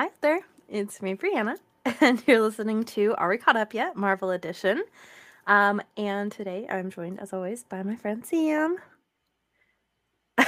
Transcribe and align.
Hi 0.00 0.08
there, 0.22 0.40
it's 0.66 1.02
me, 1.02 1.14
Breanna, 1.14 1.56
and 2.00 2.22
you're 2.26 2.40
listening 2.40 2.84
to 2.84 3.14
Are 3.18 3.28
We 3.28 3.36
Caught 3.36 3.56
Up 3.56 3.74
Yet? 3.74 3.96
Marvel 3.96 4.30
Edition. 4.30 4.82
Um, 5.46 5.82
and 5.98 6.32
today 6.32 6.66
I'm 6.70 6.88
joined, 6.88 7.20
as 7.20 7.34
always, 7.34 7.64
by 7.64 7.82
my 7.82 7.96
friend 7.96 8.24
Sam. 8.24 8.78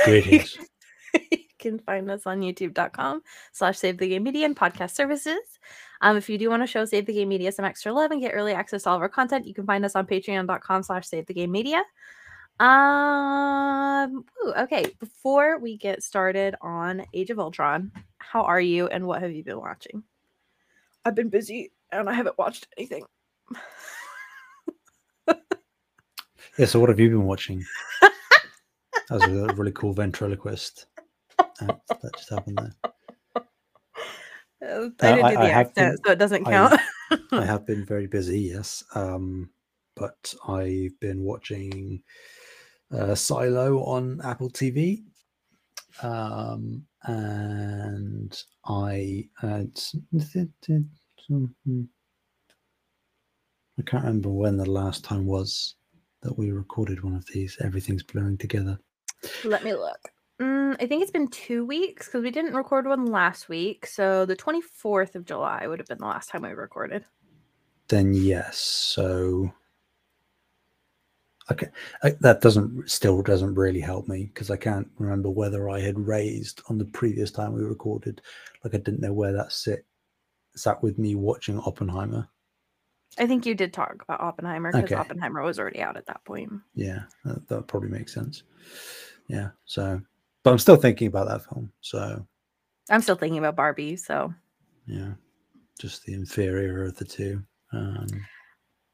Greetings. 0.06 0.56
you 1.30 1.38
can 1.58 1.78
find 1.80 2.10
us 2.10 2.22
on 2.24 2.40
youtube.com 2.40 3.20
slash 3.52 3.76
save 3.76 3.98
the 3.98 4.08
game 4.08 4.22
media 4.22 4.46
and 4.46 4.56
podcast 4.56 4.92
services. 4.92 5.58
Um, 6.00 6.16
if 6.16 6.30
you 6.30 6.38
do 6.38 6.48
want 6.48 6.62
to 6.62 6.66
show 6.66 6.86
Save 6.86 7.04
the 7.04 7.12
Game 7.12 7.28
Media 7.28 7.52
some 7.52 7.66
extra 7.66 7.92
love 7.92 8.10
and 8.10 8.22
get 8.22 8.32
early 8.32 8.54
access 8.54 8.84
to 8.84 8.88
all 8.88 8.96
of 8.96 9.02
our 9.02 9.08
content, 9.10 9.46
you 9.46 9.52
can 9.52 9.66
find 9.66 9.84
us 9.84 9.94
on 9.94 10.06
patreon.com 10.06 10.82
slash 10.82 11.06
save 11.06 11.26
the 11.26 11.34
game 11.34 11.52
media. 11.52 11.82
Um, 12.62 14.24
ooh, 14.46 14.52
okay, 14.56 14.86
before 15.00 15.58
we 15.58 15.76
get 15.76 16.02
started 16.04 16.54
on 16.62 17.04
Age 17.12 17.30
of 17.30 17.40
Ultron, 17.40 17.90
how 18.18 18.42
are 18.42 18.60
you 18.60 18.86
and 18.86 19.04
what 19.04 19.20
have 19.20 19.32
you 19.32 19.42
been 19.42 19.58
watching? 19.58 20.04
I've 21.04 21.16
been 21.16 21.28
busy 21.28 21.72
and 21.90 22.08
I 22.08 22.12
haven't 22.12 22.38
watched 22.38 22.68
anything. 22.78 23.04
Yeah, 26.58 26.66
so 26.66 26.78
what 26.78 26.88
have 26.90 27.00
you 27.00 27.08
been 27.10 27.24
watching? 27.24 27.64
That 29.08 29.28
was 29.28 29.50
a 29.50 29.54
really 29.54 29.72
cool 29.72 29.92
ventriloquist. 29.92 30.86
Uh, 31.38 31.66
that 31.88 32.10
just 32.16 32.30
happened 32.30 32.58
there. 32.58 32.72
Uh, 33.36 33.40
Uh, 34.62 34.90
I 35.00 35.12
didn't 35.12 35.24
I- 35.24 35.30
do 35.30 35.36
the 35.36 35.42
I 35.42 35.48
have 35.48 35.66
accent, 35.66 35.96
been- 35.96 36.04
so 36.06 36.12
it 36.12 36.18
doesn't 36.18 36.46
I- 36.46 36.50
count. 36.50 36.80
I 37.32 37.44
have 37.44 37.66
been 37.70 37.84
very 37.84 38.06
busy, 38.06 38.38
yes. 38.40 38.84
Um, 38.94 39.50
but 39.96 40.34
I've 40.48 40.98
been 41.00 41.24
watching 41.24 42.02
uh, 42.92 43.14
Silo 43.14 43.82
on 43.84 44.20
Apple 44.22 44.50
TV. 44.50 45.02
Um, 46.02 46.84
and 47.04 48.42
I 48.64 49.28
had. 49.40 49.78
I 53.78 53.82
can't 53.86 54.04
remember 54.04 54.30
when 54.30 54.56
the 54.56 54.70
last 54.70 55.04
time 55.04 55.26
was 55.26 55.76
that 56.22 56.38
we 56.38 56.50
recorded 56.52 57.02
one 57.02 57.14
of 57.14 57.26
these. 57.32 57.56
Everything's 57.60 58.02
blurring 58.02 58.38
together. 58.38 58.78
Let 59.44 59.64
me 59.64 59.72
look. 59.72 60.10
Mm, 60.40 60.76
I 60.80 60.86
think 60.86 61.02
it's 61.02 61.10
been 61.10 61.28
two 61.28 61.64
weeks 61.64 62.06
because 62.06 62.22
we 62.22 62.30
didn't 62.30 62.54
record 62.54 62.86
one 62.86 63.06
last 63.06 63.48
week. 63.48 63.86
So 63.86 64.24
the 64.26 64.36
24th 64.36 65.14
of 65.14 65.24
July 65.24 65.66
would 65.66 65.78
have 65.78 65.88
been 65.88 65.98
the 65.98 66.06
last 66.06 66.28
time 66.28 66.42
we 66.42 66.50
recorded. 66.50 67.04
then 67.88 68.14
yes. 68.14 68.58
So 68.58 69.52
okay, 71.50 71.68
I, 72.02 72.10
that 72.20 72.40
doesn't 72.40 72.88
still 72.90 73.22
doesn't 73.22 73.54
really 73.54 73.80
help 73.80 74.08
me 74.08 74.30
because 74.32 74.50
I 74.50 74.56
can't 74.56 74.88
remember 74.98 75.30
whether 75.30 75.68
I 75.68 75.80
had 75.80 75.98
raised 75.98 76.62
on 76.68 76.78
the 76.78 76.84
previous 76.84 77.30
time 77.30 77.52
we 77.52 77.62
recorded. 77.62 78.20
Like 78.64 78.74
I 78.74 78.78
didn't 78.78 79.00
know 79.00 79.12
where 79.12 79.32
that 79.32 79.52
sit 79.52 79.84
sat 80.54 80.82
with 80.82 80.98
me 80.98 81.14
watching 81.14 81.58
Oppenheimer. 81.58 82.28
I 83.18 83.26
think 83.26 83.44
you 83.44 83.54
did 83.54 83.72
talk 83.72 84.02
about 84.02 84.20
Oppenheimer 84.20 84.70
because 84.72 84.84
Okay. 84.84 84.94
Oppenheimer 84.94 85.42
was 85.42 85.58
already 85.58 85.80
out 85.80 85.96
at 85.96 86.06
that 86.06 86.24
point. 86.24 86.50
Yeah, 86.74 87.02
that, 87.24 87.46
that 87.48 87.66
probably 87.66 87.90
makes 87.90 88.14
sense. 88.14 88.44
Yeah. 89.28 89.50
So, 89.64 90.00
but 90.42 90.50
I'm 90.50 90.58
still 90.58 90.76
thinking 90.76 91.08
about 91.08 91.28
that 91.28 91.44
film. 91.44 91.70
So 91.80 92.24
I'm 92.90 93.02
still 93.02 93.16
thinking 93.16 93.38
about 93.38 93.56
Barbie. 93.56 93.96
So 93.96 94.32
yeah, 94.86 95.12
just 95.78 96.04
the 96.04 96.14
inferior 96.14 96.84
of 96.84 96.96
the 96.96 97.04
two. 97.04 97.42
Um, 97.72 98.06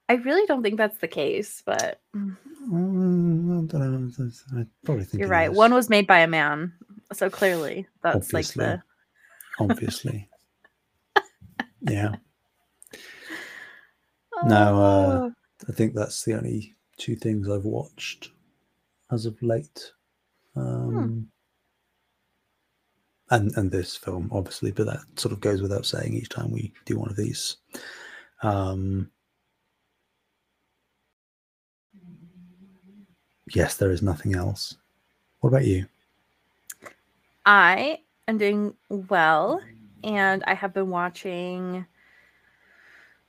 I 0.08 0.14
really 0.14 0.46
don't 0.46 0.62
think 0.62 0.78
that's 0.78 0.98
the 0.98 1.08
case, 1.08 1.62
but 1.66 2.00
mm, 2.16 2.34
I 2.72 3.66
don't 3.66 3.72
know. 4.18 4.60
I 4.60 4.66
probably 4.84 5.04
think 5.04 5.20
you're 5.20 5.28
right. 5.28 5.52
One 5.52 5.74
was 5.74 5.90
made 5.90 6.06
by 6.06 6.20
a 6.20 6.26
man. 6.26 6.72
So 7.12 7.30
clearly 7.30 7.86
that's 8.02 8.32
like 8.32 8.44
Obviously. 8.46 8.64
the. 8.64 8.82
obviously. 9.60 10.28
yeah, 11.82 12.14
Now 14.44 14.74
uh, 14.82 15.18
Oh, 15.20 15.32
I 15.68 15.72
think 15.72 15.94
that's 15.94 16.24
the 16.24 16.34
only 16.34 16.74
two 16.96 17.16
things 17.16 17.48
I've 17.48 17.64
watched 17.64 18.30
as 19.10 19.26
of 19.26 19.40
late. 19.42 19.92
Um, 20.56 21.28
And 23.30 23.54
and 23.56 23.70
this 23.70 23.94
film, 23.96 24.30
obviously, 24.32 24.70
but 24.70 24.86
that 24.86 25.00
sort 25.16 25.32
of 25.32 25.40
goes 25.40 25.60
without 25.60 25.86
saying 25.86 26.14
each 26.14 26.28
time 26.30 26.50
we 26.50 26.72
do 26.86 26.98
one 26.98 27.10
of 27.10 27.16
these. 27.16 27.56
Um, 28.42 29.10
yes, 33.54 33.76
there 33.76 33.90
is 33.90 34.02
nothing 34.02 34.34
else. 34.34 34.76
What 35.40 35.50
about 35.50 35.64
you? 35.64 35.86
I 37.46 38.00
am 38.26 38.38
doing 38.38 38.74
well, 38.88 39.60
and 40.04 40.44
I 40.46 40.54
have 40.54 40.74
been 40.74 40.90
watching 40.90 41.86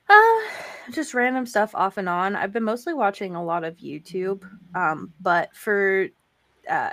uh, 0.08 0.40
just 0.90 1.14
random 1.14 1.46
stuff 1.46 1.74
off 1.74 1.96
and 1.96 2.08
on. 2.08 2.36
I've 2.36 2.52
been 2.52 2.64
mostly 2.64 2.94
watching 2.94 3.34
a 3.34 3.44
lot 3.44 3.64
of 3.64 3.76
YouTube, 3.76 4.42
um, 4.74 5.12
but 5.20 5.54
for 5.54 6.08
uh, 6.68 6.90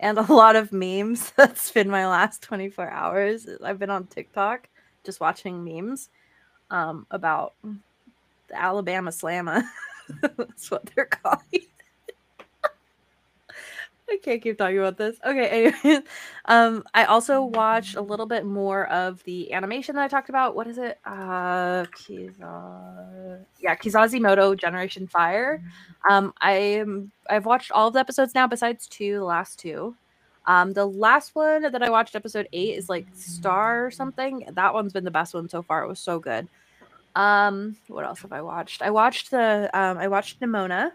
and 0.00 0.18
a 0.18 0.32
lot 0.32 0.56
of 0.56 0.72
memes. 0.72 1.30
That's 1.36 1.70
been 1.70 1.90
my 1.90 2.06
last 2.06 2.42
24 2.42 2.90
hours. 2.90 3.48
I've 3.62 3.78
been 3.78 3.90
on 3.90 4.06
TikTok 4.06 4.68
just 5.04 5.20
watching 5.20 5.64
memes 5.64 6.10
um, 6.70 7.06
about 7.10 7.54
the 7.62 8.56
Alabama 8.60 9.10
Slamma. 9.10 9.62
That's 10.36 10.70
what 10.70 10.88
they're 10.94 11.06
calling. 11.06 11.42
I 14.10 14.18
can't 14.22 14.40
keep 14.40 14.56
talking 14.56 14.78
about 14.78 14.96
this. 14.96 15.16
Okay, 15.24 15.72
anyway. 15.84 16.02
Um, 16.46 16.82
I 16.94 17.04
also 17.04 17.42
watched 17.42 17.96
a 17.96 18.00
little 18.00 18.24
bit 18.24 18.46
more 18.46 18.86
of 18.86 19.22
the 19.24 19.52
animation 19.52 19.96
that 19.96 20.04
I 20.04 20.08
talked 20.08 20.30
about. 20.30 20.56
What 20.56 20.66
is 20.66 20.78
it? 20.78 20.98
Uh 21.04 21.84
Kiza... 21.94 23.44
Yeah, 23.60 23.76
Kizazi 23.76 24.18
Moto 24.18 24.54
Generation 24.54 25.06
Fire. 25.06 25.62
Um, 26.08 26.32
I 26.40 26.52
am 26.52 27.12
I've 27.28 27.44
watched 27.44 27.70
all 27.70 27.88
of 27.88 27.92
the 27.92 28.00
episodes 28.00 28.34
now 28.34 28.46
besides 28.46 28.86
two, 28.86 29.18
the 29.18 29.24
last 29.24 29.58
two. 29.58 29.94
Um, 30.48 30.72
the 30.72 30.86
last 30.86 31.34
one 31.34 31.60
that 31.60 31.82
I 31.82 31.90
watched, 31.90 32.16
episode 32.16 32.48
eight, 32.54 32.78
is 32.78 32.88
like 32.88 33.06
Star 33.12 33.84
or 33.84 33.90
something. 33.90 34.48
That 34.52 34.72
one's 34.72 34.94
been 34.94 35.04
the 35.04 35.10
best 35.10 35.34
one 35.34 35.46
so 35.50 35.60
far. 35.60 35.84
It 35.84 35.88
was 35.88 36.00
so 36.00 36.18
good. 36.18 36.48
Um, 37.18 37.76
what 37.88 38.04
else 38.04 38.20
have 38.22 38.32
I 38.32 38.42
watched? 38.42 38.80
I 38.80 38.90
watched 38.90 39.32
the 39.32 39.68
um 39.78 39.98
I 39.98 40.06
watched 40.08 40.40
Nimona. 40.40 40.92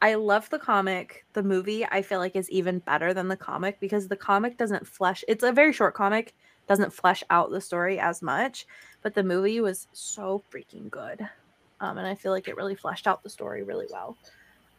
I 0.00 0.14
love 0.14 0.48
the 0.48 0.58
comic. 0.58 1.24
The 1.34 1.42
movie 1.42 1.84
I 1.84 2.02
feel 2.02 2.20
like 2.20 2.36
is 2.36 2.50
even 2.50 2.78
better 2.78 3.12
than 3.12 3.28
the 3.28 3.36
comic 3.36 3.78
because 3.80 4.08
the 4.08 4.16
comic 4.16 4.56
doesn't 4.56 4.86
flesh. 4.86 5.24
It's 5.28 5.44
a 5.44 5.52
very 5.52 5.72
short 5.72 5.94
comic, 5.94 6.34
doesn't 6.68 6.92
flesh 6.92 7.22
out 7.30 7.50
the 7.50 7.60
story 7.60 7.98
as 8.00 8.22
much, 8.22 8.66
but 9.02 9.14
the 9.14 9.24
movie 9.24 9.60
was 9.60 9.88
so 9.92 10.42
freaking 10.52 10.88
good. 10.88 11.20
Um, 11.80 11.98
and 11.98 12.06
I 12.06 12.14
feel 12.14 12.32
like 12.32 12.48
it 12.48 12.56
really 12.56 12.76
fleshed 12.76 13.06
out 13.06 13.22
the 13.22 13.30
story 13.30 13.62
really 13.62 13.86
well. 13.90 14.16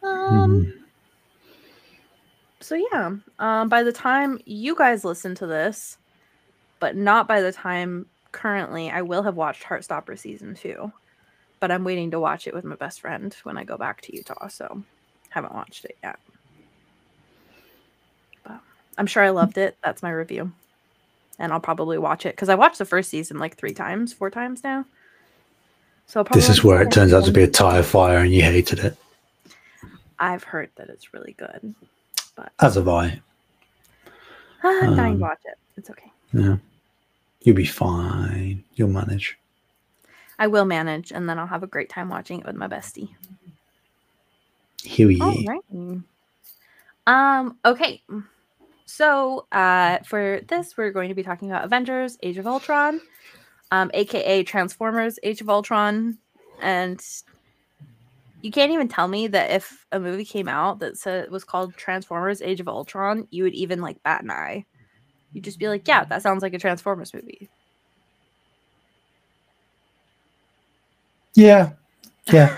Um, 0.01 0.65
Mhm. 0.65 0.83
so 2.61 2.75
yeah, 2.75 3.11
um, 3.39 3.69
by 3.69 3.83
the 3.83 3.91
time 3.91 4.39
you 4.45 4.73
guys 4.75 5.05
listen 5.05 5.35
to 5.35 5.45
this, 5.47 5.97
but 6.79 6.95
not 6.95 7.27
by 7.27 7.41
the 7.41 7.51
time 7.51 8.05
currently, 8.31 8.89
I 8.89 9.01
will 9.01 9.23
have 9.23 9.35
watched 9.35 9.63
Heartstopper 9.63 10.17
season 10.17 10.55
two, 10.55 10.91
but 11.59 11.71
I'm 11.71 11.83
waiting 11.83 12.11
to 12.11 12.19
watch 12.19 12.47
it 12.47 12.53
with 12.53 12.63
my 12.63 12.75
best 12.75 13.01
friend 13.01 13.35
when 13.43 13.57
I 13.57 13.63
go 13.63 13.77
back 13.77 14.01
to 14.01 14.15
Utah. 14.15 14.47
So 14.47 14.83
haven't 15.29 15.53
watched 15.53 15.85
it 15.85 15.97
yet. 16.03 16.19
But 18.43 18.59
I'm 18.97 19.07
sure 19.07 19.23
I 19.23 19.29
loved 19.29 19.57
it. 19.57 19.77
That's 19.83 20.03
my 20.03 20.11
review, 20.11 20.51
and 21.37 21.51
I'll 21.51 21.59
probably 21.59 21.97
watch 21.97 22.25
it 22.25 22.35
because 22.35 22.49
I 22.49 22.55
watched 22.55 22.77
the 22.77 22.85
first 22.85 23.09
season 23.09 23.37
like 23.39 23.57
three 23.57 23.73
times, 23.73 24.13
four 24.13 24.29
times 24.29 24.63
now. 24.63 24.85
So 26.07 26.23
This 26.23 26.49
is 26.49 26.63
where 26.63 26.81
it 26.81 26.91
turns 26.91 27.13
out 27.13 27.25
to 27.25 27.31
be 27.31 27.43
a 27.43 27.47
tire 27.47 27.83
fire 27.83 28.17
and 28.17 28.33
you 28.33 28.41
hated 28.41 28.79
it. 28.79 28.97
I've 30.17 30.43
heard 30.43 30.71
that 30.77 30.89
it's 30.89 31.13
really 31.13 31.33
good. 31.37 31.75
But 32.35 32.51
As 32.59 32.73
have 32.75 32.87
I. 32.87 33.21
I'm 34.63 34.95
dying 34.95 35.13
Um, 35.13 35.17
to 35.19 35.21
watch 35.21 35.41
it. 35.45 35.57
It's 35.77 35.89
okay. 35.91 36.11
Yeah. 36.33 36.57
You'll 37.41 37.55
be 37.55 37.65
fine. 37.65 38.63
You'll 38.75 38.89
manage. 38.89 39.37
I 40.37 40.47
will 40.47 40.65
manage, 40.65 41.11
and 41.11 41.27
then 41.27 41.37
I'll 41.37 41.47
have 41.47 41.63
a 41.63 41.67
great 41.67 41.89
time 41.89 42.09
watching 42.09 42.39
it 42.39 42.45
with 42.45 42.55
my 42.55 42.67
bestie. 42.67 43.09
Here 44.83 45.07
we 45.07 45.19
All 45.21 45.33
right. 45.45 46.01
Um. 47.07 47.57
Okay. 47.65 48.01
So, 48.85 49.45
uh, 49.51 49.99
for 49.99 50.41
this, 50.47 50.75
we're 50.75 50.91
going 50.91 51.09
to 51.09 51.15
be 51.15 51.23
talking 51.23 51.49
about 51.49 51.65
Avengers: 51.65 52.17
Age 52.23 52.37
of 52.37 52.47
Ultron, 52.47 53.01
um, 53.71 53.91
aka 53.93 54.43
Transformers: 54.43 55.19
Age 55.23 55.41
of 55.41 55.49
Ultron, 55.49 56.17
and 56.61 57.01
you 58.41 58.51
can't 58.51 58.71
even 58.71 58.87
tell 58.87 59.07
me 59.07 59.27
that 59.27 59.51
if 59.51 59.85
a 59.91 59.99
movie 59.99 60.25
came 60.25 60.47
out 60.47 60.79
that 60.79 60.97
said 60.97 61.29
was 61.29 61.43
called 61.43 61.75
Transformers: 61.75 62.41
Age 62.41 62.59
of 62.61 62.67
Ultron, 62.67 63.27
you 63.31 63.43
would 63.43 63.53
even 63.53 63.81
like 63.81 64.01
bat 64.03 64.23
an 64.23 64.31
eye. 64.31 64.65
You'd 65.33 65.43
just 65.43 65.59
be 65.59 65.67
like, 65.67 65.87
"Yeah, 65.87 66.05
that 66.05 66.21
sounds 66.21 66.41
like 66.43 66.53
a 66.53 66.59
Transformers 66.59 67.13
movie." 67.13 67.49
Yeah. 71.35 71.73
Yeah. 72.31 72.57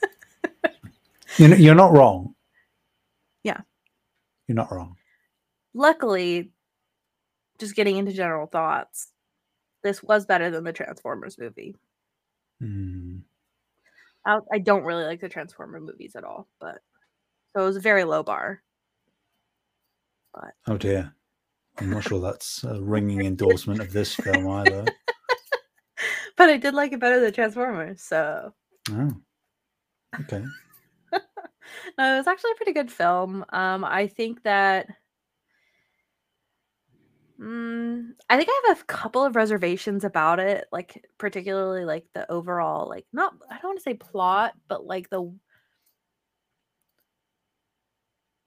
you're, 1.36 1.54
you're 1.56 1.74
not 1.74 1.92
wrong. 1.92 2.34
Yeah. 3.42 3.60
You're 4.48 4.56
not 4.56 4.72
wrong. 4.72 4.96
luckily 5.74 6.52
just 7.58 7.76
getting 7.76 7.96
into 7.96 8.12
general 8.12 8.46
thoughts, 8.46 9.12
this 9.82 10.02
was 10.02 10.26
better 10.26 10.50
than 10.50 10.64
the 10.64 10.72
Transformers 10.72 11.38
movie. 11.38 11.76
Hmm. 12.60 13.18
I, 14.24 14.38
I 14.52 14.58
don't 14.58 14.84
really 14.84 15.04
like 15.04 15.20
the 15.20 15.28
Transformer 15.28 15.80
movies 15.80 16.14
at 16.16 16.24
all, 16.24 16.48
but 16.60 16.78
so 17.54 17.62
it 17.62 17.66
was 17.66 17.76
a 17.76 17.80
very 17.80 18.04
low 18.04 18.22
bar. 18.22 18.62
Oh 20.66 20.78
dear. 20.78 21.14
I'm 21.78 21.90
not 21.90 22.04
sure 22.04 22.20
that's 22.20 22.64
a 22.64 22.80
ringing 22.80 23.24
endorsement 23.24 23.80
of 23.80 23.92
this 23.92 24.14
film 24.14 24.48
either. 24.48 24.84
But 26.36 26.48
I 26.48 26.56
did 26.56 26.74
like 26.74 26.92
it 26.92 27.00
better 27.00 27.20
than 27.20 27.32
Transformers, 27.32 28.02
so 28.02 28.54
Oh. 28.90 29.12
Okay. 30.20 30.42
no, 31.12 31.18
it 31.18 32.16
was 32.16 32.26
actually 32.26 32.52
a 32.52 32.56
pretty 32.56 32.72
good 32.72 32.90
film. 32.90 33.44
Um, 33.50 33.84
I 33.84 34.06
think 34.06 34.42
that. 34.42 34.88
Mm, 37.40 38.10
I 38.28 38.36
think 38.36 38.48
I 38.50 38.62
have 38.68 38.80
a 38.80 38.84
couple 38.84 39.24
of 39.24 39.36
reservations 39.36 40.04
about 40.04 40.38
it, 40.38 40.66
like 40.70 41.04
particularly 41.18 41.84
like 41.84 42.06
the 42.14 42.30
overall, 42.30 42.88
like 42.88 43.06
not 43.12 43.34
I 43.50 43.54
don't 43.54 43.70
want 43.70 43.78
to 43.78 43.82
say 43.82 43.94
plot, 43.94 44.54
but 44.68 44.84
like 44.84 45.10
the. 45.10 45.32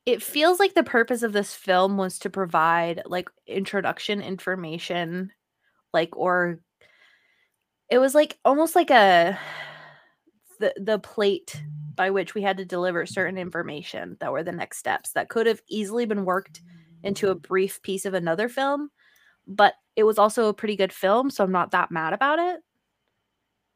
It 0.06 0.22
feels 0.22 0.60
like 0.60 0.74
the 0.76 0.84
purpose 0.84 1.24
of 1.24 1.34
this 1.34 1.54
film 1.54 1.98
was 1.98 2.20
to 2.20 2.30
provide 2.30 3.02
like 3.06 3.30
introduction 3.48 4.22
information, 4.22 5.32
like 5.94 6.16
or. 6.16 6.60
It 7.90 8.00
was 8.00 8.16
like 8.16 8.40
almost 8.44 8.76
like 8.76 8.90
a 8.90 9.38
the 10.60 10.74
the 10.78 11.00
plate 11.00 11.62
by 11.96 12.10
which 12.10 12.36
we 12.36 12.42
had 12.42 12.58
to 12.58 12.66
deliver 12.66 13.06
certain 13.06 13.38
information 13.38 14.18
that 14.20 14.32
were 14.32 14.44
the 14.44 14.52
next 14.52 14.78
steps 14.78 15.12
that 15.12 15.30
could 15.30 15.48
have 15.48 15.62
easily 15.70 16.06
been 16.06 16.26
worked 16.26 16.62
into 17.04 17.30
a 17.30 17.36
brief 17.36 17.82
piece 17.82 18.06
of 18.06 18.14
another 18.14 18.50
film 18.50 18.90
but 19.48 19.76
it 19.96 20.04
was 20.04 20.18
also 20.18 20.48
a 20.48 20.54
pretty 20.54 20.76
good 20.76 20.92
film 20.92 21.30
so 21.30 21.44
i'm 21.44 21.52
not 21.52 21.72
that 21.72 21.92
mad 21.92 22.14
about 22.14 22.40
it 22.40 22.60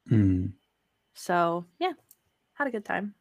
Hmm. 0.08 0.46
so 1.14 1.64
yeah 1.78 1.92
had 2.54 2.66
a 2.66 2.70
good 2.70 2.84
time 2.84 3.14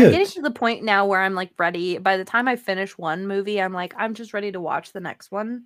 Good. 0.00 0.12
getting 0.12 0.26
to 0.26 0.42
the 0.42 0.50
point 0.50 0.82
now 0.82 1.06
where 1.06 1.20
i'm 1.20 1.34
like 1.34 1.50
ready 1.58 1.98
by 1.98 2.16
the 2.16 2.24
time 2.24 2.48
i 2.48 2.56
finish 2.56 2.96
one 2.98 3.26
movie 3.26 3.60
i'm 3.60 3.72
like 3.72 3.94
i'm 3.96 4.14
just 4.14 4.32
ready 4.32 4.52
to 4.52 4.60
watch 4.60 4.92
the 4.92 5.00
next 5.00 5.30
one 5.30 5.64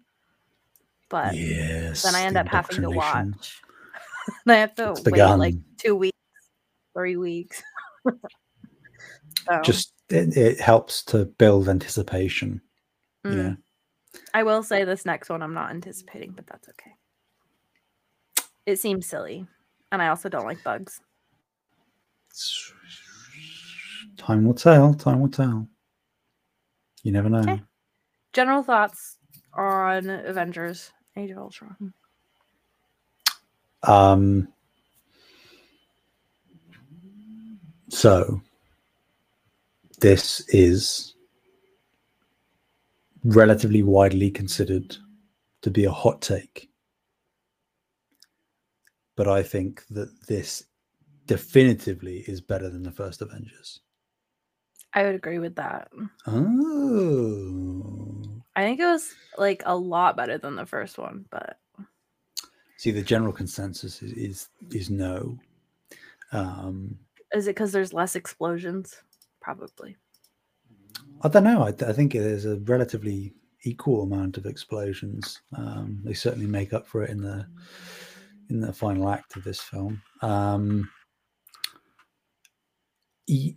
but 1.08 1.34
yes. 1.36 2.02
then 2.02 2.14
i 2.14 2.22
end 2.22 2.36
the 2.36 2.40
up 2.40 2.48
having 2.48 2.82
to 2.82 2.90
watch 2.90 3.62
and 4.46 4.52
i 4.52 4.56
have 4.56 4.74
to 4.74 4.90
It's 4.92 5.04
wait 5.04 5.20
like 5.20 5.54
two 5.78 5.94
weeks 5.94 6.18
three 6.94 7.16
weeks 7.16 7.62
So, 9.46 9.60
Just 9.62 9.92
it, 10.08 10.36
it 10.36 10.60
helps 10.60 11.02
to 11.04 11.24
build 11.24 11.68
anticipation. 11.68 12.60
You 13.24 13.30
mm. 13.30 13.36
know. 13.36 13.56
I 14.32 14.42
will 14.42 14.62
say 14.62 14.84
this 14.84 15.04
next 15.04 15.28
one 15.28 15.42
I'm 15.42 15.54
not 15.54 15.70
anticipating, 15.70 16.32
but 16.32 16.46
that's 16.46 16.68
okay. 16.68 16.92
It 18.66 18.78
seems 18.78 19.06
silly. 19.06 19.46
And 19.92 20.00
I 20.00 20.08
also 20.08 20.28
don't 20.28 20.46
like 20.46 20.62
bugs. 20.64 21.00
Time 24.16 24.44
will 24.44 24.54
tell. 24.54 24.94
Time 24.94 25.20
will 25.20 25.28
tell. 25.28 25.68
You 27.02 27.12
never 27.12 27.28
know. 27.28 27.40
Okay. 27.40 27.62
General 28.32 28.62
thoughts 28.62 29.18
on 29.52 30.08
Avengers 30.08 30.92
Age 31.16 31.30
of 31.30 31.38
Ultron. 31.38 31.92
Um. 33.82 34.48
So, 37.90 38.40
this 40.00 40.40
is 40.48 41.14
relatively 43.24 43.82
widely 43.82 44.30
considered 44.30 44.96
to 45.62 45.70
be 45.70 45.84
a 45.84 45.92
hot 45.92 46.20
take. 46.20 46.70
But 49.16 49.28
I 49.28 49.42
think 49.42 49.84
that 49.90 50.10
this 50.26 50.64
definitively 51.26 52.24
is 52.26 52.40
better 52.40 52.68
than 52.68 52.82
the 52.82 52.90
first 52.90 53.22
Avengers. 53.22 53.80
I 54.94 55.02
would 55.02 55.14
agree 55.14 55.38
with 55.38 55.56
that. 55.56 55.90
Oh. 56.26 57.84
I 58.56 58.62
think 58.62 58.78
it 58.80 58.86
was 58.86 59.12
like 59.36 59.62
a 59.66 59.76
lot 59.76 60.16
better 60.16 60.38
than 60.38 60.54
the 60.54 60.66
first 60.66 60.98
one, 60.98 61.24
but 61.30 61.58
See, 62.76 62.90
the 62.90 63.02
general 63.02 63.32
consensus 63.32 64.02
is 64.02 64.12
is, 64.12 64.48
is 64.70 64.90
no. 64.90 65.38
Um, 66.32 66.98
is 67.32 67.46
it 67.46 67.56
because 67.56 67.72
there's 67.72 67.92
less 67.94 68.14
explosions? 68.14 69.02
Probably. 69.40 69.96
I 71.22 71.28
don't 71.28 71.44
know. 71.44 71.62
I, 71.62 71.68
I 71.68 71.92
think 71.92 72.12
there's 72.12 72.44
a 72.44 72.56
relatively 72.56 73.32
equal 73.62 74.02
amount 74.02 74.36
of 74.36 74.46
explosions. 74.46 75.40
Um, 75.56 76.00
they 76.04 76.12
certainly 76.12 76.46
make 76.46 76.72
up 76.72 76.86
for 76.86 77.02
it 77.02 77.10
in 77.10 77.22
the 77.22 77.46
in 78.50 78.60
the 78.60 78.72
final 78.72 79.08
act 79.08 79.36
of 79.36 79.44
this 79.44 79.60
film. 79.60 80.02
Um, 80.20 80.90
e- 83.26 83.56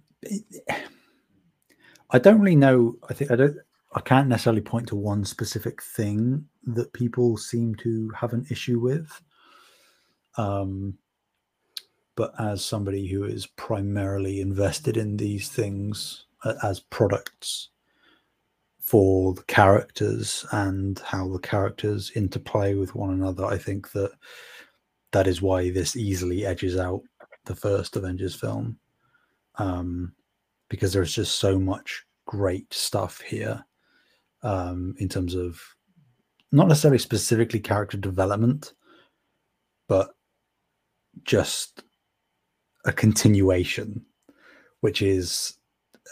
I 2.09 2.19
don't 2.19 2.39
really 2.39 2.56
know. 2.56 2.95
I 3.09 3.13
think 3.13 3.31
I 3.31 3.36
don't. 3.36 3.57
I 3.94 4.01
can't 4.01 4.27
necessarily 4.27 4.62
point 4.62 4.88
to 4.89 4.95
one 4.95 5.25
specific 5.25 5.81
thing 5.81 6.45
that 6.65 6.94
people 6.94 7.38
seem 7.38 7.75
to 7.75 8.09
have 8.12 8.33
an 8.33 8.45
issue 8.50 8.80
with. 8.80 9.21
Um, 10.38 10.98
but 12.15 12.33
as 12.39 12.63
somebody 12.63 13.07
who 13.07 13.24
is 13.24 13.48
primarily 13.48 14.42
invested 14.42 14.98
in 14.98 15.18
these 15.18 15.50
things 15.50 16.25
uh, 16.44 16.56
as 16.63 16.80
products 16.80 17.69
for 18.80 19.33
the 19.33 19.44
characters 19.44 20.45
and 20.51 21.00
how 21.00 21.27
the 21.30 21.39
characters 21.39 22.12
interplay 22.15 22.74
with 22.75 22.95
one 22.95 23.12
another, 23.12 23.45
I 23.45 23.57
think 23.57 23.92
that 23.92 24.12
that 25.12 25.27
is 25.27 25.42
why 25.42 25.69
this 25.71 25.95
easily 25.95 26.45
edges 26.45 26.77
out 26.77 27.01
the 27.46 27.55
first 27.55 27.96
Avengers 27.96 28.36
film. 28.36 28.77
Um, 29.55 30.13
because 30.70 30.93
there's 30.93 31.15
just 31.15 31.39
so 31.39 31.58
much 31.58 32.05
great 32.27 32.72
stuff 32.72 33.22
here 33.22 33.65
um, 34.43 34.93
in 35.00 35.10
terms 35.10 35.34
of 35.34 35.60
not 36.51 36.67
necessarily 36.67 37.00
specifically 37.00 37.60
character 37.60 37.98
development, 37.98 38.74
but 39.88 40.12
just 41.24 41.84
a 42.86 42.93
continuation, 42.93 44.05
which 44.81 45.01
is 45.01 45.55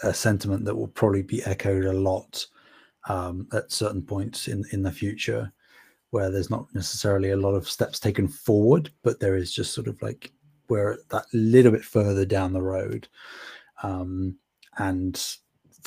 a 0.02 0.12
sentiment 0.12 0.64
that 0.64 0.74
will 0.74 0.88
probably 0.88 1.22
be 1.22 1.42
echoed 1.44 1.84
a 1.84 1.92
lot 1.92 2.44
um, 3.08 3.46
at 3.52 3.70
certain 3.70 4.02
points 4.02 4.48
in 4.48 4.64
in 4.72 4.82
the 4.82 4.90
future, 4.90 5.52
where 6.10 6.30
there's 6.30 6.50
not 6.50 6.66
necessarily 6.74 7.30
a 7.30 7.36
lot 7.36 7.54
of 7.54 7.68
steps 7.68 8.00
taken 8.00 8.26
forward, 8.26 8.90
but 9.02 9.20
there 9.20 9.36
is 9.36 9.52
just 9.52 9.72
sort 9.72 9.86
of 9.86 10.00
like 10.02 10.32
we're 10.68 10.98
that 11.10 11.24
little 11.32 11.72
bit 11.72 11.84
further 11.84 12.24
down 12.24 12.52
the 12.52 12.62
road. 12.62 13.08
Um, 13.82 14.36
and 14.78 15.36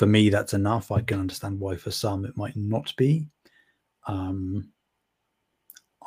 for 0.00 0.06
me, 0.06 0.30
that's 0.30 0.54
enough. 0.54 0.90
I 0.90 1.02
can 1.02 1.20
understand 1.20 1.60
why 1.60 1.76
for 1.76 1.90
some 1.90 2.24
it 2.24 2.34
might 2.34 2.56
not 2.56 2.90
be. 2.96 3.26
Um, 4.06 4.72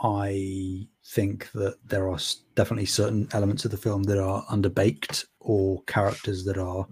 I 0.02 0.88
think 1.06 1.52
that 1.52 1.78
there 1.86 2.10
are 2.10 2.18
definitely 2.56 2.88
certain 2.88 3.28
elements 3.34 3.66
of 3.66 3.70
the 3.70 3.78
film 3.78 4.02
that 4.06 4.18
are 4.18 4.44
underbaked 4.46 5.26
or 5.42 5.84
characters 5.84 6.44
that 6.46 6.58
are 6.58 6.88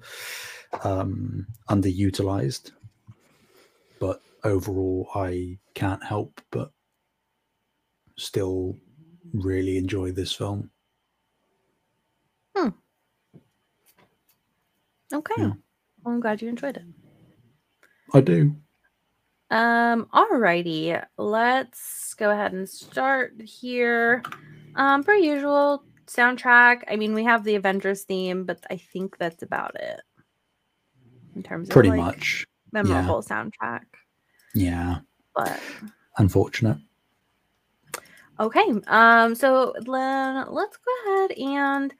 um, 0.84 1.48
underutilized. 1.72 2.70
But 4.00 4.22
overall, 4.44 5.10
I 5.16 5.58
can't 5.74 6.04
help 6.04 6.40
but 6.52 6.72
still 8.16 8.78
really 9.34 9.78
enjoy 9.78 10.12
this 10.12 10.34
film. 10.34 10.70
Hmm. 12.56 12.70
Okay. 15.12 15.34
Yeah. 15.40 15.54
Well, 16.04 16.14
I'm 16.16 16.20
glad 16.20 16.42
you 16.42 16.50
enjoyed 16.50 16.78
it. 16.78 16.84
I 18.14 18.22
do. 18.22 18.56
Um, 19.50 20.06
alrighty. 20.14 21.04
Let's 21.18 22.14
go 22.16 22.32
ahead 22.32 22.54
and 22.54 22.68
start 22.68 23.34
here. 23.42 24.24
Um, 24.76 25.04
per 25.04 25.14
usual, 25.16 25.84
soundtrack. 26.08 26.84
I 26.90 26.96
mean, 26.96 27.14
we 27.14 27.24
have 27.26 27.44
the 27.44 27.56
Avengers 27.56 28.04
theme, 28.04 28.46
but 28.46 28.64
I 28.70 28.78
think 28.78 29.18
that's 29.18 29.44
about 29.44 29.76
it. 29.76 30.02
In 31.36 31.44
terms 31.44 31.70
Pretty 31.70 31.90
of 31.90 31.96
like, 31.96 32.06
much. 32.18 32.46
memorable 32.72 33.22
soundtrack. 33.22 33.82
Yeah. 34.54 35.00
But 35.36 35.60
Unfortunate. 36.18 36.78
okay. 38.40 38.66
Um, 38.88 39.36
so 39.36 39.74
then 39.86 40.46
let's 40.50 40.78
go 40.78 40.92
ahead 41.06 41.32
and 41.32 41.94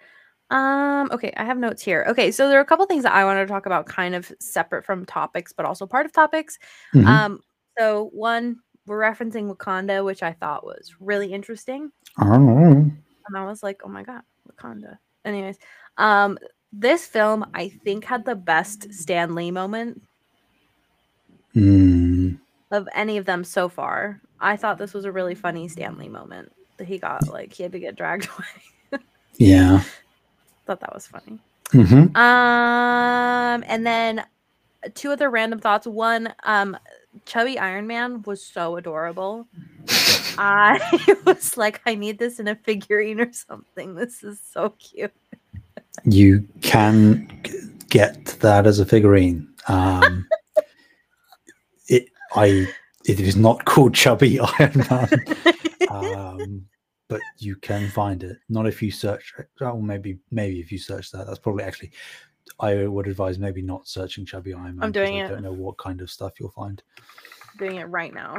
um 0.52 1.10
okay, 1.12 1.34
I 1.38 1.44
have 1.46 1.58
notes 1.58 1.82
here. 1.82 2.06
Okay, 2.10 2.30
so 2.32 2.48
there 2.50 2.60
are 2.60 2.62
a 2.62 2.66
couple 2.66 2.86
things 2.86 3.04
that 3.04 3.14
I 3.14 3.26
wanted 3.26 3.42
to 3.42 3.48
talk 3.48 3.66
about 3.66 3.86
kind 3.88 4.14
of 4.14 4.32
separate 4.40 4.86
from 4.86 5.06
topics, 5.06 5.54
but 5.54 5.66
also 5.66 5.88
part 5.88 6.06
of 6.06 6.12
topics. 6.12 6.60
Mhm. 6.94 7.06
Um, 7.06 7.40
so 7.80 8.10
one, 8.14 8.58
we're 8.86 9.00
referencing 9.00 9.54
Wakanda, 9.54 10.04
which 10.06 10.22
I 10.24 10.34
thought 10.34 10.66
was 10.66 10.94
really 11.00 11.34
interesting. 11.34 11.92
Oh. 12.20 12.92
And 13.28 13.38
I 13.38 13.46
was 13.46 13.64
like, 13.64 13.82
oh 13.84 13.90
my 13.90 14.04
god, 14.04 14.22
Wakanda. 14.50 14.98
Anyways, 15.26 15.58
um, 15.98 16.38
this 16.74 17.06
film 17.06 17.46
I 17.54 17.70
think 17.70 18.04
had 18.06 18.26
the 18.26 18.36
best 18.36 18.94
Stan 18.94 19.36
Lee 19.36 19.52
moment. 19.52 20.02
Mm. 21.56 22.40
of 22.72 22.88
any 22.96 23.18
of 23.18 23.26
them 23.26 23.44
so 23.44 23.68
far. 23.68 24.22
I 24.40 24.56
thought 24.56 24.78
this 24.78 24.94
was 24.94 25.04
a 25.04 25.12
really 25.12 25.36
funny 25.36 25.68
Stan 25.68 25.98
Lee 25.98 26.08
moment 26.08 26.52
that 26.78 26.88
he 26.88 26.98
got 26.98 27.28
like 27.28 27.52
he 27.54 27.64
had 27.64 27.74
to 27.74 27.80
get 27.80 27.96
dragged 27.98 28.30
away. 28.38 29.02
Yeah. 29.36 29.84
Thought 30.72 30.80
that 30.82 30.94
was 30.94 31.08
funny. 31.08 31.40
hmm 31.72 32.16
Um, 32.16 33.64
and 33.68 33.86
then 33.86 34.26
two 34.96 35.12
other 35.12 35.30
random 35.30 35.60
thoughts. 35.60 35.86
One, 35.86 36.34
um, 36.44 36.78
Chubby 37.26 37.60
Iron 37.60 37.88
Man 37.88 38.22
was 38.24 38.44
so 38.46 38.78
adorable. 38.78 39.48
I 40.38 40.80
was 41.26 41.58
like, 41.58 41.82
I 41.86 41.96
need 41.96 42.20
this 42.20 42.40
in 42.40 42.48
a 42.48 42.56
figurine 42.56 43.20
or 43.20 43.32
something. 43.34 43.96
This 43.96 44.24
is 44.24 44.40
so 44.54 44.70
cute. 44.80 45.14
You 46.06 46.48
can 46.62 47.28
get 47.90 48.26
that 48.40 48.66
as 48.66 48.80
a 48.80 48.86
figurine. 48.86 49.48
Um, 49.68 50.26
it 51.88 52.08
I 52.34 52.68
it 53.06 53.20
is 53.20 53.36
not 53.36 53.66
called 53.66 53.94
Chubby 53.94 54.40
Iron 54.40 54.86
Man, 54.90 55.26
um, 55.90 56.66
but 57.12 57.22
you 57.38 57.56
can 57.58 57.90
find 57.90 58.24
it. 58.24 58.38
Not 58.50 58.66
if 58.66 58.82
you 58.82 58.90
search. 58.90 59.34
Oh, 59.62 59.80
maybe 59.82 60.18
maybe 60.32 60.60
if 60.60 60.72
you 60.72 60.78
search 60.80 61.12
that. 61.12 61.28
That's 61.28 61.40
probably 61.40 61.64
actually. 61.64 61.92
I 62.60 62.88
would 62.88 63.08
advise 63.08 63.38
maybe 63.40 63.62
not 63.62 63.88
searching 63.88 64.26
Chubby 64.26 64.54
Iron 64.54 64.78
Man. 64.78 64.92
'cause 64.92 64.92
doing 64.94 65.18
it. 65.18 65.24
I 65.24 65.26
it. 65.26 65.30
don't 65.30 65.44
know 65.44 65.54
what 65.54 65.78
kind 65.78 66.02
of 66.02 66.10
stuff 66.10 66.40
you'll 66.40 66.50
find. 66.52 66.82
Doing 67.60 67.76
it 67.78 67.86
right 67.86 68.14
now. 68.14 68.34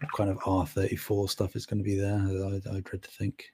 What 0.00 0.12
kind 0.16 0.30
of 0.30 0.38
R 0.46 0.66
thirty 0.66 0.96
four 0.96 1.28
stuff 1.28 1.54
is 1.56 1.66
going 1.66 1.78
to 1.78 1.84
be 1.84 1.96
there? 1.96 2.16
I, 2.18 2.76
I 2.76 2.80
dread 2.80 3.02
to 3.02 3.10
think. 3.10 3.52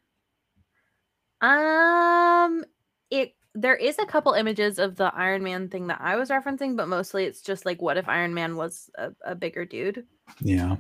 Um, 1.41 2.65
it 3.11 3.35
there 3.55 3.75
is 3.77 3.99
a 3.99 4.07
couple 4.07 4.33
images 4.35 4.79
of 4.79 4.97
the 4.97 5.13
Iron 5.15 5.43
Man 5.43 5.69
thing 5.69 5.87
that 5.89 6.01
I 6.01 6.17
was 6.17 6.29
referencing, 6.31 6.77
but 6.77 6.89
mostly 6.89 7.25
it's 7.25 7.41
just 7.41 7.65
like, 7.67 7.81
what 7.81 7.97
if 7.97 8.09
Iron 8.09 8.35
Man 8.35 8.57
was 8.57 8.91
a, 8.97 9.13
a 9.25 9.35
bigger 9.35 9.65
dude? 9.65 10.05
Yeah, 10.41 10.77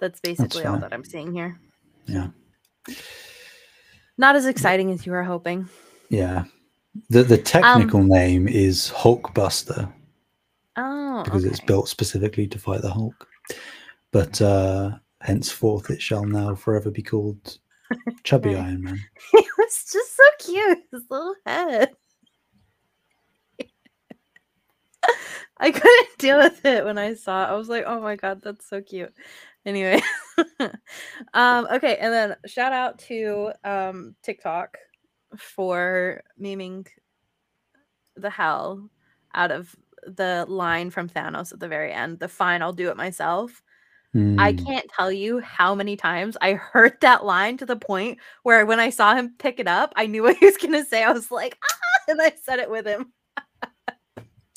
That's 0.00 0.20
basically 0.20 0.64
all 0.64 0.78
that 0.78 0.92
I'm 0.92 1.04
seeing 1.04 1.32
here. 1.32 1.60
yeah, 2.06 2.28
Not 4.16 4.36
as 4.36 4.46
exciting 4.46 4.90
as 4.90 5.06
you 5.06 5.12
were 5.12 5.22
hoping. 5.24 5.68
yeah. 6.08 6.44
The 7.10 7.22
the 7.22 7.38
technical 7.38 8.02
name 8.02 8.48
is 8.48 8.90
Hulkbuster. 8.96 9.92
Oh, 10.76 11.22
because 11.24 11.44
it's 11.44 11.60
built 11.60 11.88
specifically 11.88 12.46
to 12.48 12.58
fight 12.58 12.82
the 12.82 12.90
Hulk. 12.90 13.28
But 14.10 14.40
uh, 14.42 14.92
henceforth, 15.20 15.90
it 15.90 16.02
shall 16.02 16.24
now 16.24 16.54
forever 16.56 16.90
be 16.90 17.02
called 17.02 17.58
Chubby 18.24 18.54
Iron 18.56 18.82
Man. 18.82 18.98
It 19.32 19.46
was 19.58 19.84
just 19.92 20.16
so 20.16 20.22
cute. 20.40 20.78
His 20.90 21.02
little 21.10 21.34
head. 21.46 21.90
I 25.60 25.70
couldn't 25.70 26.18
deal 26.18 26.38
with 26.38 26.64
it 26.64 26.84
when 26.84 26.98
I 26.98 27.14
saw 27.14 27.44
it. 27.44 27.48
I 27.52 27.54
was 27.56 27.68
like, 27.68 27.84
oh 27.86 28.00
my 28.00 28.16
god, 28.16 28.40
that's 28.42 28.68
so 28.68 28.80
cute. 28.80 29.12
Anyway. 29.68 30.00
um, 31.34 31.68
okay, 31.70 31.98
and 31.98 32.12
then 32.12 32.36
shout 32.46 32.72
out 32.72 32.98
to 33.00 33.52
um 33.64 34.14
TikTok 34.22 34.78
for 35.36 36.22
memeing 36.40 36.86
the 38.16 38.30
hell 38.30 38.88
out 39.34 39.50
of 39.50 39.76
the 40.06 40.46
line 40.48 40.90
from 40.90 41.08
Thanos 41.08 41.52
at 41.52 41.60
the 41.60 41.68
very 41.68 41.92
end, 41.92 42.18
the 42.18 42.28
fine, 42.28 42.62
I'll 42.62 42.72
do 42.72 42.88
it 42.88 42.96
myself. 42.96 43.62
I 44.38 44.52
Mm, 44.52 44.64
can't 44.66 44.88
tell 44.96 45.12
you 45.12 45.40
how 45.40 45.74
many 45.74 45.96
times 45.96 46.36
I 46.40 46.54
heard 46.54 46.98
that 47.02 47.24
line 47.26 47.58
to 47.58 47.66
the 47.66 47.76
point 47.76 48.18
where 48.44 48.64
when 48.64 48.80
I 48.80 48.90
saw 48.90 49.14
him 49.14 49.34
pick 49.38 49.60
it 49.60 49.68
up, 49.68 49.92
I 49.96 50.06
knew 50.06 50.22
what 50.22 50.36
he 50.36 50.46
was 50.46 50.56
going 50.56 50.72
to 50.72 50.84
say. 50.84 51.04
I 51.04 51.12
was 51.12 51.30
like, 51.30 51.58
ah, 51.64 51.98
and 52.08 52.22
I 52.22 52.32
said 52.42 52.58
it 52.60 52.70
with 52.70 52.86
him 52.86 53.12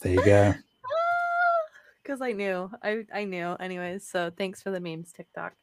There 0.02 0.14
you 0.14 0.24
go. 0.24 0.54
Because 2.04 2.22
I 2.22 2.32
knew. 2.32 2.70
I 2.84 3.06
I 3.14 3.26
knew. 3.26 3.56
Anyways, 3.60 4.08
so 4.08 4.32
thanks 4.36 4.62
for 4.62 4.72
the 4.72 4.80
memes, 4.80 5.12
TikTok. 5.12 5.54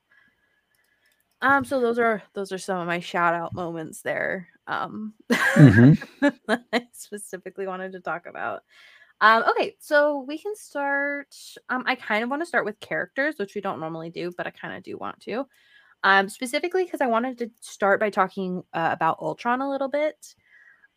Um, 1.41 1.65
so 1.65 1.81
those 1.81 1.99
are 1.99 2.23
those 2.35 2.53
are 2.53 2.59
some 2.59 2.79
of 2.79 2.87
my 2.87 3.01
shout 3.01 3.35
out 3.35 3.55
moments 3.55 4.03
there. 4.03 4.49
Um, 4.67 5.15
hmm 5.31 5.93
that 6.21 6.65
I 6.73 6.87
specifically 6.93 7.67
wanted 7.67 7.93
to 7.93 8.01
talk 8.01 8.27
about. 8.27 8.63
Um, 9.21 9.45
okay, 9.51 9.77
so 9.81 10.25
we 10.27 10.39
can 10.39 10.55
start. 10.55 11.35
Um, 11.69 11.85
I 11.87 11.95
kind 11.95 12.23
of 12.23 12.31
want 12.31 12.43
to 12.43 12.47
start 12.47 12.65
with 12.65 12.81
characters, 12.81 13.37
which 13.39 13.55
we 13.55 13.61
don't 13.61 13.81
normally 13.81 14.11
do, 14.11 14.33
but 14.37 14.47
I 14.47 14.51
kind 14.51 14.77
of 14.77 14.83
do 14.83 14.97
want 14.97 15.21
to. 15.21 15.47
Um, 16.05 16.29
specifically 16.29 16.85
because 16.85 17.01
I 17.01 17.09
wanted 17.09 17.39
to 17.39 17.51
start 17.61 17.99
by 17.99 18.11
talking 18.11 18.63
uh, 18.73 18.91
about 18.93 19.19
Ultron 19.21 19.61
a 19.61 19.71
little 19.71 19.89
bit. 19.89 20.35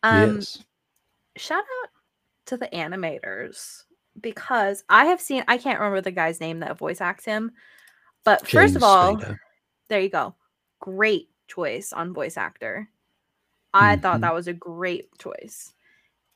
Um, 0.04 0.36
yes. 0.36 0.64
shout 1.36 1.58
out 1.58 1.88
to 2.46 2.56
the 2.56 2.68
animators 2.68 3.84
because 4.20 4.84
I 4.88 5.06
have 5.06 5.20
seen. 5.20 5.44
I 5.48 5.58
can't 5.58 5.78
remember 5.80 6.00
the 6.00 6.10
guy's 6.10 6.40
name 6.40 6.60
that 6.60 6.78
voice 6.78 7.00
acts 7.00 7.24
him, 7.24 7.52
but 8.24 8.46
first 8.48 8.76
of 8.76 8.82
all, 8.82 9.16
Spader. 9.16 9.38
there 9.88 10.00
you 10.00 10.08
go. 10.08 10.34
Great 10.80 11.28
choice 11.48 11.92
on 11.92 12.12
voice 12.14 12.36
actor. 12.36 12.88
I 13.74 13.96
thought 13.96 14.18
Mhm. 14.18 14.22
that 14.22 14.34
was 14.34 14.48
a 14.48 14.52
great 14.52 15.08
choice. 15.18 15.74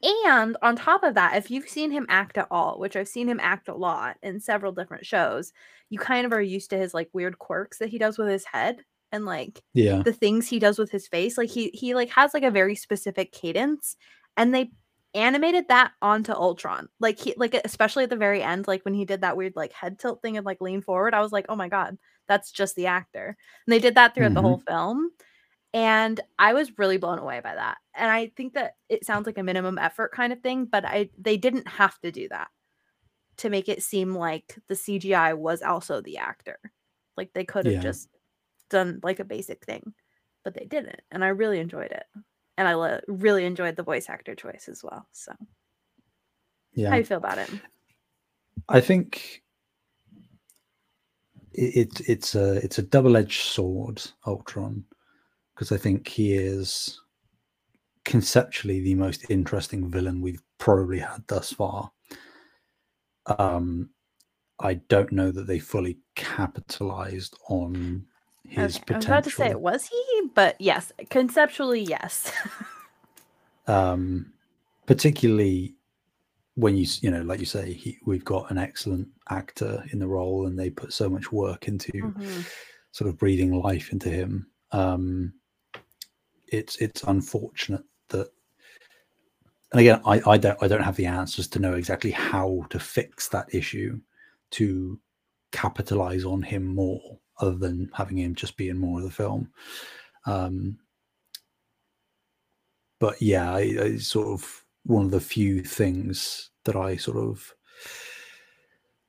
And 0.03 0.57
on 0.63 0.77
top 0.77 1.03
of 1.03 1.15
that, 1.15 1.37
if 1.37 1.51
you've 1.51 1.69
seen 1.69 1.91
him 1.91 2.07
act 2.09 2.37
at 2.39 2.49
all, 2.51 2.79
which 2.79 2.97
I've 2.97 3.09
seen 3.09 3.29
him 3.29 3.41
act 3.43 3.69
a 3.69 3.75
lot 3.75 4.17
in 4.23 4.41
several 4.41 4.73
different 4.73 5.07
shows, 5.07 5.53
you 5.89 5.99
kind 5.99 6.27
of 6.27 6.33
are 6.33 6.41
used 6.43 6.71
to 6.71 6.79
his 6.79 6.93
like 6.95 7.09
weird 7.13 7.39
quirks 7.39 7.79
that 7.79 7.89
he 7.89 7.99
does 7.99 8.19
with 8.19 8.29
his 8.29 8.45
head 8.45 8.85
and 9.13 9.25
like 9.25 9.63
Yeah. 9.73 10.03
the 10.03 10.13
things 10.13 10.49
he 10.49 10.59
does 10.59 10.79
with 10.79 10.91
his 10.91 11.09
face. 11.09 11.39
Like 11.39 11.49
he 11.49 11.71
he 11.71 11.95
like 11.95 12.11
has 12.11 12.35
like 12.35 12.43
a 12.43 12.51
very 12.51 12.75
specific 12.75 13.33
cadence 13.33 13.97
and 14.37 14.55
they 14.55 14.71
animated 15.17 15.69
that 15.69 15.93
onto 16.03 16.33
Ultron. 16.33 16.89
Like 17.01 17.19
he 17.21 17.35
like 17.39 17.55
especially 17.65 18.05
at 18.05 18.11
the 18.11 18.17
very 18.17 18.43
end 18.43 18.69
like 18.69 18.85
when 18.85 18.95
he 18.95 19.05
did 19.07 19.23
that 19.23 19.37
weird 19.37 19.55
like 19.57 19.73
head 19.73 19.99
tilt 19.99 20.23
thing 20.23 20.37
and 20.39 20.47
like 20.47 20.61
lean 20.63 20.83
forward, 20.83 21.15
I 21.15 21.23
was 21.23 21.33
like, 21.33 21.47
"Oh 21.51 21.57
my 21.57 21.69
god, 21.69 21.99
that's 22.29 22.53
just 22.53 22.77
the 22.77 22.87
actor." 22.89 23.37
And 23.67 23.73
they 23.75 23.81
did 23.81 23.97
that 23.97 24.15
throughout 24.15 24.35
the 24.35 24.43
Mhm. 24.43 24.43
whole 24.43 24.61
film. 24.69 25.11
And 25.75 26.21
I 26.39 26.55
was 26.55 26.79
really 26.79 26.99
blown 26.99 27.19
away 27.21 27.41
by 27.41 27.55
that. 27.57 27.79
And 27.95 28.11
I 28.11 28.33
think 28.37 28.55
that 28.55 28.75
it 28.89 29.05
sounds 29.07 29.27
like 29.27 29.39
a 29.39 29.43
minimum 29.45 29.79
effort 29.79 30.13
kind 30.13 30.33
of 30.33 30.41
thing, 30.43 30.67
but 30.67 30.85
I 30.87 31.11
they 31.19 31.37
didn't 31.39 31.69
have 31.69 31.99
to 32.01 32.13
do 32.13 32.29
that 32.31 32.49
to 33.39 33.51
make 33.51 33.69
it 33.69 33.83
seem 33.83 34.15
like 34.15 34.57
the 34.69 34.77
CGI 34.77 35.35
was 35.35 35.63
also 35.63 36.01
the 36.01 36.19
actor. 36.19 36.59
Like 37.17 37.33
they 37.35 37.45
could 37.45 37.67
have 37.67 37.79
Yeah. 37.79 37.81
just 37.81 38.09
done 38.71 39.01
like 39.03 39.21
a 39.21 39.25
basic 39.25 39.65
thing, 39.65 39.95
but 40.45 40.55
they 40.55 40.65
didn't. 40.67 41.01
And 41.11 41.25
I 41.25 41.29
really 41.29 41.61
enjoyed 41.61 41.93
it. 41.93 42.05
And 42.59 42.67
I 42.67 42.75
le- 42.75 43.01
really 43.07 43.45
enjoyed 43.45 43.77
the 43.77 43.83
voice 43.83 44.09
actor 44.09 44.35
choice 44.35 44.69
as 44.69 44.83
well. 44.83 45.07
So, 45.13 45.33
how 45.33 45.47
Yeah. 46.75 46.91
do 46.93 46.99
you 46.99 47.05
feel 47.05 47.19
about 47.19 47.39
it? 47.39 47.51
I 48.69 48.81
think 48.81 49.43
it, 51.53 51.77
it 51.77 52.09
it's 52.09 52.35
a 52.35 52.55
it's 52.65 52.79
a 52.79 52.83
double 52.83 53.17
edged 53.17 53.43
sword, 53.43 54.03
Ultron, 54.27 54.85
because 55.55 55.73
I 55.73 55.77
think 55.77 56.09
he 56.09 56.35
is 56.35 57.01
conceptually 58.05 58.81
the 58.81 58.95
most 58.95 59.29
interesting 59.31 59.91
villain 59.91 60.21
we've 60.21 60.43
probably 60.59 61.01
had 61.01 61.25
thus 61.27 61.53
far. 61.53 61.91
Um, 63.39 63.91
I 64.61 64.75
don't 64.75 65.13
know 65.13 65.31
that 65.33 65.47
they 65.47 65.59
fully 65.59 65.99
capitalized 66.15 67.37
on 67.49 68.07
his 68.49 68.77
Okay, 68.77 68.95
I 68.95 68.97
was 68.97 69.07
about 69.07 69.25
to 69.25 69.31
say, 69.31 69.37
potential. 69.37 69.61
was 69.61 69.87
he? 69.87 70.23
But 70.35 70.61
yes, 70.61 70.93
conceptually, 71.11 71.83
yes. 71.83 72.33
um, 73.67 74.33
particularly 74.87 75.75
when 76.55 76.75
you 76.77 76.87
you 77.03 77.11
know 77.11 77.21
like 77.23 77.39
you 77.41 77.45
say 77.47 77.73
he, 77.73 77.99
we've 78.07 78.25
got 78.25 78.51
an 78.51 78.57
excellent 78.57 79.07
actor 79.29 79.85
in 79.93 79.99
the 79.99 80.07
role 80.09 80.47
and 80.47 80.59
they 80.59 80.71
put 80.71 80.93
so 80.93 81.09
much 81.09 81.31
work 81.31 81.69
into 81.69 81.91
Mhm. 81.93 82.45
sort 82.93 83.11
of 83.11 83.19
breathing 83.19 83.53
life 83.61 83.93
into 83.93 84.09
him 84.09 84.47
um 84.73 85.35
it's 86.49 86.77
it's 86.77 87.03
unfortunate 87.03 87.85
that 88.09 88.29
and 89.73 89.81
again 89.81 90.01
I, 90.07 90.23
I 90.27 90.39
don't 90.39 90.57
i 90.63 90.67
don't 90.69 90.83
have 90.83 90.97
the 90.97 91.05
answers 91.05 91.47
to 91.49 91.59
know 91.59 91.75
exactly 91.75 92.11
how 92.11 92.65
to 92.71 92.79
fix 92.79 93.29
that 93.29 93.53
issue 93.55 94.01
to 94.53 94.99
capitalize 95.53 96.25
on 96.25 96.41
him 96.41 96.65
more 96.65 97.19
other 97.41 97.57
than 97.57 97.91
having 97.95 98.19
him 98.19 98.35
just 98.35 98.57
be 98.57 98.69
in 98.69 98.79
more 98.79 98.99
of 98.99 99.05
the 99.05 99.11
film. 99.11 99.51
Um 100.27 100.79
but 102.99 103.21
yeah 103.21 103.53
I, 103.53 103.77
I 103.81 103.97
sort 103.99 104.29
of 104.29 104.65
one 104.85 105.05
of 105.05 105.11
the 105.11 105.21
few 105.21 105.63
things 105.63 106.51
that 106.65 106.77
i 106.77 106.97
sort 106.97 107.17
of 107.17 107.53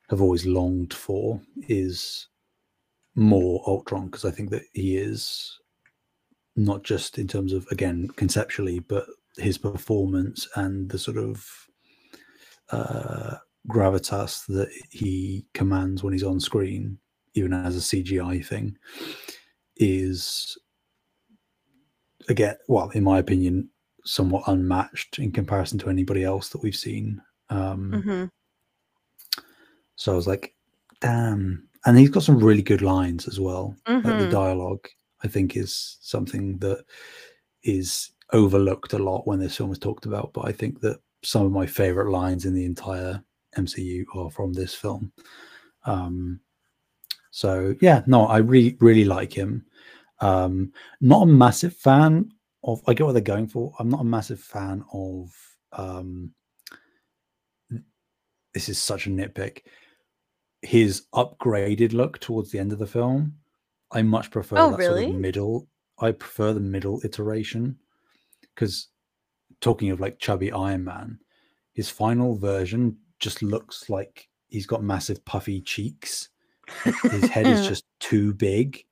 have 0.10 0.22
always 0.22 0.46
longed 0.46 0.94
for 0.94 1.42
is 1.68 2.28
more 3.16 3.64
ultron 3.68 4.06
because 4.06 4.26
i 4.26 4.32
think 4.32 4.50
that 4.50 4.64
he 4.74 4.98
is 4.98 5.60
not 6.56 6.84
just 6.84 7.18
in 7.18 7.28
terms 7.28 7.54
of 7.54 7.68
again 7.72 8.08
conceptually 8.16 8.80
but 8.80 9.06
his 9.38 9.58
performance 9.58 10.48
and 10.56 10.90
the 10.90 10.98
sort 11.00 11.18
of 11.18 11.48
uh 12.72 13.36
gravitas 13.70 14.46
that 14.48 14.70
he 14.90 15.46
commands 15.54 16.04
when 16.04 16.14
he's 16.14 16.24
on 16.24 16.40
screen 16.40 16.98
even 17.38 17.54
as 17.54 17.76
a 17.78 17.80
cgi 17.80 18.46
thing 18.46 18.78
is 19.78 20.58
again 22.30 22.56
well 22.68 22.90
in 22.92 23.04
my 23.04 23.20
opinion 23.20 23.70
somewhat 24.04 24.44
unmatched 24.48 25.20
in 25.20 25.32
comparison 25.32 25.78
to 25.78 25.90
anybody 25.90 26.24
else 26.24 26.50
that 26.50 26.64
we've 26.64 26.76
seen 26.76 27.22
um 27.50 27.92
Mhm. 27.94 28.30
so 29.96 30.14
i 30.14 30.16
was 30.16 30.28
like 30.28 30.56
damn 31.02 31.68
and 31.86 31.98
he's 31.98 32.10
got 32.10 32.24
some 32.24 32.40
really 32.40 32.64
good 32.64 32.82
lines 32.82 33.28
as 33.30 33.40
well. 33.40 33.74
Like 34.04 34.18
the 34.18 34.26
Mhm. 34.26 34.30
dialogue, 34.30 34.86
I 35.24 35.28
think, 35.30 35.56
is 35.56 35.98
something 36.02 36.58
that 36.58 36.84
is 37.64 38.12
overlooked 38.34 38.92
a 38.94 38.98
lot 39.00 39.26
when 39.26 39.40
this 39.40 39.56
film 39.56 39.72
is 39.72 39.80
talked 39.80 40.06
about. 40.06 40.34
But 40.34 40.46
I 40.48 40.52
think 40.52 40.82
that 40.82 41.00
some 41.24 41.46
of 41.46 41.52
my 41.54 41.66
favorite 41.66 42.10
lines 42.12 42.46
in 42.46 42.54
the 42.54 42.66
entire 42.66 43.24
MCU 43.58 44.06
are 44.16 44.30
from 44.32 44.52
this 44.52 44.74
film. 44.74 45.14
Um, 45.86 46.42
so 47.32 47.76
yeah, 47.82 48.04
no, 48.08 48.26
I 48.26 48.38
really 48.38 48.78
really 48.80 49.06
like 49.06 49.34
him. 49.34 49.66
Um, 50.20 50.72
not 51.02 51.24
a 51.24 51.28
massive 51.28 51.76
fan 51.76 52.32
of. 52.64 52.82
I 52.88 52.94
get 52.94 53.06
what 53.06 53.14
they're 53.14 53.22
going 53.22 53.48
for. 53.48 53.74
I'm 53.80 53.90
not 53.90 54.02
a 54.02 54.06
massive 54.06 54.40
fan 54.40 54.84
of. 54.94 55.32
Um, 55.74 56.32
this 58.54 58.70
is 58.70 58.82
such 58.82 59.06
a 59.08 59.10
nitpick. 59.10 59.62
His 60.64 61.04
upgraded 61.14 61.94
look 61.94 62.20
towards 62.20 62.52
the 62.52 62.60
end 62.60 62.74
of 62.74 62.80
the 62.80 62.88
film, 62.88 63.36
I 63.92 64.02
much 64.02 64.32
prefer 64.32 64.58
Oh, 64.58 64.72
that 64.72 64.78
sort 64.78 64.90
really? 64.90 65.12
of 65.12 65.16
middle. 65.16 65.68
I 66.00 66.12
prefer 66.12 66.54
the 66.54 66.60
middle 66.60 67.02
iteration 67.04 67.78
because 68.56 68.88
talking 69.62 69.92
of 69.92 70.00
like 70.00 70.20
chubby 70.20 70.52
Iron 70.52 70.84
Man, 70.84 71.20
his 71.74 71.90
final 71.90 72.36
version 72.36 72.98
just 73.20 73.42
looks 73.44 73.90
like 73.90 74.28
he's 74.48 74.66
got 74.66 74.84
massive 74.84 75.24
puffy 75.26 75.62
cheeks. 75.62 76.30
His 77.10 77.28
head 77.28 77.48
is 77.48 77.62
just 77.62 77.86
too 78.00 78.34
big. 78.34 78.86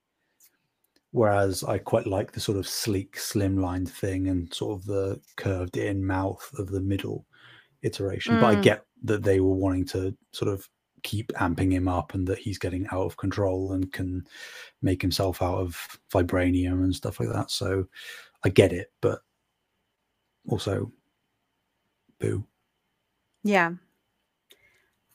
Whereas 1.12 1.64
I 1.64 1.78
quite 1.78 2.08
like 2.08 2.34
the 2.34 2.40
sort 2.42 2.58
of 2.58 2.68
sleek, 2.68 3.16
slimline 3.16 3.88
thing 3.88 4.28
and 4.28 4.54
sort 4.54 4.80
of 4.80 4.86
the 4.86 5.22
curved 5.38 5.78
in 5.78 6.06
mouth 6.06 6.50
of 6.58 6.68
the 6.68 6.82
middle 6.82 7.26
iteration. 7.84 8.38
But 8.38 8.48
I 8.48 8.56
Mm. 8.58 8.62
get 8.64 8.86
that 9.04 9.24
they 9.24 9.40
were 9.40 9.56
wanting 9.56 9.86
to 9.88 10.18
sort 10.32 10.52
of 10.52 10.70
keep 11.04 11.28
amping 11.34 11.72
him 11.72 11.88
up 11.88 12.14
and 12.14 12.28
that 12.28 12.40
he's 12.40 12.58
getting 12.58 12.88
out 12.88 13.06
of 13.06 13.18
control 13.18 13.72
and 13.74 13.94
can 13.94 14.28
make 14.82 15.02
himself 15.02 15.42
out 15.42 15.60
of 15.60 16.00
vibranium 16.12 16.84
and 16.84 16.96
stuff 16.96 17.20
like 17.20 17.30
that. 17.30 17.52
So 17.52 17.88
I 18.44 18.50
get 18.50 18.74
it, 18.74 18.92
but 19.02 19.22
also 20.48 20.92
boo. 22.20 22.46
Yeah. 23.44 23.76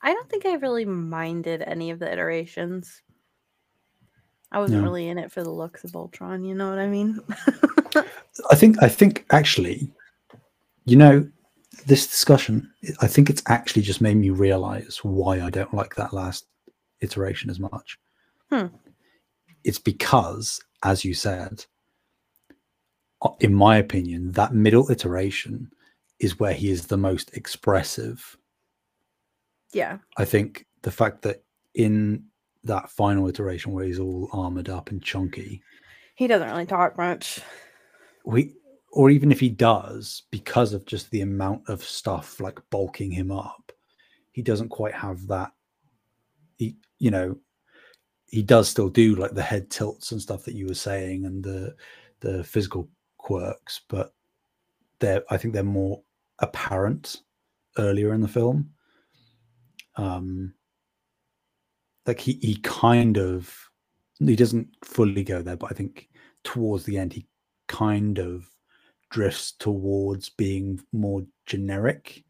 I 0.01 0.13
don't 0.13 0.29
think 0.29 0.45
I 0.45 0.53
really 0.55 0.85
minded 0.85 1.61
any 1.61 1.91
of 1.91 1.99
the 1.99 2.11
iterations. 2.11 3.01
I 4.51 4.59
wasn't 4.59 4.79
No. 4.81 4.83
really 4.83 5.07
in 5.07 5.17
it 5.17 5.31
for 5.31 5.43
the 5.43 5.51
looks 5.51 5.83
of 5.83 5.95
Ultron, 5.95 6.43
you 6.43 6.55
know 6.55 6.69
what 6.69 6.79
I 6.79 6.87
mean? 6.87 7.19
I 8.51 8.55
think 8.55 8.81
I 8.81 8.89
think 8.89 9.25
actually, 9.31 9.91
you 10.85 10.95
know, 10.97 11.27
this 11.85 12.07
discussion, 12.07 12.69
I 13.01 13.07
think 13.07 13.29
it's 13.29 13.43
actually 13.47 13.81
just 13.83 14.01
made 14.01 14.17
me 14.17 14.29
realize 14.29 14.99
why 15.03 15.41
I 15.41 15.49
don't 15.49 15.73
like 15.73 15.95
that 15.95 16.13
last 16.13 16.45
iteration 17.01 17.49
as 17.49 17.59
much. 17.59 17.97
Hmm. 18.51 18.67
It's 19.63 19.79
because, 19.79 20.59
as 20.83 21.05
you 21.05 21.13
said, 21.13 21.63
in 23.39 23.53
my 23.53 23.77
opinion, 23.77 24.31
that 24.31 24.53
middle 24.53 24.89
iteration 24.89 25.71
is 26.19 26.39
where 26.39 26.53
he 26.53 26.69
is 26.71 26.87
the 26.87 26.97
most 26.97 27.35
expressive. 27.35 28.37
Yeah. 29.73 29.97
I 30.17 30.25
think 30.25 30.65
the 30.81 30.91
fact 30.91 31.21
that 31.23 31.43
in 31.75 32.25
that 32.63 32.89
final 32.89 33.27
iteration 33.27 33.71
where 33.71 33.85
he's 33.85 33.99
all 33.99 34.29
armored 34.33 34.69
up 34.69 34.89
and 34.91 35.01
chunky, 35.01 35.61
He 36.15 36.27
doesn't 36.27 36.49
really 36.49 36.65
talk 36.65 36.97
much. 36.97 37.39
we 38.25 38.53
or 38.93 39.09
even 39.09 39.31
if 39.31 39.39
he 39.39 39.49
does 39.49 40.23
because 40.31 40.73
of 40.73 40.85
just 40.85 41.09
the 41.11 41.21
amount 41.21 41.67
of 41.69 41.81
stuff 41.83 42.39
like 42.41 42.59
bulking 42.69 43.09
him 43.09 43.31
up 43.31 43.71
he 44.33 44.41
doesn't 44.41 44.67
quite 44.69 44.93
have 44.93 45.25
that 45.27 45.51
he 46.57 46.75
you 46.99 47.09
know 47.09 47.35
he 48.27 48.43
does 48.43 48.67
still 48.69 48.89
do 48.89 49.15
like 49.15 49.33
the 49.33 49.41
head 49.41 49.69
tilts 49.69 50.11
and 50.11 50.21
stuff 50.21 50.43
that 50.43 50.55
you 50.55 50.67
were 50.67 50.73
saying 50.73 51.25
and 51.25 51.43
the 51.43 51.73
the 52.19 52.43
physical 52.43 52.89
quirks 53.17 53.81
but 53.87 54.13
they're 54.99 55.23
i 55.29 55.37
think 55.37 55.53
they're 55.53 55.63
more 55.63 56.01
apparent 56.39 57.21
earlier 57.77 58.13
in 58.13 58.21
the 58.21 58.27
film 58.27 58.69
um 60.01 60.53
like 62.05 62.19
he 62.19 62.33
he 62.41 62.55
kind 62.63 63.17
of 63.17 63.69
he 64.19 64.35
doesn't 64.35 64.67
fully 64.83 65.23
go 65.23 65.41
there 65.41 65.55
but 65.55 65.71
i 65.71 65.75
think 65.75 66.09
towards 66.43 66.85
the 66.85 66.97
end 66.97 67.13
he 67.13 67.25
kind 67.67 68.17
of 68.19 68.45
drifts 69.09 69.51
towards 69.53 70.29
being 70.29 70.79
more 70.91 71.21
generic 71.45 72.23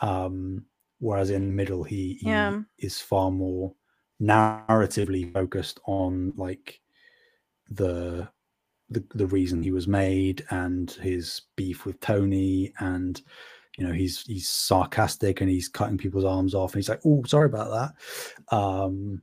um 0.00 0.64
whereas 0.98 1.30
in 1.30 1.46
the 1.46 1.52
middle 1.52 1.82
he, 1.84 2.14
he 2.20 2.28
Yeah. 2.28 2.62
is 2.78 3.00
far 3.00 3.30
more 3.30 3.74
narratively 4.20 5.32
focused 5.32 5.80
on 5.86 6.32
like 6.36 6.80
the 7.70 8.28
the 8.90 9.04
the 9.14 9.26
reason 9.26 9.62
he 9.62 9.70
was 9.72 9.88
made 9.88 10.44
and 10.50 10.90
his 10.92 11.42
beef 11.56 11.86
with 11.86 11.98
Tony 12.00 12.72
and 12.80 13.20
you 13.78 13.86
know 13.86 13.92
he's 13.92 14.22
he's 14.26 14.48
sarcastic 14.48 15.40
and 15.40 15.50
he's 15.50 15.68
cutting 15.68 15.98
people's 15.98 16.24
arms 16.24 16.54
off 16.54 16.72
and 16.74 16.80
he's 16.82 16.88
like 16.88 17.00
oh 17.06 17.22
sorry 17.24 17.46
about 17.46 17.70
that 17.70 18.56
um 18.56 19.22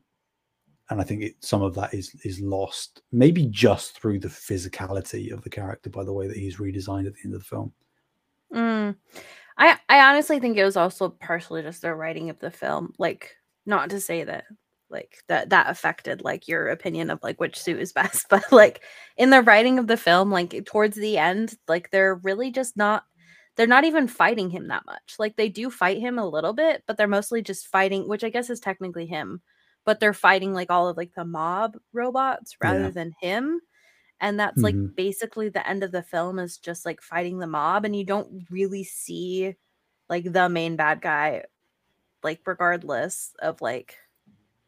and 0.89 0.99
I 0.99 1.03
think 1.03 1.21
it, 1.21 1.35
some 1.39 1.61
of 1.61 1.75
that 1.75 1.93
is 1.93 2.15
is 2.23 2.41
lost, 2.41 3.03
maybe 3.11 3.45
just 3.45 3.99
through 3.99 4.19
the 4.19 4.27
physicality 4.27 5.31
of 5.31 5.43
the 5.43 5.49
character 5.49 5.89
by 5.89 6.03
the 6.03 6.13
way 6.13 6.27
that 6.27 6.37
he's 6.37 6.57
redesigned 6.57 7.07
at 7.07 7.13
the 7.13 7.21
end 7.25 7.35
of 7.35 7.41
the 7.41 7.45
film. 7.45 7.71
Mm. 8.53 8.95
I 9.57 9.77
I 9.87 10.09
honestly 10.09 10.39
think 10.39 10.57
it 10.57 10.63
was 10.63 10.77
also 10.77 11.09
partially 11.09 11.61
just 11.61 11.81
the 11.81 11.93
writing 11.93 12.29
of 12.29 12.39
the 12.39 12.49
film. 12.49 12.93
Like, 12.97 13.35
not 13.65 13.91
to 13.91 14.01
say 14.01 14.23
that 14.23 14.45
like 14.89 15.17
that 15.27 15.51
that 15.51 15.69
affected 15.69 16.23
like 16.23 16.47
your 16.47 16.69
opinion 16.69 17.11
of 17.11 17.21
like 17.21 17.39
which 17.39 17.61
suit 17.61 17.79
is 17.79 17.93
best, 17.93 18.25
but 18.29 18.51
like 18.51 18.81
in 19.17 19.29
the 19.29 19.43
writing 19.43 19.77
of 19.77 19.87
the 19.87 19.97
film, 19.97 20.31
like 20.31 20.65
towards 20.65 20.97
the 20.97 21.17
end, 21.19 21.55
like 21.67 21.91
they're 21.91 22.15
really 22.15 22.51
just 22.51 22.75
not 22.75 23.05
they're 23.59 23.67
not 23.67 23.85
even 23.85 24.07
fighting 24.09 24.51
him 24.51 24.69
that 24.69 24.87
much. 24.87 25.17
Like 25.19 25.37
they 25.37 25.49
do 25.49 25.71
fight 25.71 25.99
him 25.99 26.19
a 26.19 26.29
little 26.29 26.53
bit, 26.53 26.85
but 26.87 26.97
they're 26.97 27.07
mostly 27.09 27.43
just 27.43 27.67
fighting, 27.67 28.09
which 28.09 28.25
I 28.25 28.31
guess 28.31 28.49
is 28.51 28.61
technically 28.61 29.07
him, 29.07 29.43
but 29.85 30.01
they're 30.01 30.15
fighting 30.15 30.53
like 30.55 30.71
all 30.71 30.89
of 30.89 30.97
like 30.97 31.13
the 31.15 31.25
mob 31.25 31.77
robots 31.93 32.57
rather 32.61 32.89
Yeah. 32.89 32.91
than 32.91 33.13
him. 33.21 33.61
And 34.21 34.39
that's 34.39 34.63
like 34.63 34.77
Mhm. 34.77 34.93
basically 34.97 35.49
the 35.49 35.67
end 35.69 35.83
of 35.83 35.91
the 35.91 36.03
film 36.03 36.39
is 36.39 36.57
just 36.57 36.85
like 36.85 37.01
fighting 37.01 37.39
the 37.39 37.47
mob, 37.47 37.85
and 37.85 37.95
you 37.95 38.05
don't 38.05 38.47
really 38.51 38.83
see 38.85 39.55
like 40.09 40.31
the 40.33 40.49
main 40.49 40.75
bad 40.77 41.01
guy, 41.01 41.45
like 42.23 42.41
regardless 42.47 43.33
of 43.41 43.61
like 43.61 43.97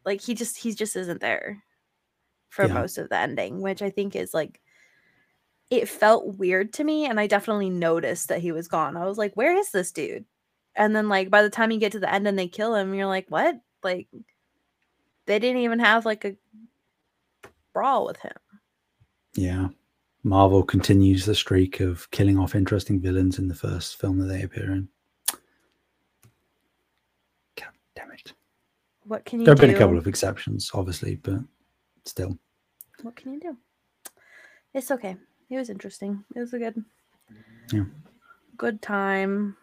like 0.06 0.22
he 0.22 0.36
just 0.36 0.58
he 0.58 0.74
just 0.74 0.96
isn't 0.98 1.22
there 1.22 1.64
for 2.50 2.68
Yeah. 2.68 2.70
most 2.70 2.98
of 2.98 3.10
the 3.10 3.18
ending, 3.18 3.62
which 3.62 3.82
I 3.82 3.90
think 3.90 4.16
is 4.16 4.34
like 4.34 4.62
it 5.72 5.88
felt 5.90 6.38
weird 6.38 6.74
to 6.74 6.84
me, 6.84 7.06
and 7.06 7.20
I 7.20 7.26
definitely 7.28 7.70
noticed 7.72 8.28
that 8.28 8.42
he 8.42 8.52
was 8.52 8.68
gone. 8.68 8.98
I 8.98 9.06
was 9.06 9.18
like, 9.18 9.34
where 9.36 9.56
is 9.56 9.72
this 9.72 9.92
dude? 9.92 10.26
And 10.76 10.96
then 10.96 11.10
like 11.10 11.30
by 11.30 11.42
the 11.42 11.50
time 11.50 11.72
you 11.72 11.80
get 11.80 11.94
to 11.94 12.00
the 12.00 12.14
end 12.14 12.28
and 12.28 12.38
they 12.38 12.48
kill 12.48 12.76
him, 12.76 12.94
you're 12.94 13.08
like, 13.08 13.26
what? 13.30 13.56
Like 13.84 14.08
they 15.26 15.40
didn't 15.40 15.62
even 15.62 15.80
have 15.80 16.06
like 16.06 16.26
a 16.26 16.36
brawl 17.74 18.06
with 18.06 18.18
him. 18.18 18.34
Yeah. 19.34 19.70
Marvel 20.24 20.62
continues 20.62 21.26
the 21.26 21.34
streak 21.34 21.80
of 21.80 22.10
killing 22.12 22.38
off 22.38 22.54
interesting 22.54 23.00
villains 23.02 23.40
in 23.40 23.48
the 23.48 23.56
first 23.56 24.00
film 24.00 24.20
that 24.20 24.26
they 24.26 24.44
appear 24.44 24.72
in. 24.72 24.88
God 27.56 27.72
damn 27.96 28.12
it. 28.12 28.34
What 29.06 29.26
can 29.26 29.40
you 29.40 29.46
There 29.46 29.54
have 29.54 29.62
do? 29.62 29.68
been 29.68 29.76
a 29.76 29.80
couple 29.80 29.98
of 29.98 30.06
exceptions, 30.08 30.70
obviously, 30.74 31.16
but 31.16 31.40
still. 32.06 32.38
what 33.02 33.16
can 33.16 33.34
you 33.34 33.40
do? 33.40 33.58
It's 34.74 34.92
okay. 34.92 35.18
It 35.52 35.58
was 35.58 35.70
interesting. 35.70 36.24
It 36.34 36.40
was 36.40 36.54
a 36.54 36.60
good, 36.60 36.84
Yeah. 37.72 37.84
good 38.58 38.82
time. 38.82 39.58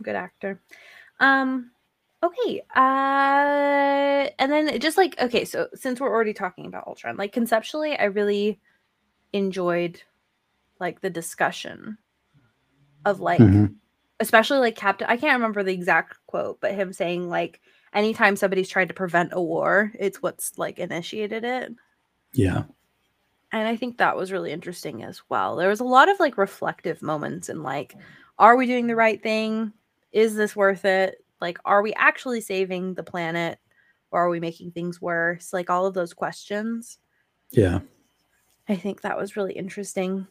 Good 0.00 0.14
actor. 0.14 0.60
Um, 1.18 1.72
okay. 2.22 2.62
Uh, 2.74 4.30
and 4.38 4.52
then 4.52 4.78
just 4.78 4.96
like 4.96 5.20
okay, 5.20 5.44
so 5.44 5.68
since 5.74 5.98
we're 6.00 6.08
already 6.12 6.32
talking 6.34 6.66
about 6.66 6.86
Ultron, 6.86 7.16
like 7.16 7.32
conceptually, 7.32 7.98
I 7.98 8.04
really 8.04 8.60
enjoyed 9.32 10.00
like 10.78 11.00
the 11.00 11.10
discussion 11.10 11.98
of 13.04 13.18
like 13.20 13.40
Mhm. 13.40 13.74
especially 14.20 14.58
like 14.58 14.76
Captain. 14.76 15.08
I 15.10 15.16
can't 15.16 15.34
remember 15.34 15.64
the 15.64 15.72
exact 15.74 16.16
quote, 16.26 16.60
but 16.60 16.74
him 16.74 16.92
saying 16.92 17.28
like 17.28 17.60
anytime 17.92 18.36
somebody's 18.36 18.68
tried 18.68 18.88
to 18.88 18.94
prevent 18.94 19.30
a 19.32 19.42
war, 19.42 19.90
it's 19.98 20.22
what's 20.22 20.56
like 20.58 20.78
initiated 20.78 21.42
it. 21.42 21.72
Yeah. 22.34 22.64
And 23.52 23.68
I 23.68 23.76
think 23.76 23.98
that 23.98 24.16
was 24.16 24.32
really 24.32 24.52
interesting 24.52 25.02
as 25.02 25.22
well. 25.28 25.56
There 25.56 25.68
was 25.68 25.80
a 25.80 25.84
lot 25.84 26.08
of 26.08 26.18
like 26.18 26.36
reflective 26.36 27.00
moments 27.00 27.48
and 27.48 27.62
like, 27.62 27.94
are 28.38 28.56
we 28.56 28.66
doing 28.66 28.86
the 28.86 28.96
right 28.96 29.22
thing? 29.22 29.72
Is 30.12 30.34
this 30.34 30.56
worth 30.56 30.84
it? 30.84 31.24
Like, 31.40 31.58
are 31.64 31.82
we 31.82 31.94
actually 31.94 32.40
saving 32.40 32.94
the 32.94 33.02
planet 33.02 33.58
or 34.10 34.24
are 34.24 34.28
we 34.28 34.40
making 34.40 34.72
things 34.72 35.00
worse? 35.00 35.52
Like, 35.52 35.70
all 35.70 35.86
of 35.86 35.94
those 35.94 36.12
questions. 36.12 36.98
Yeah. 37.50 37.80
I 38.68 38.76
think 38.76 39.02
that 39.02 39.16
was 39.16 39.36
really 39.36 39.52
interesting. 39.52 40.26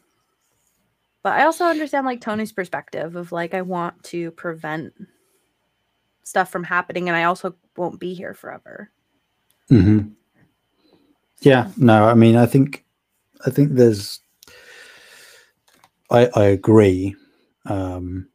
But 1.22 1.32
I 1.40 1.44
also 1.44 1.64
understand 1.64 2.06
like 2.06 2.20
Tony's 2.20 2.52
perspective 2.52 3.16
of 3.16 3.32
like, 3.32 3.54
I 3.54 3.62
want 3.62 4.02
to 4.04 4.30
prevent 4.32 4.92
stuff 6.22 6.50
from 6.50 6.64
happening 6.64 7.08
and 7.08 7.16
I 7.16 7.24
also 7.24 7.54
won't 7.76 7.98
be 7.98 8.14
here 8.14 8.34
forever. 8.34 8.90
Mm-hmm. 9.70 10.10
Yeah, 11.40 11.70
no, 11.76 12.04
I 12.04 12.14
mean, 12.14 12.36
I 12.36 12.46
think, 12.46 12.84
I 13.46 13.50
think 13.50 13.72
there's, 13.72 14.20
I 16.10 16.28
I 16.34 16.44
agree, 16.46 17.14
um, 17.66 18.28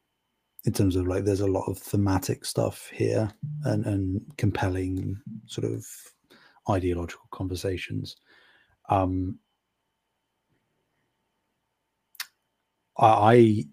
in 0.65 0.73
terms 0.73 0.95
of 0.95 1.07
like 1.07 1.25
there's 1.25 1.41
a 1.41 1.47
lot 1.47 1.67
of 1.69 1.77
thematic 1.79 2.45
stuff 2.45 2.89
here 2.93 3.31
and 3.65 3.85
and 3.85 4.21
compelling 4.37 5.19
sort 5.47 5.71
of 5.71 5.85
ideological 6.69 7.27
conversations. 7.31 8.17
Um, 8.89 9.39
I 12.97 13.65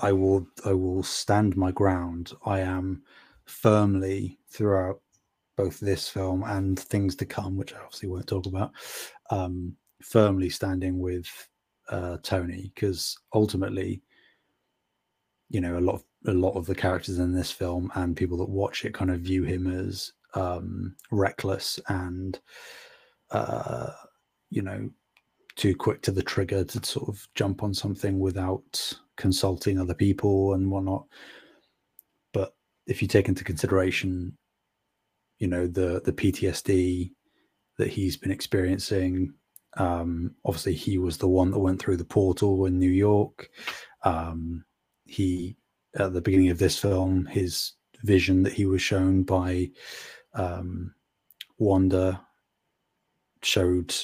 I 0.00 0.12
will 0.12 0.46
I 0.64 0.72
will 0.72 1.02
stand 1.02 1.56
my 1.56 1.70
ground. 1.72 2.32
I 2.46 2.60
am 2.60 3.02
firmly 3.46 4.38
throughout 4.50 5.00
both 5.56 5.80
this 5.80 6.08
film 6.08 6.42
and 6.44 6.78
things 6.78 7.14
to 7.16 7.26
come, 7.26 7.56
which 7.56 7.74
I 7.74 7.78
obviously 7.78 8.08
won't 8.08 8.26
talk 8.26 8.46
about, 8.46 8.72
um, 9.30 9.76
firmly 10.02 10.48
standing 10.48 10.98
with 10.98 11.26
uh, 11.88 12.18
Tony 12.22 12.72
because 12.74 13.16
ultimately, 13.34 14.02
you 15.48 15.60
know, 15.60 15.78
a 15.78 15.80
lot 15.80 15.94
of 15.94 16.04
a 16.26 16.32
lot 16.32 16.52
of 16.52 16.66
the 16.66 16.74
characters 16.74 17.18
in 17.18 17.32
this 17.32 17.50
film 17.50 17.90
and 17.94 18.16
people 18.16 18.36
that 18.38 18.48
watch 18.48 18.84
it 18.84 18.94
kind 18.94 19.10
of 19.10 19.20
view 19.20 19.42
him 19.42 19.66
as 19.66 20.12
um, 20.34 20.94
reckless 21.10 21.80
and 21.88 22.40
uh, 23.30 23.90
you 24.50 24.62
know 24.62 24.90
too 25.56 25.74
quick 25.74 26.02
to 26.02 26.10
the 26.10 26.22
trigger 26.22 26.64
to 26.64 26.84
sort 26.84 27.08
of 27.08 27.26
jump 27.34 27.62
on 27.62 27.74
something 27.74 28.18
without 28.18 28.94
consulting 29.16 29.78
other 29.78 29.94
people 29.94 30.54
and 30.54 30.70
whatnot. 30.70 31.04
But 32.32 32.54
if 32.86 33.02
you 33.02 33.08
take 33.08 33.28
into 33.28 33.44
consideration, 33.44 34.36
you 35.38 35.48
know, 35.48 35.66
the 35.66 36.00
the 36.04 36.12
PTSD 36.12 37.12
that 37.78 37.88
he's 37.88 38.16
been 38.16 38.30
experiencing, 38.30 39.34
um, 39.76 40.34
obviously 40.44 40.74
he 40.74 40.98
was 40.98 41.18
the 41.18 41.28
one 41.28 41.50
that 41.50 41.58
went 41.58 41.80
through 41.80 41.96
the 41.96 42.04
portal 42.04 42.66
in 42.66 42.78
New 42.78 42.90
York. 42.90 43.50
Um, 44.04 44.64
he 45.04 45.56
at 45.98 46.12
the 46.12 46.20
beginning 46.20 46.50
of 46.50 46.58
this 46.58 46.78
film, 46.78 47.26
his 47.26 47.72
vision 48.04 48.42
that 48.44 48.52
he 48.52 48.66
was 48.66 48.80
shown 48.82 49.22
by 49.22 49.70
um, 50.34 50.94
Wanda 51.58 52.20
showed 53.42 53.94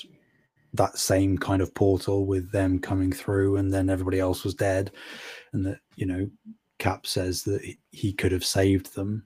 that 0.75 0.99
same 0.99 1.39
kind 1.39 1.63
of 1.63 1.75
portal 1.75 2.27
with 2.27 2.51
them 2.53 2.79
coming 2.79 3.13
through 3.13 3.57
and 3.57 3.73
then 3.73 3.89
everybody 3.89 4.21
else 4.21 4.45
was 4.45 4.55
dead 4.55 4.91
and 5.53 5.65
that 5.67 5.79
you 5.97 6.07
know 6.07 6.29
cap 6.79 7.07
says 7.07 7.43
that 7.43 7.63
he 7.91 8.13
could 8.13 8.33
have 8.33 8.45
saved 8.45 8.95
them 8.95 9.25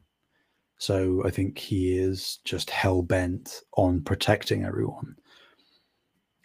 so 0.78 1.22
i 1.24 1.30
think 1.30 1.58
he 1.58 1.98
is 1.98 2.38
just 2.44 2.70
hell-bent 2.70 3.62
on 3.76 4.00
protecting 4.02 4.64
everyone 4.64 5.16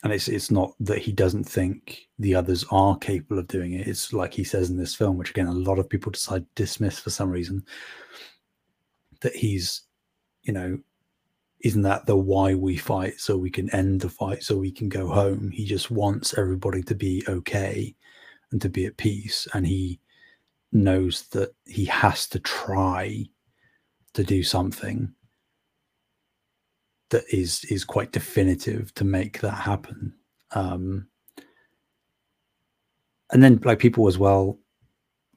and 0.06 0.14
it's 0.14 0.28
it's 0.28 0.52
not 0.52 0.72
that 0.80 1.00
he 1.00 1.12
doesn't 1.12 1.46
think 1.46 2.08
the 2.20 2.36
others 2.36 2.64
are 2.70 2.96
capable 3.00 3.40
of 3.40 3.48
doing 3.48 3.74
it. 3.74 3.88
It's 3.88 4.14
like 4.14 4.36
he 4.36 4.44
says 4.44 4.70
in 4.70 4.78
this 4.78 4.94
film 4.94 5.18
which 5.18 5.32
again 5.32 5.48
a 5.48 5.52
lot 5.52 5.80
of 5.80 5.90
people 5.90 6.12
decide 6.12 6.44
to 6.44 6.64
dismiss 6.64 7.00
for 7.00 7.10
some 7.10 7.32
reason 7.32 7.66
that 9.22 9.36
he's 9.36 9.82
you 10.44 10.54
know 10.54 10.78
isn't 11.62 11.82
that 11.82 12.06
the 12.06 12.16
why 12.16 12.54
we 12.54 12.78
fight 12.78 13.20
so 13.20 13.36
we 13.36 13.50
can 13.50 13.74
end 13.74 14.02
the 14.02 14.10
fight 14.10 14.44
so 14.44 14.56
we 14.56 14.72
can 14.72 14.90
go 14.90 15.08
home? 15.08 15.50
He 15.50 15.66
just 15.66 15.90
wants 15.90 16.38
everybody 16.38 16.84
to 16.84 16.94
be 16.94 17.24
okay 17.28 17.96
and 18.52 18.62
to 18.62 18.70
be 18.70 18.86
at 18.86 18.98
peace. 18.98 19.48
And 19.56 19.66
he 19.66 20.00
knows 20.72 21.24
that 21.30 21.56
he 21.66 21.86
has 21.86 22.28
to 22.28 22.40
try 22.40 23.26
to 24.14 24.24
do 24.24 24.44
something 24.44 25.12
that 27.10 27.24
is 27.32 27.64
is 27.66 27.84
quite 27.84 28.12
definitive 28.12 28.94
to 28.96 29.04
make 29.04 29.40
that 29.40 29.52
happen 29.52 30.14
um 30.52 31.08
and 33.32 33.44
then 33.44 33.60
like 33.64 33.80
people 33.80 34.08
as 34.08 34.18
well 34.18 34.60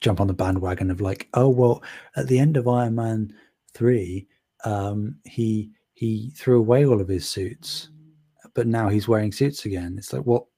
jump 0.00 0.20
on 0.20 0.26
the 0.26 0.32
bandwagon 0.32 0.90
of 0.90 1.00
like 1.00 1.28
oh 1.34 1.48
well 1.48 1.82
at 2.16 2.26
the 2.28 2.38
end 2.38 2.56
of 2.56 2.68
iron 2.68 2.94
man 2.94 3.32
3 3.74 4.26
um 4.64 5.16
he 5.24 5.70
he 5.98 6.30
threw 6.36 6.60
away 6.60 6.86
all 6.86 7.00
of 7.00 7.08
his 7.08 7.28
suits, 7.28 7.90
but 8.54 8.68
now 8.68 8.88
he's 8.88 9.08
wearing 9.08 9.32
suits 9.32 9.64
again. 9.64 9.96
It's 9.98 10.12
like, 10.12 10.24
well, 10.24 10.48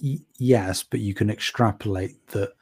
y- 0.00 0.20
yes, 0.38 0.84
but 0.84 1.00
you 1.00 1.12
can 1.12 1.28
extrapolate 1.28 2.24
that 2.28 2.52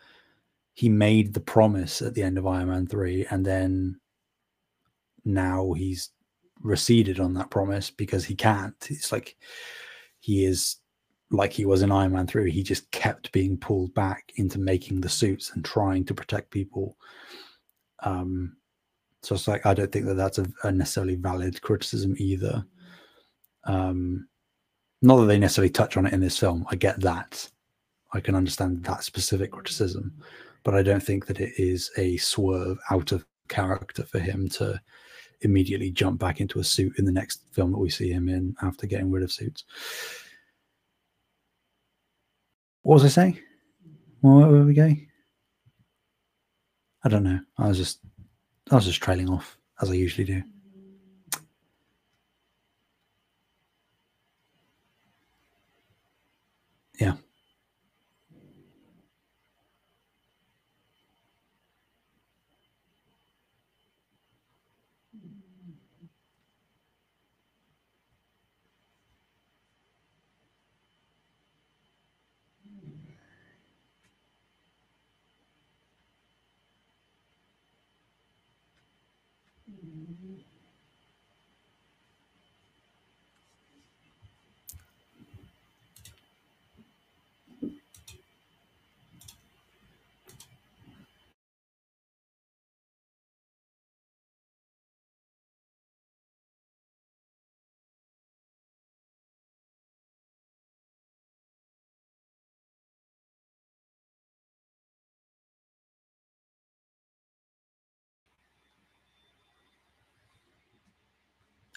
he 0.72 0.88
made 0.88 1.34
the 1.34 1.40
promise 1.40 2.00
at 2.00 2.14
the 2.14 2.22
end 2.22 2.38
of 2.38 2.46
Iron 2.46 2.68
Man 2.70 2.86
3 2.86 3.26
and 3.30 3.44
then 3.44 4.00
now 5.26 5.74
he's 5.74 6.12
receded 6.62 7.20
on 7.20 7.34
that 7.34 7.50
promise 7.50 7.90
because 7.90 8.24
he 8.24 8.34
can't. 8.34 8.74
It's 8.90 9.12
like 9.12 9.36
he 10.20 10.44
is 10.44 10.76
like 11.30 11.52
he 11.52 11.66
was 11.66 11.82
in 11.82 11.92
Iron 11.92 12.12
Man 12.12 12.26
3. 12.26 12.50
He 12.50 12.62
just 12.62 12.90
kept 12.90 13.32
being 13.32 13.56
pulled 13.56 13.94
back 13.94 14.32
into 14.36 14.58
making 14.58 15.00
the 15.00 15.08
suits 15.08 15.52
and 15.54 15.64
trying 15.64 16.04
to 16.06 16.14
protect 16.14 16.50
people. 16.50 16.96
Um, 18.02 18.56
so 19.22 19.34
it's 19.34 19.48
like 19.48 19.66
I 19.66 19.74
don't 19.74 19.90
think 19.90 20.06
that 20.06 20.14
that's 20.14 20.38
a, 20.38 20.46
a 20.64 20.72
necessarily 20.72 21.16
valid 21.16 21.60
criticism 21.60 22.14
either. 22.18 22.64
Um, 23.64 24.28
not 25.02 25.16
that 25.16 25.26
they 25.26 25.38
necessarily 25.38 25.70
touch 25.70 25.96
on 25.96 26.06
it 26.06 26.12
in 26.12 26.20
this 26.20 26.38
film. 26.38 26.66
I 26.70 26.76
get 26.76 27.00
that. 27.00 27.48
I 28.12 28.20
can 28.20 28.34
understand 28.34 28.84
that 28.84 29.04
specific 29.04 29.52
criticism, 29.52 30.14
but 30.64 30.74
I 30.74 30.82
don't 30.82 31.02
think 31.02 31.26
that 31.26 31.40
it 31.40 31.52
is 31.58 31.90
a 31.98 32.16
swerve 32.16 32.78
out 32.90 33.12
of 33.12 33.26
character 33.48 34.04
for 34.04 34.18
him 34.18 34.48
to 34.48 34.80
immediately 35.40 35.90
jump 35.90 36.18
back 36.18 36.40
into 36.40 36.58
a 36.58 36.64
suit 36.64 36.98
in 36.98 37.04
the 37.04 37.12
next 37.12 37.42
film 37.52 37.72
that 37.72 37.78
we 37.78 37.90
see 37.90 38.10
him 38.10 38.28
in 38.28 38.54
after 38.62 38.86
getting 38.86 39.10
rid 39.10 39.22
of 39.22 39.32
suits. 39.32 39.64
What 42.82 42.94
was 42.94 43.04
I 43.04 43.08
saying? 43.08 43.38
Where 44.20 44.48
were 44.48 44.64
we 44.64 44.74
going? 44.74 45.08
I 47.04 47.08
don't 47.08 47.22
know. 47.22 47.40
I 47.56 47.68
was 47.68 47.76
just 47.76 48.00
I 48.70 48.74
was 48.74 48.84
just 48.86 49.02
trailing 49.02 49.30
off 49.30 49.56
as 49.80 49.90
I 49.90 49.94
usually 49.94 50.24
do. 50.24 50.42
Yeah. 56.98 57.14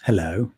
Hello. 0.04 0.50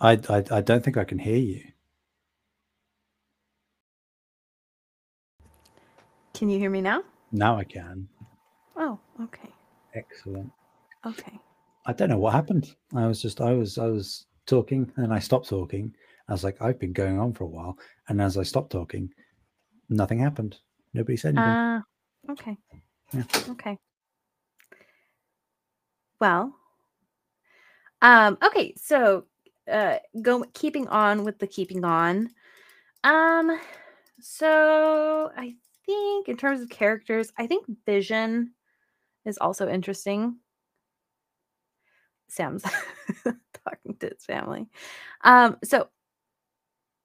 I, 0.00 0.12
I 0.30 0.42
I 0.50 0.60
don't 0.62 0.82
think 0.82 0.96
I 0.96 1.04
can 1.04 1.18
hear 1.18 1.36
you. 1.36 1.62
Can 6.32 6.48
you 6.48 6.58
hear 6.58 6.70
me 6.70 6.80
now? 6.80 7.02
Now 7.30 7.58
I 7.58 7.64
can. 7.64 8.08
Oh, 8.74 8.98
okay. 9.20 9.50
Excellent. 9.94 10.50
Okay. 11.04 11.38
I 11.84 11.92
don't 11.92 12.08
know 12.08 12.18
what 12.18 12.32
happened. 12.32 12.74
I 12.94 13.06
was 13.06 13.20
just 13.20 13.42
I 13.42 13.52
was 13.52 13.76
I 13.76 13.86
was 13.88 14.24
talking 14.46 14.90
and 14.96 15.12
I 15.12 15.18
stopped 15.18 15.50
talking. 15.50 15.94
I 16.28 16.32
was 16.32 16.42
like, 16.42 16.62
I've 16.62 16.80
been 16.80 16.94
going 16.94 17.18
on 17.20 17.34
for 17.34 17.44
a 17.44 17.48
while. 17.48 17.76
And 18.08 18.22
as 18.22 18.38
I 18.38 18.44
stopped 18.44 18.72
talking, 18.72 19.10
nothing 19.90 20.18
happened. 20.20 20.56
Nobody 20.94 21.18
said 21.18 21.34
anything. 21.36 21.52
Uh, 21.52 21.80
okay. 22.30 22.56
Yeah. 23.12 23.22
Okay. 23.50 23.78
Well, 26.20 26.54
um, 28.02 28.38
okay, 28.44 28.74
so 28.76 29.24
uh 29.70 29.96
go 30.22 30.44
keeping 30.54 30.86
on 30.88 31.24
with 31.24 31.38
the 31.38 31.46
keeping 31.46 31.84
on. 31.84 32.30
Um 33.04 33.58
so 34.20 35.30
I 35.36 35.54
think 35.84 36.28
in 36.28 36.36
terms 36.36 36.60
of 36.60 36.68
characters, 36.68 37.32
I 37.38 37.46
think 37.46 37.66
Vision 37.84 38.52
is 39.24 39.38
also 39.38 39.68
interesting. 39.68 40.36
Sam's 42.28 42.62
talking 43.24 43.96
to 44.00 44.08
his 44.08 44.24
family. 44.24 44.68
Um, 45.22 45.56
so 45.64 45.88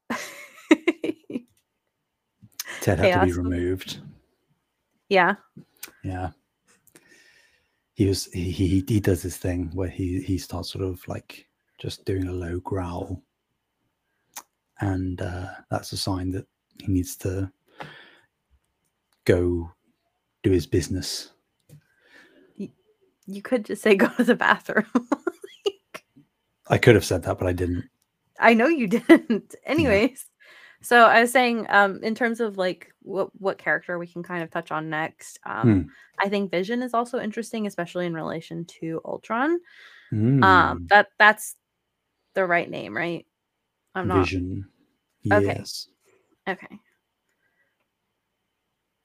Ted 2.81 2.99
had 2.99 3.13
to 3.13 3.25
be 3.25 3.33
removed. 3.33 3.99
Yeah. 5.11 5.35
Yeah. 6.03 6.29
He 7.93 8.07
was 8.07 8.25
he, 8.31 8.49
he 8.49 8.83
he 8.87 8.99
does 9.01 9.23
this 9.23 9.37
thing 9.37 9.69
where 9.73 9.89
he 9.89 10.21
he 10.21 10.37
starts 10.37 10.71
sort 10.71 10.85
of 10.85 11.05
like 11.07 11.47
just 11.77 12.05
doing 12.05 12.27
a 12.27 12.31
low 12.31 12.59
growl. 12.61 13.21
And 14.79 15.21
uh 15.21 15.47
that's 15.69 15.91
a 15.91 15.97
sign 15.97 16.31
that 16.31 16.47
he 16.79 16.87
needs 16.91 17.17
to 17.17 17.51
go 19.25 19.69
do 20.43 20.51
his 20.51 20.65
business. 20.65 21.31
You 23.27 23.41
could 23.41 23.65
just 23.65 23.83
say 23.83 23.95
go 23.95 24.07
to 24.15 24.23
the 24.23 24.35
bathroom. 24.35 24.85
I 26.67 26.77
could 26.77 26.95
have 26.95 27.05
said 27.05 27.23
that, 27.23 27.37
but 27.37 27.47
I 27.47 27.53
didn't. 27.53 27.89
I 28.39 28.53
know 28.53 28.67
you 28.67 28.87
didn't. 28.87 29.55
Anyways, 29.65 30.25
so 30.81 31.05
I 31.05 31.21
was 31.21 31.31
saying, 31.31 31.65
um, 31.69 32.03
in 32.03 32.15
terms 32.15 32.39
of 32.39 32.57
like 32.57 32.91
what 33.01 33.29
what 33.39 33.57
character 33.57 33.97
we 33.99 34.07
can 34.07 34.23
kind 34.23 34.43
of 34.43 34.49
touch 34.51 34.71
on 34.71 34.89
next, 34.89 35.39
um, 35.45 35.83
Hmm. 35.83 35.87
I 36.19 36.29
think 36.29 36.51
Vision 36.51 36.81
is 36.83 36.93
also 36.93 37.19
interesting, 37.19 37.65
especially 37.67 38.05
in 38.05 38.13
relation 38.13 38.65
to 38.79 39.01
Ultron. 39.05 39.59
Mm, 40.13 40.43
Um, 40.43 40.87
that 40.89 41.07
that's 41.17 41.55
the 42.33 42.45
right 42.45 42.69
name, 42.69 42.95
right? 42.95 43.25
I'm 43.95 44.07
not 44.07 44.19
vision. 44.19 44.67
Okay. 45.31 45.55
Yes. 45.57 45.87
okay. 46.47 46.79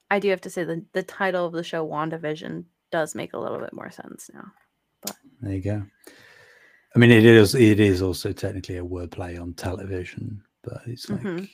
I 0.09 0.19
do 0.19 0.29
have 0.29 0.41
to 0.41 0.49
say 0.49 0.63
the 0.63 0.85
the 0.93 1.03
title 1.03 1.45
of 1.45 1.53
the 1.53 1.63
show, 1.63 1.85
WandaVision, 1.87 2.65
does 2.91 3.15
make 3.15 3.33
a 3.33 3.39
little 3.39 3.59
bit 3.59 3.73
more 3.73 3.91
sense 3.91 4.29
now. 4.33 4.51
But 5.01 5.15
there 5.41 5.53
you 5.53 5.61
go. 5.61 5.83
I 6.95 6.99
mean, 6.99 7.11
it 7.11 7.25
is. 7.25 7.53
It 7.55 7.79
is 7.79 8.01
also 8.01 8.31
technically 8.31 8.77
a 8.77 8.85
wordplay 8.85 9.39
on 9.39 9.53
television, 9.53 10.41
but 10.63 10.81
it's 10.87 11.09
like 11.09 11.21
Mhm. 11.21 11.49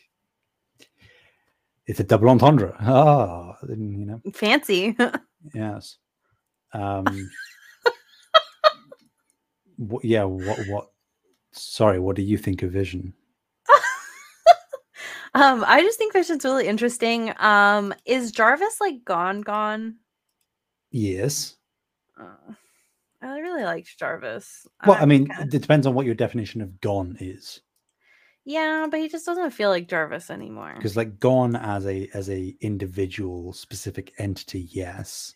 It's 1.88 2.00
a 2.00 2.04
double 2.04 2.30
entendre. 2.30 2.76
Ah, 2.80 3.58
then, 3.64 3.98
you 4.00 4.06
know. 4.06 4.22
Fancy. 4.34 4.96
Yes. 5.54 5.98
Um. 6.72 7.30
yeah. 10.04 10.24
What? 10.24 10.60
What? 10.68 10.88
Sorry. 11.52 12.00
What 12.00 12.16
do 12.16 12.22
you 12.22 12.38
think 12.38 12.64
of 12.64 12.72
Vision? 12.72 13.14
um, 15.34 15.64
I 15.68 15.82
just 15.82 15.98
think 15.98 16.14
Vision's 16.14 16.46
really 16.46 16.68
interesting. 16.68 17.34
Um, 17.40 17.94
is 18.06 18.32
Jarvis 18.32 18.80
like 18.80 19.04
gone 19.04 19.42
gone? 19.42 19.98
Yes. 20.92 21.56
Uh, 22.20 22.54
I 23.22 23.40
really 23.40 23.64
liked 23.64 23.98
Jarvis. 23.98 24.66
Well, 24.86 24.98
I 24.98 25.02
I'm 25.02 25.10
mean, 25.10 25.28
kinda- 25.28 25.44
it 25.44 25.50
depends 25.62 25.88
on 25.88 25.94
what 25.94 26.06
your 26.06 26.16
definition 26.16 26.62
of 26.62 26.80
gone 26.82 27.18
is. 27.20 27.62
Yeah, 28.46 28.88
but 28.90 29.00
he 29.00 29.08
just 29.08 29.26
doesn't 29.26 29.52
feel 29.52 29.70
like 29.70 29.88
Jarvis 29.88 30.30
anymore. 30.30 30.74
Because, 30.76 30.98
like, 30.98 31.20
gone 31.20 31.56
as 31.56 31.86
a 31.86 32.10
as 32.14 32.30
a 32.30 32.56
individual 32.62 33.54
specific 33.54 34.14
entity, 34.18 34.68
yes. 34.72 35.36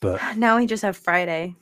But 0.00 0.20
Now 0.36 0.58
we 0.58 0.66
just 0.66 0.82
have 0.82 0.96
Friday. 0.96 1.56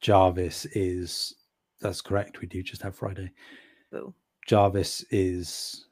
Jarvis 0.00 0.66
is 0.66 1.34
that's 1.80 2.00
correct. 2.00 2.40
We 2.40 2.46
do 2.46 2.62
just 2.62 2.82
have 2.82 2.96
Friday. 2.96 3.30
Boo. 3.92 4.14
Jarvis 4.46 5.04
is 5.10 5.86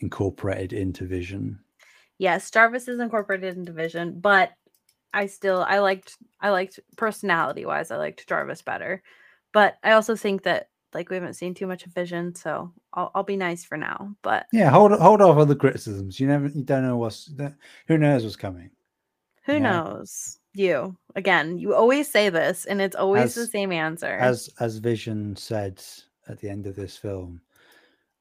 incorporated 0.00 0.72
into 0.72 1.06
Vision. 1.06 1.60
Yes, 2.18 2.50
Jarvis 2.50 2.88
is 2.88 3.00
incorporated 3.00 3.56
into 3.56 3.72
Vision, 3.72 4.18
but 4.20 4.52
I 5.14 5.26
still 5.26 5.64
I 5.66 5.78
liked 5.78 6.16
I 6.40 6.50
liked 6.50 6.80
personality 6.96 7.64
wise, 7.64 7.90
I 7.90 7.96
liked 7.96 8.28
Jarvis 8.28 8.62
better. 8.62 9.02
But 9.52 9.76
I 9.82 9.92
also 9.92 10.16
think 10.16 10.42
that 10.42 10.68
like 10.94 11.08
we 11.08 11.16
haven't 11.16 11.34
seen 11.34 11.54
too 11.54 11.66
much 11.66 11.86
of 11.86 11.92
Vision, 11.92 12.34
so 12.34 12.72
I'll 12.92 13.10
I'll 13.14 13.22
be 13.22 13.36
nice 13.36 13.64
for 13.64 13.76
now. 13.76 14.14
But 14.22 14.46
Yeah, 14.52 14.70
hold 14.70 14.92
hold 14.92 15.22
off 15.22 15.36
on 15.36 15.48
the 15.48 15.56
criticisms. 15.56 16.18
You 16.20 16.26
never 16.26 16.48
you 16.48 16.62
don't 16.62 16.86
know 16.86 16.96
what's 16.96 17.30
who 17.88 17.98
knows 17.98 18.24
what's 18.24 18.36
coming. 18.36 18.70
who 19.44 19.60
knows? 19.60 20.38
You 20.54 20.96
again, 21.16 21.58
you 21.58 21.74
always 21.74 22.10
say 22.10 22.28
this, 22.28 22.66
and 22.66 22.80
it's 22.80 22.96
always 22.96 23.34
the 23.34 23.46
same 23.46 23.72
answer. 23.72 24.18
As 24.18 24.50
as 24.60 24.78
Vision 24.78 25.34
said 25.36 25.82
at 26.28 26.40
the 26.40 26.48
end 26.48 26.66
of 26.66 26.76
this 26.76 26.96
film, 26.96 27.40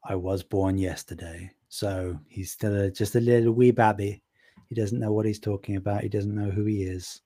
I 0.06 0.16
was 0.16 0.44
born 0.44 0.78
yesterday. 0.78 1.52
So 1.70 2.20
he's 2.28 2.52
still 2.52 2.76
a, 2.76 2.92
just 2.92 3.16
a 3.16 3.22
little 3.22 3.54
wee 3.54 3.72
baby. 3.72 4.22
He 4.68 4.76
doesn't 4.76 5.00
know 5.00 5.12
what 5.12 5.26
he's 5.26 5.40
talking 5.40 5.76
about. 5.76 6.04
He 6.04 6.10
doesn't 6.10 6.36
know 6.36 6.50
who 6.50 6.66
he 6.66 6.84
is. 6.84 7.22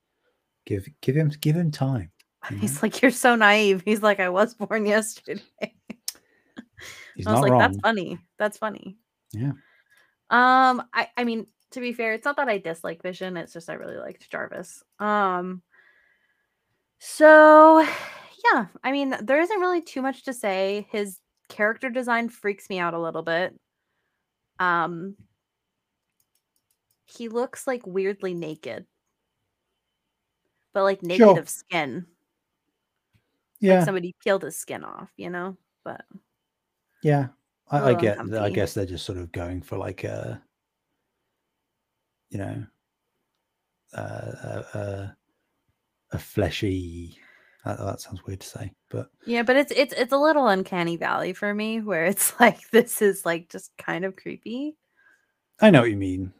Give 0.65 0.87
give 1.01 1.15
him 1.15 1.31
give 1.41 1.55
him 1.55 1.71
time. 1.71 2.11
Know? 2.51 2.57
He's 2.59 2.81
like, 2.83 3.01
You're 3.01 3.11
so 3.11 3.35
naive. 3.35 3.81
He's 3.85 4.01
like, 4.03 4.19
I 4.19 4.29
was 4.29 4.53
born 4.53 4.85
yesterday. 4.85 5.41
He's 7.15 7.25
I 7.25 7.31
was 7.31 7.39
not 7.39 7.41
like, 7.41 7.51
wrong. 7.51 7.59
that's 7.59 7.77
funny. 7.79 8.19
That's 8.37 8.57
funny. 8.57 8.97
Yeah. 9.33 9.51
Um, 10.29 10.83
I 10.93 11.09
I 11.17 11.23
mean, 11.23 11.45
to 11.71 11.79
be 11.79 11.93
fair, 11.93 12.13
it's 12.13 12.25
not 12.25 12.37
that 12.37 12.49
I 12.49 12.57
dislike 12.57 13.01
Vision, 13.03 13.37
it's 13.37 13.53
just 13.53 13.69
I 13.69 13.73
really 13.73 13.97
liked 13.97 14.29
Jarvis. 14.29 14.83
Um 14.99 15.61
so 16.99 17.81
yeah, 18.53 18.67
I 18.83 18.91
mean, 18.91 19.15
there 19.21 19.39
isn't 19.41 19.59
really 19.59 19.81
too 19.81 20.01
much 20.01 20.23
to 20.23 20.33
say. 20.33 20.87
His 20.91 21.19
character 21.49 21.89
design 21.89 22.29
freaks 22.29 22.69
me 22.69 22.79
out 22.79 22.93
a 22.93 22.99
little 22.99 23.23
bit. 23.23 23.53
Um 24.59 25.15
he 27.05 27.29
looks 27.29 27.67
like 27.67 27.85
weirdly 27.85 28.33
naked. 28.33 28.85
But 30.73 30.83
like 30.83 31.03
naked 31.03 31.19
Sure. 31.19 31.39
of 31.39 31.47
skin. 31.49 32.07
Yeah. 33.59 33.77
Like 33.77 33.85
somebody 33.85 34.15
peeled 34.23 34.43
his 34.43 34.57
skin 34.57 34.83
off, 34.83 35.09
you 35.17 35.29
know? 35.29 35.57
But 35.83 36.01
Yeah, 37.03 37.27
I, 37.69 37.91
I 37.91 37.93
get. 37.93 38.19
I 38.19 38.49
guess 38.49 38.73
they're 38.73 38.85
just 38.85 39.05
sort 39.05 39.17
of 39.17 39.31
going 39.31 39.61
for 39.61 39.77
like 39.77 40.03
a, 40.03 40.41
you 42.29 42.37
know, 42.37 42.65
uh, 43.95 44.01
a, 44.01 44.77
a, 44.77 45.17
a 46.11 46.19
fleshy. 46.19 47.17
That, 47.63 47.79
that 47.79 48.01
sounds 48.01 48.23
weird 48.25 48.41
to 48.41 48.47
say, 48.47 48.71
but 48.89 49.09
Yeah, 49.25 49.43
but 49.43 49.55
it's 49.55 49.71
it's 49.75 49.93
it's 49.93 50.13
a 50.13 50.17
little 50.17 50.47
uncanny 50.47 50.97
valley 50.97 51.33
for 51.33 51.53
me 51.53 51.81
where 51.81 52.05
it's 52.05 52.33
like 52.39 52.69
this 52.71 53.01
is 53.01 53.25
like 53.25 53.49
just 53.49 53.71
kind 53.77 54.05
of 54.05 54.15
creepy. 54.15 54.75
I 55.61 55.69
know 55.69 55.81
what 55.81 55.89
you 55.89 55.97
mean. 55.97 56.33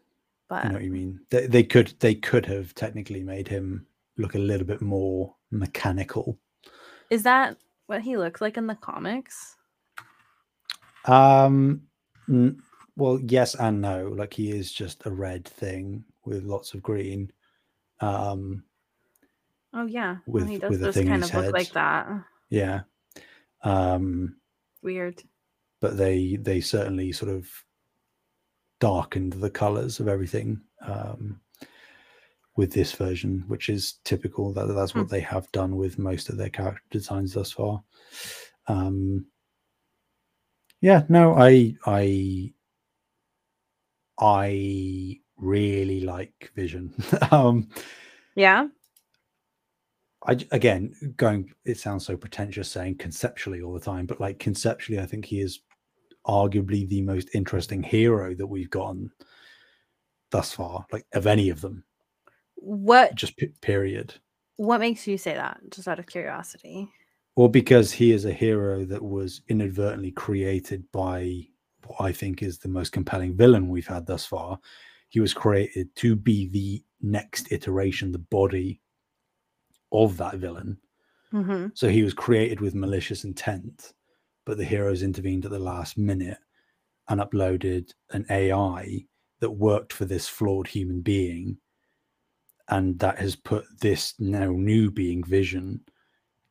But 0.47 0.65
I 0.65 0.67
know 0.67 0.75
what 0.75 0.83
you 0.83 0.91
mean. 0.91 1.19
They, 1.31 1.47
they 1.47 1.63
could 1.63 1.93
they 1.99 2.15
could 2.15 2.45
have 2.45 2.75
technically 2.75 3.23
made 3.23 3.47
him 3.47 3.87
look 4.17 4.35
a 4.35 4.39
little 4.39 4.67
bit 4.67 4.81
more 4.81 5.35
mechanical. 5.51 6.37
Is 7.09 7.23
that 7.23 7.57
what 7.87 8.01
he 8.01 8.17
looks 8.17 8.41
like 8.41 8.57
in 8.57 8.67
the 8.67 8.75
comics? 8.75 9.55
Um, 11.05 11.81
n- 12.29 12.61
well, 12.95 13.19
yes 13.23 13.55
and 13.55 13.81
no. 13.81 14.07
Like 14.15 14.33
he 14.33 14.51
is 14.51 14.71
just 14.71 15.05
a 15.05 15.11
red 15.11 15.45
thing 15.45 16.03
with 16.25 16.43
lots 16.43 16.73
of 16.73 16.81
green. 16.81 17.31
Um, 17.99 18.63
Oh 19.77 19.85
yeah, 19.85 20.17
With- 20.25 20.47
he 20.47 20.57
does 20.57 20.69
with 20.69 20.81
a 20.83 20.85
just 20.85 20.97
thing 20.97 21.07
kind 21.07 21.21
of 21.23 21.33
look 21.33 21.51
like 21.53 21.73
that. 21.73 22.07
yeah. 22.49 22.81
Um, 23.63 24.37
Weird. 24.81 25.21
but 25.81 25.97
they 25.97 26.37
they 26.37 26.61
certainly 26.61 27.11
sort 27.11 27.31
of 27.31 27.49
darkened 28.79 29.33
the 29.33 29.49
colors 29.49 29.99
of 29.99 30.07
everything 30.07 30.61
um, 30.81 31.41
with 32.57 32.71
this 32.71 32.93
version, 32.93 33.43
which 33.47 33.69
is 33.69 33.95
typical. 34.03 34.53
That 34.53 34.67
that's 34.67 34.91
Hmm. 34.93 34.99
what 34.99 35.09
they 35.09 35.21
have 35.21 35.51
done 35.51 35.75
with 35.75 35.99
most 35.99 36.29
of 36.29 36.37
their 36.37 36.49
character 36.49 36.81
designs 36.91 37.33
thus 37.33 37.51
far. 37.51 37.83
Um, 38.67 39.25
yeah, 40.81 41.03
no, 41.09 41.33
I 41.35 41.75
I 41.85 42.53
I 44.19 45.19
really 45.37 46.01
like 46.01 46.51
Vision. 46.55 46.93
um, 47.31 47.69
Yeah. 48.35 48.67
I, 50.27 50.37
again 50.51 50.93
going. 51.17 51.53
It 51.65 51.77
sounds 51.77 52.05
so 52.05 52.17
pretentious 52.17 52.69
saying 52.71 52.97
conceptually 52.97 53.61
all 53.61 53.73
the 53.73 53.79
time, 53.79 54.05
but 54.07 54.19
like 54.19 54.39
conceptually, 54.39 54.99
I 54.99 55.05
think 55.05 55.25
he 55.25 55.39
is 55.41 55.59
arguably 56.25 56.87
the 56.89 57.01
most 57.01 57.29
interesting 57.35 57.83
hero 57.83 58.33
that 58.33 58.47
we've 58.47 58.69
gotten 58.71 59.11
thus 60.31 60.51
far, 60.51 60.85
like 60.91 61.05
of 61.13 61.27
any 61.27 61.49
of 61.49 61.61
them. 61.61 61.83
What 62.55 63.15
Just 63.15 63.37
p- 63.37 63.51
period. 63.61 64.15
what 64.57 64.79
makes 64.79 65.07
you 65.07 65.17
say 65.17 65.33
that? 65.35 65.59
Just 65.69 65.87
out 65.87 65.99
of 65.99 66.07
curiosity. 66.07 66.89
Or 67.35 67.49
because 67.49 67.91
he 67.91 68.11
is 68.13 68.25
a 68.25 68.33
hero 68.33 68.85
that 68.85 69.01
was 69.01 69.41
inadvertently 69.49 70.11
created 70.11 70.83
by 70.93 71.47
what 71.85 72.01
I 72.01 72.11
think 72.13 72.41
is 72.41 72.57
the 72.57 72.69
most 72.69 72.91
compelling 72.91 73.35
villain 73.35 73.67
we've 73.67 73.85
had 73.87 74.05
thus 74.07 74.25
far. 74.25 74.57
He 75.09 75.19
was 75.19 75.33
created 75.33 75.93
to 75.97 76.15
be 76.15 76.47
the 76.47 76.83
next 77.01 77.51
iteration, 77.51 78.11
the 78.11 78.19
body 78.19 78.81
of 79.91 80.17
that 80.17 80.35
villain. 80.35 80.77
hmm 81.31 81.67
So 81.73 81.89
he 81.89 82.03
was 82.03 82.13
created 82.13 82.61
with 82.61 82.73
malicious 82.73 83.23
intent, 83.25 83.93
but 84.45 84.57
the 84.57 84.65
heroes 84.65 85.03
intervened 85.03 85.45
at 85.45 85.51
the 85.51 85.59
last 85.59 85.97
minute 85.97 86.37
and 87.09 87.19
uploaded 87.21 87.91
an 88.11 88.25
AI 88.29 89.05
that 89.41 89.51
worked 89.51 89.91
for 89.93 90.05
this 90.05 90.27
flawed 90.27 90.67
human 90.67 91.01
being 91.01 91.57
and 92.69 92.97
that 92.99 93.17
has 93.17 93.35
put 93.35 93.65
this 93.79 94.13
now 94.19 94.51
new 94.51 94.89
being 94.89 95.23
vision 95.23 95.79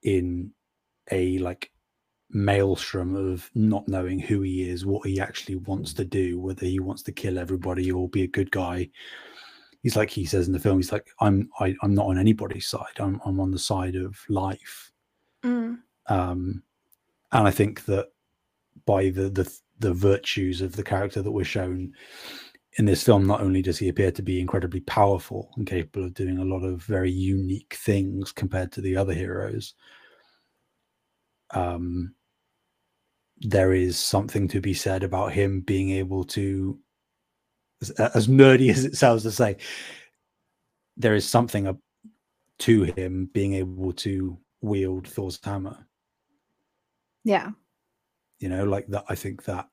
in 0.02 0.50
a 1.10 1.38
like 1.38 1.70
maelstrom 2.30 3.14
of 3.14 3.48
not 3.54 3.86
knowing 3.88 4.18
who 4.18 4.40
he 4.42 4.68
is 4.68 4.86
what 4.86 5.06
he 5.06 5.20
actually 5.20 5.56
wants 5.56 5.92
to 5.92 6.04
do 6.04 6.38
whether 6.38 6.66
he 6.66 6.80
wants 6.80 7.02
to 7.02 7.12
kill 7.12 7.38
everybody 7.38 7.90
or 7.90 8.08
be 8.08 8.22
a 8.22 8.28
good 8.28 8.50
guy. 8.50 8.88
He's 9.82 9.96
like 9.96 10.10
he 10.10 10.24
says 10.24 10.46
in 10.46 10.52
the 10.52 10.58
film 10.58 10.78
he's 10.78 10.92
like 10.92 11.08
i'm 11.20 11.48
I, 11.60 11.68
am 11.68 11.78
i 11.82 11.86
am 11.86 11.94
not 11.94 12.06
on 12.06 12.18
anybody's 12.18 12.66
side. 12.66 12.98
I'm, 12.98 13.20
I'm 13.24 13.40
on 13.40 13.50
the 13.50 13.58
side 13.58 13.96
of 13.96 14.18
life. 14.28 14.90
Mm. 15.44 15.78
um 16.08 16.62
and 17.32 17.46
i 17.46 17.50
think 17.50 17.84
that 17.84 18.08
by 18.86 19.10
the 19.10 19.28
the 19.28 19.58
the 19.80 19.92
virtues 19.92 20.62
of 20.62 20.74
the 20.74 20.82
character 20.82 21.20
that 21.20 21.30
we're 21.30 21.44
shown 21.44 21.92
in 22.78 22.84
this 22.84 23.04
film 23.04 23.26
not 23.26 23.40
only 23.40 23.62
does 23.62 23.78
he 23.78 23.88
appear 23.88 24.10
to 24.10 24.22
be 24.22 24.40
incredibly 24.40 24.80
powerful 24.80 25.50
and 25.56 25.66
capable 25.66 26.06
of 26.06 26.14
doing 26.14 26.38
a 26.38 26.44
lot 26.44 26.64
of 26.64 26.82
very 26.82 27.10
unique 27.10 27.74
things 27.74 28.32
compared 28.32 28.72
to 28.72 28.80
the 28.80 28.96
other 28.96 29.14
heroes 29.14 29.74
um 31.50 32.14
there 33.38 33.72
is 33.72 33.98
something 33.98 34.48
to 34.48 34.60
be 34.60 34.74
said 34.74 35.02
about 35.02 35.32
him 35.32 35.60
being 35.60 35.90
able 35.90 36.24
to 36.24 36.78
as, 37.82 37.90
as 37.90 38.28
nerdy 38.28 38.70
as 38.70 38.84
it 38.84 38.96
sounds 38.96 39.22
to 39.22 39.30
say 39.30 39.56
there 40.96 41.14
is 41.14 41.28
something 41.28 41.76
to 42.58 42.82
him 42.82 43.28
being 43.32 43.54
able 43.54 43.92
to 43.92 44.38
wield 44.60 45.06
Thor's 45.06 45.38
hammer. 45.42 45.86
Yeah. 47.24 47.50
You 48.38 48.48
know, 48.48 48.64
like 48.64 48.86
that. 48.88 49.04
I 49.08 49.14
think 49.14 49.44
that 49.44 49.68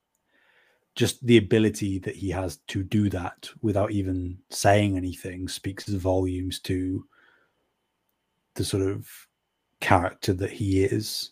just 0.95 1.25
the 1.25 1.37
ability 1.37 1.99
that 1.99 2.15
he 2.15 2.29
has 2.29 2.57
to 2.67 2.83
do 2.83 3.09
that 3.09 3.49
without 3.61 3.91
even 3.91 4.37
saying 4.49 4.97
anything 4.97 5.47
speaks 5.47 5.87
volumes 5.87 6.59
to 6.59 7.05
the 8.55 8.63
sort 8.65 8.83
of 8.83 9.07
character 9.79 10.33
that 10.33 10.51
he 10.51 10.83
is. 10.83 11.31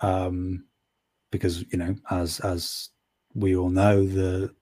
Um, 0.00 0.64
because 1.30 1.64
you 1.70 1.78
know, 1.78 1.94
as 2.10 2.40
as 2.40 2.88
we 3.34 3.54
all 3.56 3.70
know, 3.70 4.06
the 4.06 4.54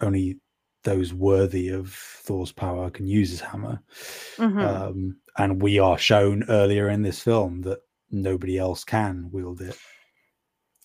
only 0.00 0.38
those 0.84 1.14
worthy 1.14 1.68
of 1.68 1.92
Thor's 1.92 2.52
power 2.52 2.90
can 2.90 3.06
use 3.06 3.30
his 3.30 3.40
hammer. 3.40 3.80
Mhm. 4.36 4.62
Um, 4.62 5.16
and 5.38 5.62
we 5.62 5.78
are 5.78 5.96
shown 5.96 6.44
earlier 6.48 6.88
in 6.90 7.02
this 7.02 7.20
film 7.20 7.62
that 7.62 7.80
nobody 8.10 8.58
else 8.58 8.84
can 8.84 9.30
wield 9.30 9.60
it. 9.62 9.78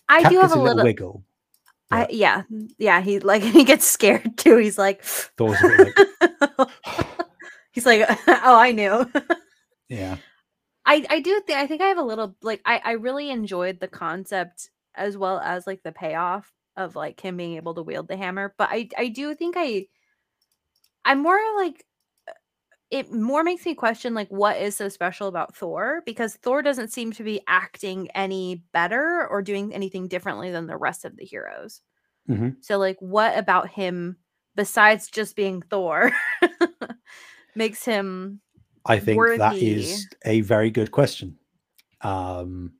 I 0.08 0.22
Cap 0.22 0.32
do 0.32 0.40
have 0.40 0.54
a 0.54 0.60
little. 0.62 0.84
wiggle. 0.84 1.24
I 1.90 2.08
yeah 2.10 2.44
yeah 2.78 3.02
he 3.02 3.20
like 3.20 3.44
he 3.58 3.64
gets 3.64 3.86
scared 3.86 4.38
too. 4.38 4.58
He's 4.58 4.78
like 4.78 5.04
Thor's 5.04 5.62
like, 5.62 5.98
he's 7.72 7.86
like 7.86 8.06
oh 8.28 8.56
I 8.56 8.72
knew. 8.72 9.10
yeah, 9.90 10.18
I 10.86 11.06
I 11.10 11.20
do 11.22 11.42
think 11.46 11.60
I 11.60 11.68
think 11.68 11.82
I 11.82 11.88
have 11.88 11.98
a 11.98 12.04
little 12.04 12.36
like 12.42 12.62
I 12.66 12.82
I 12.84 12.92
really 12.94 13.30
enjoyed 13.30 13.80
the 13.80 13.88
concept 13.88 14.70
as 14.96 15.18
well 15.18 15.40
as 15.40 15.66
like 15.66 15.84
the 15.84 15.92
payoff 15.92 16.52
of 16.76 16.96
like 16.96 17.20
him 17.20 17.38
being 17.38 17.56
able 17.56 17.74
to 17.76 17.84
wield 17.84 18.08
the 18.08 18.18
hammer, 18.18 18.54
but 18.58 18.70
I 18.72 18.90
I 18.98 19.08
do 19.08 19.34
think 19.34 19.56
I 19.58 19.88
I'm 21.06 21.24
more 21.24 21.40
like 21.56 21.86
it 22.90 23.12
more 23.12 23.44
makes 23.44 23.66
me 23.66 23.76
question 23.76 24.14
like 24.14 24.30
what 24.30 24.58
is 24.58 24.76
so 24.76 24.88
special 24.90 25.28
about 25.28 25.56
Thor 25.56 26.02
because 26.06 26.36
Thor 26.38 26.62
doesn't 26.62 26.94
seem 26.94 27.12
to 27.14 27.24
be 27.24 27.42
acting 27.48 28.10
any 28.16 28.64
better 28.72 29.28
or 29.28 29.42
doing 29.42 29.74
anything 29.74 30.08
differently 30.08 30.52
than 30.52 30.68
the 30.68 30.78
rest 30.78 31.04
of 31.04 31.18
the 31.18 31.26
heroes. 31.26 31.82
Mhm. 32.30 32.64
So 32.64 32.78
like 32.78 32.98
what 33.00 33.38
about 33.38 33.70
him 33.70 34.18
besides 34.56 35.08
just 35.08 35.36
being 35.36 35.62
Thor 35.62 36.12
makes 37.56 37.84
him 37.84 38.42
I 38.86 39.00
think 39.00 39.20
that 39.36 39.58
Worthy. 39.58 39.68
is 39.68 40.08
a 40.26 40.42
very 40.42 40.72
good 40.72 40.92
question. 40.92 41.38
Um, 42.02 42.74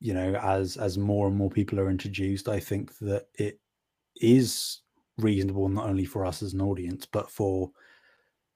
you 0.00 0.14
know, 0.14 0.34
as 0.36 0.76
as 0.76 0.98
more 0.98 1.28
and 1.28 1.36
more 1.36 1.50
people 1.50 1.78
are 1.80 1.90
introduced, 1.90 2.48
I 2.48 2.60
think 2.60 2.96
that 2.98 3.26
it 3.34 3.60
is 4.16 4.80
reasonable 5.18 5.68
not 5.68 5.88
only 5.88 6.04
for 6.04 6.24
us 6.26 6.42
as 6.42 6.54
an 6.54 6.62
audience, 6.62 7.06
but 7.06 7.30
for 7.30 7.70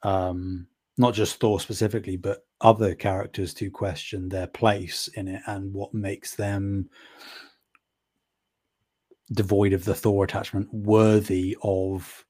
um 0.03 0.67
not 0.99 1.15
just 1.15 1.39
Thor 1.39 1.61
specifically, 1.61 2.17
but 2.17 2.45
other 2.61 2.95
characters 2.95 3.55
to 3.55 3.71
question 3.71 4.29
their 4.29 4.49
place 4.49 5.09
in 5.15 5.29
it 5.29 5.43
and 5.47 5.73
what 5.73 5.95
makes 5.95 6.35
them 6.35 6.91
devoid 9.33 9.73
of 9.73 9.85
the 9.85 9.95
Thor 9.95 10.25
attachment 10.25 10.73
worthy 10.75 11.57
of 11.63 12.25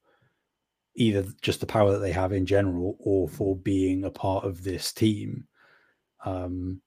either 0.95 1.25
just 1.41 1.61
the 1.61 1.65
power 1.65 1.91
that 1.91 1.99
they 1.99 2.11
have 2.11 2.31
in 2.31 2.45
general 2.45 2.95
or 2.99 3.27
for 3.27 3.55
being 3.55 4.03
a 4.03 4.11
part 4.11 4.45
of 4.45 4.63
this 4.63 4.91
team. 4.91 5.47
Um, 6.25 6.81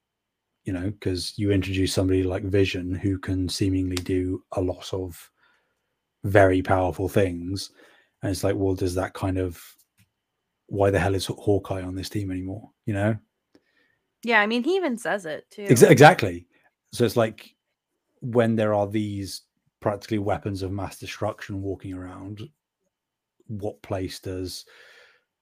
you 0.64 0.72
know, 0.72 0.90
because 0.90 1.36
you 1.36 1.50
introduce 1.50 1.92
somebody 1.92 2.22
like 2.22 2.44
Vision 2.44 2.94
who 2.94 3.18
can 3.18 3.48
seemingly 3.48 3.96
do 3.96 4.44
a 4.52 4.60
lot 4.60 4.92
of 4.92 5.30
very 6.22 6.62
powerful 6.62 7.08
things. 7.08 7.70
And 8.22 8.30
it's 8.30 8.44
like, 8.44 8.54
well, 8.54 8.74
does 8.74 8.94
that 8.94 9.14
kind 9.14 9.38
of 9.38 9.60
why 10.72 10.90
the 10.90 10.98
hell 10.98 11.14
is 11.14 11.26
Hawkeye 11.26 11.82
on 11.82 11.94
this 11.94 12.08
team 12.08 12.30
anymore? 12.30 12.70
You 12.87 12.94
know? 12.94 13.16
Yeah, 14.24 14.40
I 14.40 14.46
mean 14.46 14.64
he 14.64 14.74
even 14.76 14.96
says 14.96 15.26
it 15.26 15.44
too. 15.50 15.64
Exa- 15.64 15.90
exactly. 15.90 16.46
So 16.92 17.04
it's 17.04 17.16
like 17.16 17.54
when 18.20 18.56
there 18.56 18.72
are 18.72 18.87
these 18.87 19.42
practically 19.80 20.18
weapons 20.18 20.62
of 20.62 20.72
mass 20.72 20.98
destruction 20.98 21.61
walking 21.61 21.92
around, 21.92 22.40
what 23.48 23.82
place 23.82 24.18
does 24.18 24.64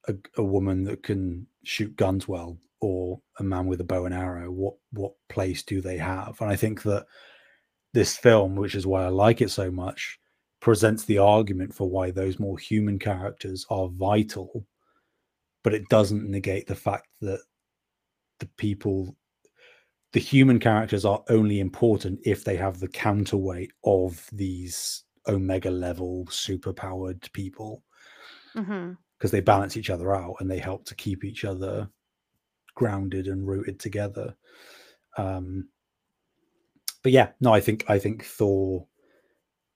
a, 0.08 0.14
a 0.36 0.42
woman 0.42 0.82
that 0.84 1.04
can 1.04 1.46
shoot 1.62 1.94
guns 1.94 2.26
well 2.26 2.58
or 2.80 3.20
a 3.38 3.44
man 3.44 3.66
with 3.66 3.80
a 3.80 3.84
bow 3.84 4.06
and 4.06 4.14
arrow 4.14 4.50
what 4.50 4.74
what 4.92 5.12
place 5.28 5.62
do 5.62 5.82
they 5.82 5.98
have 5.98 6.40
and 6.40 6.50
i 6.50 6.56
think 6.56 6.82
that 6.82 7.04
this 7.92 8.16
film 8.16 8.56
which 8.56 8.74
is 8.74 8.86
why 8.86 9.04
i 9.04 9.08
like 9.08 9.42
it 9.42 9.50
so 9.50 9.70
much 9.70 10.18
presents 10.60 11.04
the 11.04 11.18
argument 11.18 11.74
for 11.74 11.90
why 11.90 12.10
those 12.10 12.38
more 12.38 12.56
human 12.58 12.98
characters 12.98 13.66
are 13.68 13.88
vital 13.88 14.64
but 15.62 15.74
it 15.74 15.88
doesn't 15.88 16.28
negate 16.28 16.66
the 16.66 16.74
fact 16.74 17.08
that 17.20 17.40
the 18.38 18.46
people 18.56 19.16
the 20.12 20.20
human 20.20 20.58
characters 20.58 21.04
are 21.04 21.22
only 21.28 21.60
important 21.60 22.18
if 22.24 22.42
they 22.42 22.56
have 22.56 22.80
the 22.80 22.88
counterweight 22.88 23.72
of 23.84 24.28
these 24.32 25.04
omega 25.28 25.70
level 25.70 26.26
superpowered 26.26 27.30
people 27.32 27.84
because 29.16 29.30
they 29.30 29.40
balance 29.40 29.76
each 29.76 29.90
other 29.90 30.14
out 30.14 30.34
and 30.40 30.50
they 30.50 30.58
help 30.58 30.84
to 30.84 30.94
keep 30.96 31.24
each 31.24 31.44
other 31.44 31.88
grounded 32.74 33.28
and 33.28 33.46
rooted 33.46 33.78
together. 33.78 34.34
Um 35.16 35.68
but 37.02 37.12
yeah 37.12 37.28
no 37.40 37.52
i 37.52 37.60
think 37.60 37.84
i 37.88 37.98
think 37.98 38.24
thor 38.24 38.86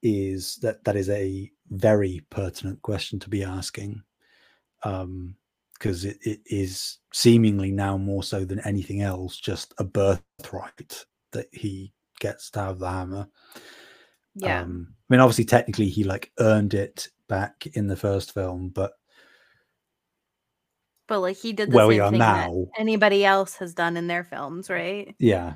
is 0.03 0.57
that 0.57 0.83
that 0.83 0.95
is 0.95 1.09
a 1.09 1.49
very 1.71 2.21
pertinent 2.29 2.81
question 2.81 3.19
to 3.19 3.29
be 3.29 3.43
asking. 3.43 4.01
Um 4.83 5.35
because 5.77 6.05
it, 6.05 6.17
it 6.21 6.39
is 6.45 6.97
seemingly 7.13 7.71
now 7.71 7.97
more 7.97 8.23
so 8.23 8.43
than 8.45 8.59
anything 8.61 9.01
else 9.01 9.37
just 9.37 9.73
a 9.77 9.83
birthright 9.83 11.05
that 11.31 11.47
he 11.51 11.93
gets 12.19 12.49
to 12.49 12.59
have 12.59 12.79
the 12.79 12.89
hammer 12.89 13.27
Yeah. 14.35 14.61
um 14.61 14.87
i 15.09 15.13
mean 15.13 15.19
obviously 15.21 15.45
technically 15.45 15.89
he 15.89 16.03
like 16.03 16.31
earned 16.39 16.73
it 16.73 17.07
back 17.27 17.67
in 17.73 17.87
the 17.87 17.95
first 17.95 18.33
film 18.33 18.69
but 18.69 18.93
but 21.07 21.19
like 21.19 21.37
he 21.37 21.53
did 21.53 21.69
the 21.71 21.75
where 21.75 21.83
same 21.85 21.89
we 21.89 21.99
are 21.99 22.09
thing 22.11 22.19
that 22.19 22.47
now 22.47 22.65
anybody 22.77 23.25
else 23.25 23.55
has 23.57 23.73
done 23.73 23.95
in 23.97 24.07
their 24.07 24.23
films, 24.23 24.69
right? 24.69 25.13
yeah 25.19 25.53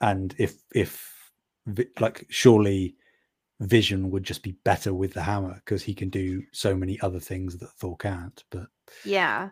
and 0.00 0.34
if 0.38 0.62
if 0.74 1.08
like 2.00 2.26
surely 2.28 2.96
vision 3.60 4.10
would 4.10 4.24
just 4.24 4.42
be 4.42 4.52
better 4.64 4.92
with 4.94 5.12
the 5.14 5.22
hammer 5.22 5.54
because 5.56 5.82
he 5.84 5.94
can 5.94 6.10
do 6.10 6.42
so 6.52 6.74
many 6.76 7.00
other 7.00 7.20
things 7.20 7.58
that 7.58 7.70
thor 7.72 7.96
can't 7.96 8.44
but 8.50 8.68
Yeah. 9.04 9.50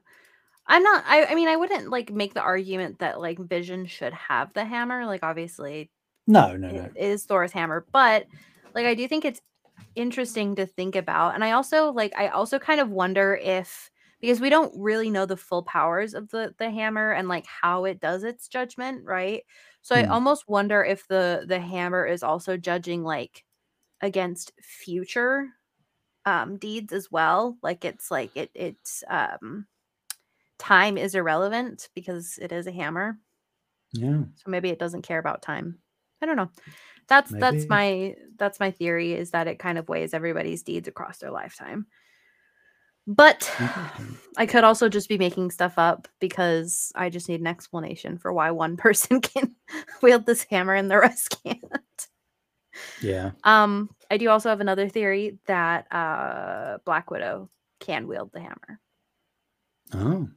I'm 0.69 0.83
not 0.85 1.05
I 1.07 1.27
I 1.27 1.35
mean 1.35 1.49
I 1.49 1.57
wouldn't 1.57 1.91
like 1.91 2.13
make 2.13 2.35
the 2.35 2.43
argument 2.43 3.01
that 3.01 3.21
like 3.21 3.39
Vision 3.41 3.87
should 3.87 4.15
have 4.15 4.53
the 4.55 4.65
hammer. 4.65 5.07
Like 5.07 5.23
obviously 5.25 5.91
no 6.27 6.57
no 6.57 6.71
no 6.73 6.89
it 6.97 7.05
is 7.05 7.25
Thor's 7.27 7.53
hammer, 7.53 7.87
but 7.93 8.27
like 8.75 8.87
I 8.87 8.95
do 8.95 9.09
think 9.09 9.25
it's 9.25 9.41
interesting 9.97 10.57
to 10.57 10.67
think 10.67 10.97
about. 10.97 11.35
And 11.37 11.45
I 11.45 11.53
also 11.53 11.93
like 11.93 12.15
I 12.19 12.29
also 12.29 12.59
kind 12.61 12.81
of 12.81 12.91
wonder 12.91 13.37
if 13.37 13.91
because 14.21 14.41
we 14.41 14.51
don't 14.51 14.75
really 14.81 15.11
know 15.11 15.27
the 15.27 15.37
full 15.39 15.63
powers 15.65 16.15
of 16.15 16.31
the 16.31 16.55
the 16.59 16.71
hammer 16.71 17.13
and 17.13 17.29
like 17.29 17.47
how 17.47 17.85
it 17.87 18.01
does 18.01 18.25
its 18.25 18.49
judgment, 18.49 19.05
right? 19.07 19.45
So 19.83 19.97
I 19.97 20.05
Hmm. 20.05 20.13
almost 20.13 20.49
wonder 20.49 20.85
if 20.85 21.09
the 21.09 21.45
the 21.49 21.61
hammer 21.61 22.07
is 22.07 22.23
also 22.25 22.57
judging 22.59 23.05
like 23.05 23.45
against 24.01 24.53
future 24.61 25.49
um 26.27 26.57
deeds 26.59 26.93
as 26.93 27.11
well. 27.11 27.57
Like 27.63 27.85
it's 27.85 28.11
like 28.11 28.37
it 28.37 28.51
it's 28.55 29.03
um 29.09 29.67
time 30.59 30.99
is 30.99 31.15
irrelevant 31.15 31.89
because 31.95 32.39
it 32.41 32.53
is 32.53 32.67
a 32.67 32.73
hammer. 32.73 33.19
yeah 33.93 34.23
So 34.37 34.51
maybe 34.51 34.71
it 34.71 34.79
doesn't 34.79 35.03
care 35.03 35.19
about 35.19 35.43
time. 35.43 35.79
I 36.23 36.27
don't 36.27 36.37
know. 36.37 36.51
That's 37.09 37.33
that's 37.35 37.69
my 37.69 38.17
that's 38.37 38.61
my 38.61 38.71
theory 38.71 39.15
is 39.15 39.31
that 39.31 39.49
it 39.49 39.59
kind 39.59 39.79
of 39.79 39.89
weighs 39.89 40.15
everybody's 40.15 40.63
deeds 40.63 40.89
across 40.89 41.19
their 41.19 41.31
lifetime. 41.31 41.87
But 43.07 43.51
I 44.37 44.47
could 44.47 44.65
also 44.65 44.89
just 44.89 45.09
be 45.09 45.19
making 45.19 45.51
stuff 45.51 45.75
up 45.79 46.09
because 46.21 46.93
I 46.95 47.09
just 47.11 47.29
need 47.29 47.41
an 47.41 47.47
explanation 47.47 48.19
for 48.19 48.33
why 48.33 48.51
one 48.51 48.77
person 48.79 49.21
can 49.21 49.55
wield 50.03 50.27
this 50.27 50.45
hammer 50.45 50.75
and 50.75 50.91
the 50.91 50.99
rest 51.01 51.39
can't. 51.43 51.63
Yeah. 53.03 53.33
Um, 53.45 53.91
I 54.11 54.17
do 54.17 54.29
also 54.31 54.49
have 54.49 54.61
another 54.61 54.89
theory 54.89 55.39
that 55.47 55.91
uh 55.93 56.79
Black 56.85 57.11
Widow 57.11 57.49
can 57.81 58.07
wield 58.09 58.31
the 58.33 58.41
hammer. 58.41 58.81
Oh, 59.95 60.29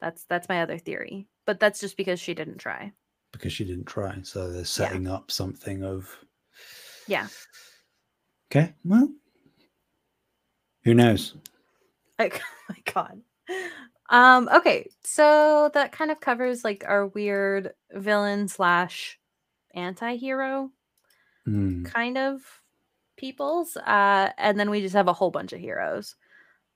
That's 0.00 0.24
that's 0.24 0.48
my 0.48 0.62
other 0.62 0.78
theory. 0.78 1.26
But 1.46 1.60
that's 1.60 1.80
just 1.80 1.96
because 1.96 2.20
she 2.20 2.34
didn't 2.34 2.58
try. 2.58 2.92
because 3.32 3.52
she 3.52 3.64
didn't 3.64 3.86
try. 3.86 4.18
So 4.22 4.50
they're 4.50 4.64
setting 4.64 5.06
up 5.08 5.30
something 5.30 5.82
of. 5.84 6.08
Yeah. 7.06 7.26
Okay. 8.50 8.74
Well, 8.84 9.08
who 10.84 10.94
knows? 10.94 11.34
Like, 12.18 12.40
oh 12.70 12.74
my 12.74 12.92
god. 12.92 13.20
Um, 14.10 14.48
okay, 14.54 14.88
so 15.04 15.70
that 15.74 15.92
kind 15.92 16.10
of 16.10 16.20
covers 16.20 16.64
like 16.64 16.84
our 16.86 17.06
weird 17.06 17.72
villain 17.92 18.48
slash 18.48 19.18
anti-hero 19.74 20.70
Hmm. 21.44 21.84
kind 21.84 22.18
of 22.18 22.42
peoples. 23.16 23.76
Uh, 23.76 24.30
and 24.38 24.58
then 24.58 24.70
we 24.70 24.80
just 24.80 24.94
have 24.94 25.08
a 25.08 25.12
whole 25.12 25.30
bunch 25.30 25.52
of 25.52 25.60
heroes. 25.60 26.16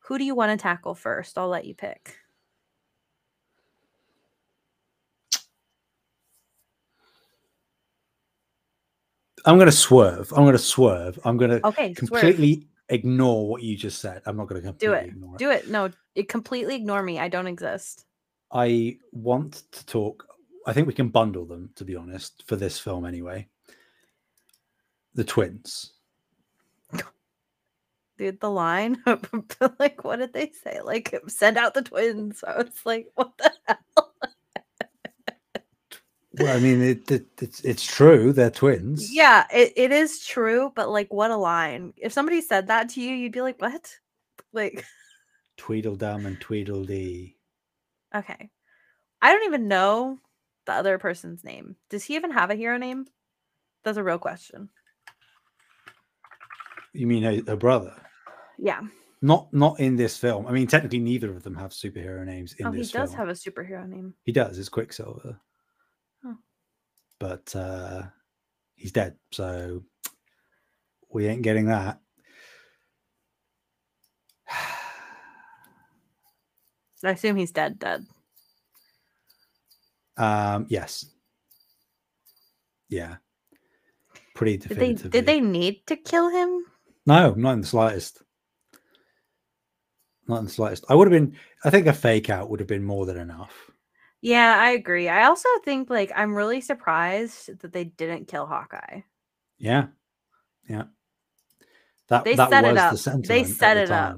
Who 0.00 0.18
do 0.18 0.24
you 0.24 0.34
want 0.34 0.50
to 0.58 0.62
tackle 0.62 0.94
first? 0.94 1.38
I'll 1.38 1.48
let 1.48 1.64
you 1.64 1.74
pick. 1.74 2.16
I'm 9.46 9.56
going 9.56 9.66
to 9.66 9.72
swerve. 9.72 10.32
I'm 10.32 10.44
going 10.44 10.52
to 10.52 10.58
swerve. 10.58 11.18
I'm 11.24 11.36
going 11.36 11.50
to 11.50 11.66
Okay, 11.66 11.92
swerve. 11.94 11.96
completely 11.96 12.66
ignore 12.88 13.48
what 13.48 13.62
you 13.62 13.76
just 13.76 14.00
said. 14.00 14.22
I'm 14.26 14.36
not 14.36 14.48
going 14.48 14.62
to 14.62 14.66
do 14.72 14.92
completely 14.92 15.08
it. 15.08 15.08
ignore 15.08 15.34
it. 15.34 15.38
Do 15.38 15.50
it. 15.50 15.68
No, 15.70 15.90
it 16.14 16.28
completely 16.28 16.74
ignore 16.76 17.02
me. 17.02 17.18
I 17.18 17.28
don't 17.28 17.46
exist. 17.46 18.06
I 18.52 18.98
want 19.12 19.64
to 19.72 19.86
talk. 19.86 20.26
I 20.66 20.72
think 20.72 20.86
we 20.86 20.94
can 20.94 21.08
bundle 21.08 21.44
them, 21.44 21.70
to 21.76 21.84
be 21.84 21.96
honest, 21.96 22.44
for 22.46 22.56
this 22.56 22.78
film 22.78 23.04
anyway. 23.04 23.48
The 25.14 25.24
twins. 25.24 25.92
Dude, 28.18 28.40
the 28.40 28.50
line, 28.50 29.02
like, 29.78 30.04
what 30.04 30.16
did 30.16 30.32
they 30.32 30.50
say? 30.62 30.80
Like, 30.82 31.14
send 31.28 31.56
out 31.58 31.74
the 31.74 31.82
twins. 31.82 32.42
I 32.46 32.56
was 32.58 32.80
like, 32.84 33.08
what 33.14 33.32
the 33.38 33.52
hell? 33.66 34.12
Well, 36.36 36.56
I 36.56 36.58
mean, 36.58 36.82
it, 36.82 37.08
it, 37.12 37.26
it's 37.40 37.60
it's 37.60 37.84
true. 37.84 38.32
They're 38.32 38.50
twins. 38.50 39.12
Yeah, 39.12 39.46
it, 39.52 39.72
it 39.76 39.92
is 39.92 40.24
true, 40.26 40.72
but 40.74 40.88
like, 40.90 41.12
what 41.12 41.30
a 41.30 41.36
line. 41.36 41.92
If 41.96 42.12
somebody 42.12 42.40
said 42.40 42.66
that 42.66 42.88
to 42.90 43.00
you, 43.00 43.14
you'd 43.14 43.32
be 43.32 43.40
like, 43.40 43.60
what? 43.60 43.96
Like, 44.52 44.84
Tweedledum 45.56 46.26
and 46.26 46.40
Tweedledee. 46.40 47.36
okay. 48.14 48.50
I 49.22 49.32
don't 49.32 49.44
even 49.46 49.68
know 49.68 50.18
the 50.66 50.72
other 50.72 50.98
person's 50.98 51.44
name. 51.44 51.76
Does 51.88 52.04
he 52.04 52.16
even 52.16 52.30
have 52.32 52.50
a 52.50 52.54
hero 52.54 52.76
name? 52.78 53.06
That's 53.84 53.98
a 53.98 54.02
real 54.04 54.18
question. 54.18 54.68
You 56.94 57.06
mean 57.06 57.22
her, 57.24 57.42
her 57.46 57.56
brother? 57.56 57.94
Yeah. 58.58 58.80
Not 59.20 59.52
not 59.52 59.80
in 59.80 59.96
this 59.96 60.16
film. 60.16 60.46
I 60.46 60.52
mean, 60.52 60.66
technically, 60.66 61.00
neither 61.00 61.30
of 61.30 61.42
them 61.42 61.56
have 61.56 61.70
superhero 61.72 62.24
names 62.24 62.54
in 62.54 62.56
this 62.56 62.58
film. 62.58 62.68
oh, 62.68 62.72
he 62.72 62.82
does 62.82 63.10
film. 63.10 63.18
have 63.18 63.28
a 63.28 63.32
superhero 63.32 63.88
name. 63.88 64.14
He 64.22 64.32
does. 64.32 64.58
It's 64.58 64.68
Quicksilver. 64.68 65.40
Oh. 66.24 66.36
But 67.18 67.54
uh, 67.56 68.02
he's 68.76 68.92
dead, 68.92 69.16
so 69.32 69.82
we 71.10 71.26
ain't 71.26 71.42
getting 71.42 71.66
that. 71.66 72.00
I 77.04 77.10
assume 77.10 77.36
he's 77.36 77.52
dead, 77.52 77.78
dead. 77.78 78.06
Um, 80.16 80.66
yes. 80.68 81.06
Yeah. 82.88 83.16
Pretty 84.34 84.56
Did 84.56 84.78
they 84.78 84.92
did 84.94 85.26
they 85.26 85.40
need 85.40 85.86
to 85.86 85.96
kill 85.96 86.28
him? 86.28 86.64
No, 87.06 87.34
not 87.34 87.52
in 87.52 87.60
the 87.60 87.66
slightest. 87.66 88.22
Not 90.26 90.38
in 90.38 90.44
the 90.46 90.50
slightest. 90.50 90.84
I 90.88 90.94
would 90.94 91.10
have 91.10 91.12
been. 91.12 91.36
I 91.64 91.70
think 91.70 91.86
a 91.86 91.92
fake 91.92 92.30
out 92.30 92.48
would 92.50 92.60
have 92.60 92.68
been 92.68 92.84
more 92.84 93.04
than 93.06 93.18
enough. 93.18 93.70
Yeah, 94.22 94.56
I 94.58 94.70
agree. 94.70 95.08
I 95.08 95.24
also 95.26 95.48
think 95.64 95.90
like 95.90 96.10
I'm 96.16 96.34
really 96.34 96.62
surprised 96.62 97.60
that 97.60 97.72
they 97.72 97.84
didn't 97.84 98.26
kill 98.28 98.46
Hawkeye. 98.46 99.02
Yeah, 99.58 99.88
yeah. 100.68 100.84
That 102.08 102.24
They 102.24 102.36
that 102.36 102.48
set 102.50 102.64
it 102.64 102.72
was 102.72 102.80
up. 102.80 102.92
the 102.92 102.96
They 102.96 103.02
sentiment. 103.02 103.56
set 103.56 103.76
the 103.76 103.82
it 103.82 103.90
up. 103.90 104.16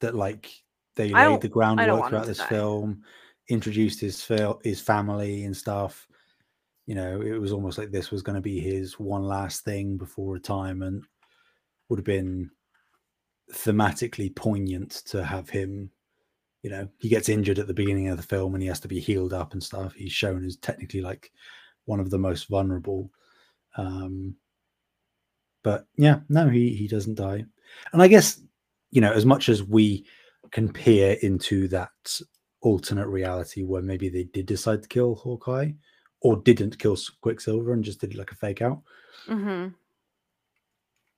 That 0.00 0.14
like 0.14 0.50
they 0.96 1.12
I 1.12 1.26
laid 1.28 1.40
the 1.40 1.48
groundwork 1.48 2.08
throughout 2.08 2.26
this 2.26 2.38
die. 2.38 2.46
film, 2.48 3.02
introduced 3.48 4.00
his 4.00 4.22
fil- 4.22 4.60
his 4.62 4.80
family 4.80 5.44
and 5.44 5.56
stuff. 5.56 6.06
You 6.86 6.94
know, 6.94 7.20
it 7.22 7.40
was 7.40 7.52
almost 7.52 7.78
like 7.78 7.90
this 7.90 8.10
was 8.10 8.22
going 8.22 8.36
to 8.36 8.42
be 8.42 8.60
his 8.60 9.00
one 9.00 9.22
last 9.24 9.64
thing 9.64 9.96
before 9.96 10.32
retirement. 10.32 11.04
Would 11.88 11.98
have 11.98 12.04
been 12.04 12.50
thematically 13.52 14.34
poignant 14.34 14.90
to 15.06 15.24
have 15.24 15.48
him. 15.50 15.90
You 16.62 16.70
know, 16.70 16.88
he 16.98 17.08
gets 17.08 17.28
injured 17.28 17.58
at 17.58 17.66
the 17.66 17.74
beginning 17.74 18.08
of 18.08 18.16
the 18.16 18.22
film 18.22 18.54
and 18.54 18.62
he 18.62 18.68
has 18.68 18.80
to 18.80 18.88
be 18.88 19.00
healed 19.00 19.34
up 19.34 19.52
and 19.52 19.62
stuff. 19.62 19.92
He's 19.94 20.12
shown 20.12 20.44
as 20.44 20.56
technically 20.56 21.02
like 21.02 21.30
one 21.84 22.00
of 22.00 22.10
the 22.10 22.18
most 22.18 22.48
vulnerable. 22.48 23.10
Um, 23.76 24.36
but 25.62 25.86
yeah, 25.96 26.20
no, 26.28 26.48
he 26.48 26.74
he 26.74 26.88
doesn't 26.88 27.16
die. 27.16 27.44
And 27.92 28.00
I 28.02 28.08
guess 28.08 28.40
you 28.90 29.00
know, 29.00 29.12
as 29.12 29.26
much 29.26 29.48
as 29.48 29.62
we 29.62 30.06
can 30.52 30.72
peer 30.72 31.16
into 31.22 31.68
that 31.68 31.90
alternate 32.60 33.08
reality 33.08 33.62
where 33.62 33.82
maybe 33.82 34.08
they 34.08 34.24
did 34.24 34.46
decide 34.46 34.82
to 34.82 34.88
kill 34.88 35.16
Hawkeye 35.16 35.72
or 36.20 36.36
didn't 36.36 36.78
kill 36.78 36.96
Quicksilver 37.20 37.72
and 37.72 37.84
just 37.84 38.00
did 38.00 38.14
like 38.14 38.30
a 38.30 38.36
fake 38.36 38.62
out, 38.62 38.80
hmm 39.26 39.68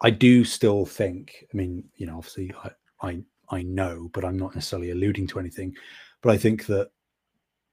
I 0.01 0.11
do 0.11 0.45
still 0.45 0.85
think. 0.85 1.45
I 1.53 1.57
mean, 1.57 1.85
you 1.97 2.07
know, 2.07 2.19
obviously, 2.19 2.53
I 2.63 2.71
I 3.03 3.23
I 3.51 3.63
know, 3.63 4.11
but 4.13 4.25
I'm 4.25 4.39
not 4.39 4.55
necessarily 4.55 4.91
alluding 4.91 5.27
to 5.29 5.39
anything. 5.39 5.75
But 6.23 6.33
I 6.33 6.39
think 6.39 6.67
that 6.67 6.91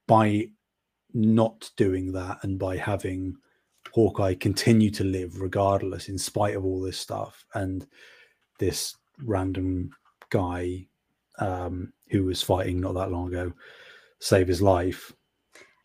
by 0.06 0.48
not 1.12 1.70
doing 1.76 2.12
that 2.12 2.38
and 2.42 2.58
by 2.58 2.76
having 2.76 3.36
Hawkeye 3.92 4.34
continue 4.34 4.90
to 4.92 5.04
live 5.04 5.40
regardless, 5.40 6.08
in 6.08 6.18
spite 6.18 6.56
of 6.56 6.64
all 6.64 6.80
this 6.80 6.98
stuff, 6.98 7.44
and 7.54 7.86
this 8.58 8.96
random 9.22 9.90
guy 10.30 10.86
um, 11.38 11.92
who 12.10 12.24
was 12.24 12.42
fighting 12.42 12.80
not 12.80 12.94
that 12.94 13.10
long 13.10 13.28
ago 13.28 13.52
save 14.24 14.48
his 14.48 14.62
life. 14.62 15.12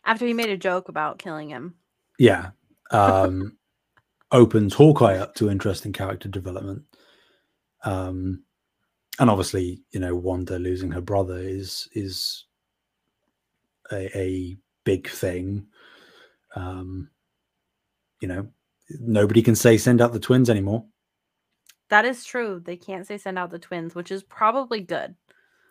After 0.04 0.26
he 0.26 0.32
made 0.32 0.48
a 0.48 0.56
joke 0.56 0.88
about 0.88 1.18
killing 1.18 1.50
him. 1.50 1.74
Yeah. 2.18 2.50
Um, 2.90 3.58
opens 4.32 4.74
Hawkeye 4.74 5.16
up 5.16 5.34
to 5.36 5.50
interesting 5.50 5.92
character 5.92 6.28
development. 6.28 6.82
Um, 7.84 8.44
and 9.18 9.28
obviously, 9.28 9.82
you 9.90 10.00
know, 10.00 10.14
Wanda 10.14 10.58
losing 10.58 10.90
her 10.92 11.00
brother 11.00 11.38
is 11.38 11.88
is 11.92 12.46
a, 13.92 14.16
a 14.18 14.56
big 14.84 15.08
thing. 15.08 15.66
Um, 16.56 17.10
you 18.20 18.28
know, 18.28 18.48
nobody 18.98 19.42
can 19.42 19.54
say 19.54 19.76
send 19.78 20.00
out 20.00 20.12
the 20.12 20.20
twins 20.20 20.50
anymore. 20.50 20.84
That 21.90 22.04
is 22.04 22.24
true. 22.24 22.62
They 22.64 22.76
can't 22.76 23.06
say 23.06 23.18
send 23.18 23.38
out 23.38 23.50
the 23.50 23.58
twins, 23.58 23.94
which 23.94 24.10
is 24.10 24.22
probably 24.22 24.80
good 24.80 25.16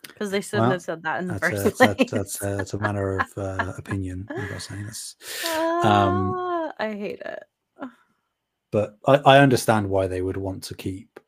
because 0.02 0.30
they 0.30 0.40
shouldn't 0.40 0.62
Well, 0.62 0.72
have 0.72 0.82
said 0.82 1.02
that 1.02 1.20
in 1.20 1.28
the 1.28 1.34
a, 1.34 1.38
first 1.38 1.64
that's, 1.64 1.76
place. 1.78 1.96
that's, 1.96 2.10
that's, 2.10 2.42
a, 2.42 2.56
that's 2.56 2.74
a 2.74 2.78
matter 2.78 3.18
of 3.18 3.26
uh, 3.36 3.72
opinion. 3.78 4.26
I'm 4.30 4.50
not 4.50 4.62
saying 4.62 4.84
that's 4.84 5.16
um, 5.84 6.34
Ah, 6.36 6.72
I 6.78 6.92
hate 6.92 7.20
it. 7.20 7.42
But 8.70 8.96
I, 9.06 9.16
I 9.16 9.38
understand 9.38 9.88
why 9.88 10.06
they 10.06 10.22
would 10.22 10.36
want 10.36 10.62
to 10.64 10.74
keep 10.74 11.20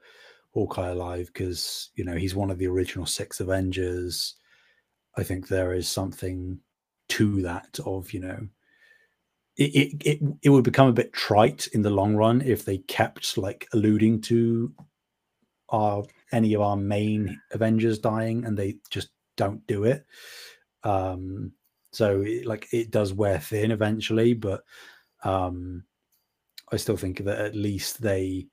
Hawkeye 0.52 0.90
alive 0.90 1.30
because 1.32 1.90
you 1.94 2.04
know 2.04 2.16
he's 2.16 2.34
one 2.34 2.50
of 2.50 2.58
the 2.58 2.66
original 2.66 3.06
six 3.06 3.40
Avengers. 3.40 4.34
I 5.16 5.22
think 5.22 5.48
there 5.48 5.72
is 5.72 5.88
something 5.88 6.58
to 7.08 7.42
that 7.42 7.78
of 7.84 8.12
you 8.12 8.20
know 8.20 8.48
it, 9.56 9.74
it 9.74 10.02
it 10.04 10.20
it 10.42 10.48
would 10.50 10.64
become 10.64 10.88
a 10.88 10.92
bit 10.92 11.12
trite 11.12 11.66
in 11.68 11.82
the 11.82 11.90
long 11.90 12.16
run 12.16 12.40
if 12.40 12.64
they 12.64 12.78
kept 12.78 13.36
like 13.36 13.68
alluding 13.72 14.20
to 14.22 14.72
our 15.68 16.04
any 16.32 16.54
of 16.54 16.62
our 16.62 16.76
main 16.76 17.40
Avengers 17.52 17.98
dying 17.98 18.44
and 18.44 18.56
they 18.56 18.76
just 18.90 19.08
don't 19.36 19.66
do 19.66 19.84
it. 19.84 20.06
Um 20.84 21.52
so 21.92 22.22
it, 22.22 22.46
like 22.46 22.68
it 22.72 22.90
does 22.90 23.12
wear 23.12 23.38
thin 23.38 23.70
eventually, 23.70 24.32
but 24.32 24.62
um 25.24 25.84
I 26.72 26.76
still 26.76 26.96
think 26.96 27.18
that 27.24 27.38
at 27.38 27.54
least 27.54 28.00
they 28.00 28.48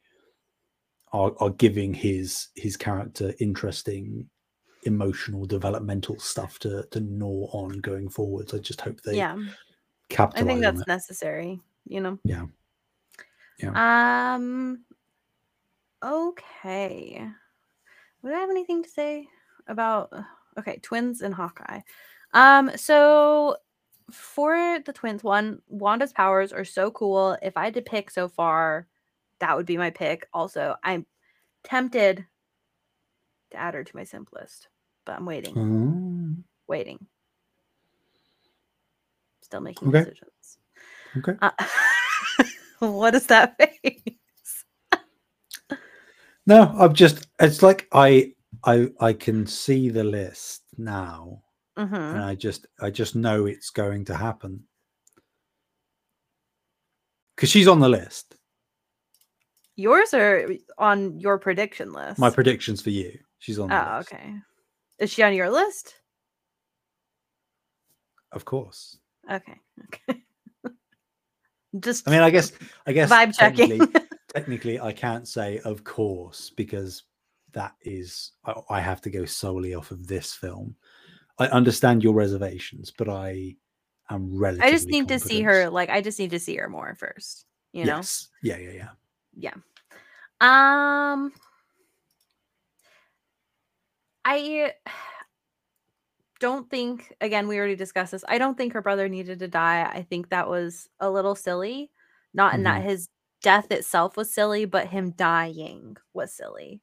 are, 1.14 1.34
are 1.40 1.50
giving 1.52 1.94
his 1.94 2.50
his 2.56 2.78
character 2.78 3.34
interesting 3.40 4.30
emotional 4.84 5.46
developmental 5.46 6.20
stuff 6.20 6.60
to 6.60 6.86
to 6.92 7.00
gnaw 7.00 7.48
on 7.52 7.80
going 7.80 8.10
forwards. 8.10 8.54
I 8.54 8.60
just 8.60 8.82
hope 8.82 9.02
they 9.02 9.18
yeah, 9.18 9.38
capitalize. 10.10 10.44
I 10.44 10.48
think 10.48 10.62
that's 10.62 10.88
necessary. 10.88 11.62
You 11.86 12.02
know, 12.02 12.20
Yeah. 12.24 12.46
Yeah. 13.58 14.34
Um. 14.36 14.84
Okay. 16.04 17.28
Would 18.22 18.34
I 18.34 18.40
have 18.40 18.50
anything 18.50 18.84
to 18.84 18.90
say 18.90 19.28
about? 19.68 20.14
Okay, 20.58 20.80
twins 20.82 21.22
and 21.22 21.34
Hawkeye. 21.34 21.82
Um. 22.34 22.72
So 22.76 23.56
for 24.12 24.80
the 24.86 24.94
twins, 24.94 25.24
one 25.24 25.62
Wanda's 25.68 26.14
powers 26.14 26.54
are 26.54 26.66
so 26.66 26.92
cool. 26.92 27.38
If 27.42 27.58
I 27.58 27.66
had 27.66 27.76
to 27.76 27.82
pick 27.82 28.12
so 28.12 28.28
far, 28.28 28.88
that 29.40 29.56
would 29.58 29.66
be 29.66 29.78
my 29.78 29.90
pick. 29.92 30.28
Also, 30.34 30.76
I'm 30.84 31.06
tempted 31.64 32.26
to 33.52 33.58
add 33.58 33.74
her 33.76 33.84
to 33.84 33.96
my 33.96 34.04
simplest, 34.04 34.70
but 35.06 35.16
I'm 35.16 35.26
waiting, 35.26 35.58
Mm, 35.58 36.44
waiting. 36.68 37.06
Still 39.42 39.62
making 39.62 39.90
Okay. 39.90 40.00
decisions. 40.02 40.60
okay. 41.20 41.34
Uh, 41.42 41.52
what 42.80 43.16
is 43.16 43.28
that 43.28 43.58
face? 43.84 44.66
No, 46.48 46.74
I'm 46.78 46.94
just. 46.94 47.28
It's 47.40 47.64
like 47.64 47.88
I, 47.94 48.34
I, 48.66 48.90
I 49.00 49.14
can 49.14 49.48
see 49.48 49.90
the 49.90 50.04
list 50.04 50.64
now, 50.78 51.44
hmm 51.88 51.96
and 51.96 52.24
I 52.24 52.36
just, 52.36 52.68
I 52.82 52.90
just 52.90 53.16
know 53.16 53.46
it's 53.46 53.70
going 53.70 54.06
to 54.06 54.16
happen 54.16 54.64
because 57.36 57.50
she's 57.50 57.68
on 57.68 57.80
the 57.80 57.90
list. 57.90 58.36
Yours 59.78 60.14
are 60.14 60.50
on 60.78 61.18
your 61.22 61.38
prediction 61.40 61.94
list. 61.94 62.20
My 62.20 62.30
predictions 62.30 62.82
for 62.82 62.90
you. 62.90 63.18
She's 63.38 63.58
on. 63.60 63.70
The 63.70 63.94
oh, 63.94 63.98
list, 64.00 64.14
okay. 64.14 64.34
Is 65.00 65.10
she 65.14 65.24
on 65.24 65.34
your 65.34 65.50
list? 65.50 65.96
Of 68.34 68.44
course. 68.44 68.98
Okay. 69.32 69.58
Okay. 69.86 70.22
Just 71.80 72.08
I 72.08 72.12
mean, 72.12 72.20
I 72.20 72.30
guess, 72.30 72.52
I 72.86 72.92
guess 72.92 73.10
vibe 73.10 73.38
checking. 73.38 73.70
technically, 73.70 74.02
technically, 74.34 74.80
I 74.82 74.92
can't 74.92 75.28
say 75.28 75.60
of 75.60 75.86
course 75.86 76.50
because 76.50 77.04
that 77.54 77.76
is 77.82 78.34
I, 78.44 78.56
I 78.70 78.80
have 78.82 79.02
to 79.04 79.10
go 79.10 79.24
solely 79.24 79.76
off 79.76 79.92
of 79.92 80.08
this 80.08 80.34
film. 80.34 80.76
I 81.40 81.48
understand 81.48 82.04
your 82.04 82.14
reservations, 82.14 82.92
but 82.92 83.10
I 83.10 83.56
am 84.10 84.38
relatively. 84.38 84.68
I 84.68 84.72
just 84.72 84.88
need 84.88 85.08
to 85.08 85.20
see 85.20 85.42
her. 85.42 85.70
Like, 85.70 85.90
I 85.90 86.02
just 86.02 86.20
need 86.20 86.32
to 86.32 86.40
see 86.40 86.56
her 86.58 86.70
more 86.70 86.96
first. 86.96 87.46
You 87.72 87.86
know. 87.86 87.98
Yes. 87.98 88.28
Yeah. 88.44 88.58
Yeah. 88.58 88.72
Yeah. 88.72 88.90
Yeah. 89.38 89.54
Um. 90.42 91.32
I 94.26 94.74
don't 96.40 96.70
think 96.70 97.14
again 97.20 97.48
we 97.48 97.58
already 97.58 97.76
discussed 97.76 98.12
this. 98.12 98.24
I 98.28 98.38
don't 98.38 98.58
think 98.58 98.74
her 98.74 98.82
brother 98.82 99.10
needed 99.10 99.40
to 99.40 99.48
die. 99.48 99.90
I 99.92 100.04
think 100.04 100.30
that 100.30 100.50
was 100.50 100.90
a 101.00 101.10
little 101.10 101.36
silly. 101.36 101.92
Not 102.34 102.54
in 102.54 102.64
that 102.64 102.84
his 102.84 103.10
death 103.42 103.72
itself 103.72 104.16
was 104.18 104.32
silly, 104.32 104.66
but 104.66 104.88
him 104.88 105.12
dying 105.12 105.98
was 106.14 106.34
silly. 106.34 106.82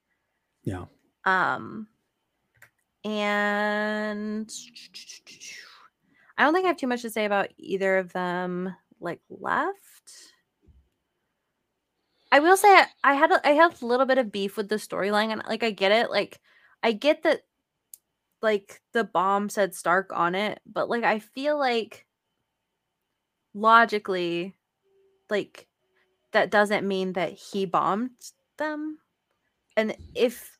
Yeah. 0.65 0.87
Um 1.25 1.89
and 3.07 4.53
I 6.37 6.43
don't 6.43 6.53
think 6.53 6.65
I 6.65 6.69
have 6.69 6.77
too 6.77 6.89
much 6.89 7.03
to 7.03 7.11
say 7.11 7.25
about 7.25 7.49
either 7.57 7.99
of 7.99 8.13
them 8.13 8.75
like 9.01 9.21
left. 9.31 10.13
I 12.33 12.41
will 12.41 12.57
say 12.57 12.83
I- 13.05 13.15
had 13.15 13.31
a, 13.31 13.47
I 13.47 13.53
had 13.53 13.81
a 13.81 13.87
little 13.87 14.07
bit 14.07 14.19
of 14.19 14.33
beef 14.33 14.57
with 14.57 14.69
the 14.69 14.75
storyline 14.75 15.31
and 15.31 15.43
like 15.47 15.63
I 15.63 15.71
get 15.71 15.93
it 15.93 16.11
like 16.11 16.41
I 16.83 16.91
get 16.93 17.23
that 17.23 17.43
like 18.43 18.83
the 18.93 19.05
bomb 19.05 19.49
said 19.49 19.75
Stark 19.75 20.11
on 20.13 20.35
it 20.35 20.61
but 20.67 20.91
like 20.91 21.05
I 21.05 21.21
feel 21.21 21.57
like 21.59 22.05
logically 23.55 24.55
like 25.31 25.69
that 26.33 26.51
doesn't 26.51 26.87
mean 26.87 27.15
that 27.15 27.33
he 27.33 27.65
bombed 27.65 28.11
them 28.59 28.99
and 29.77 29.97
if 30.15 30.56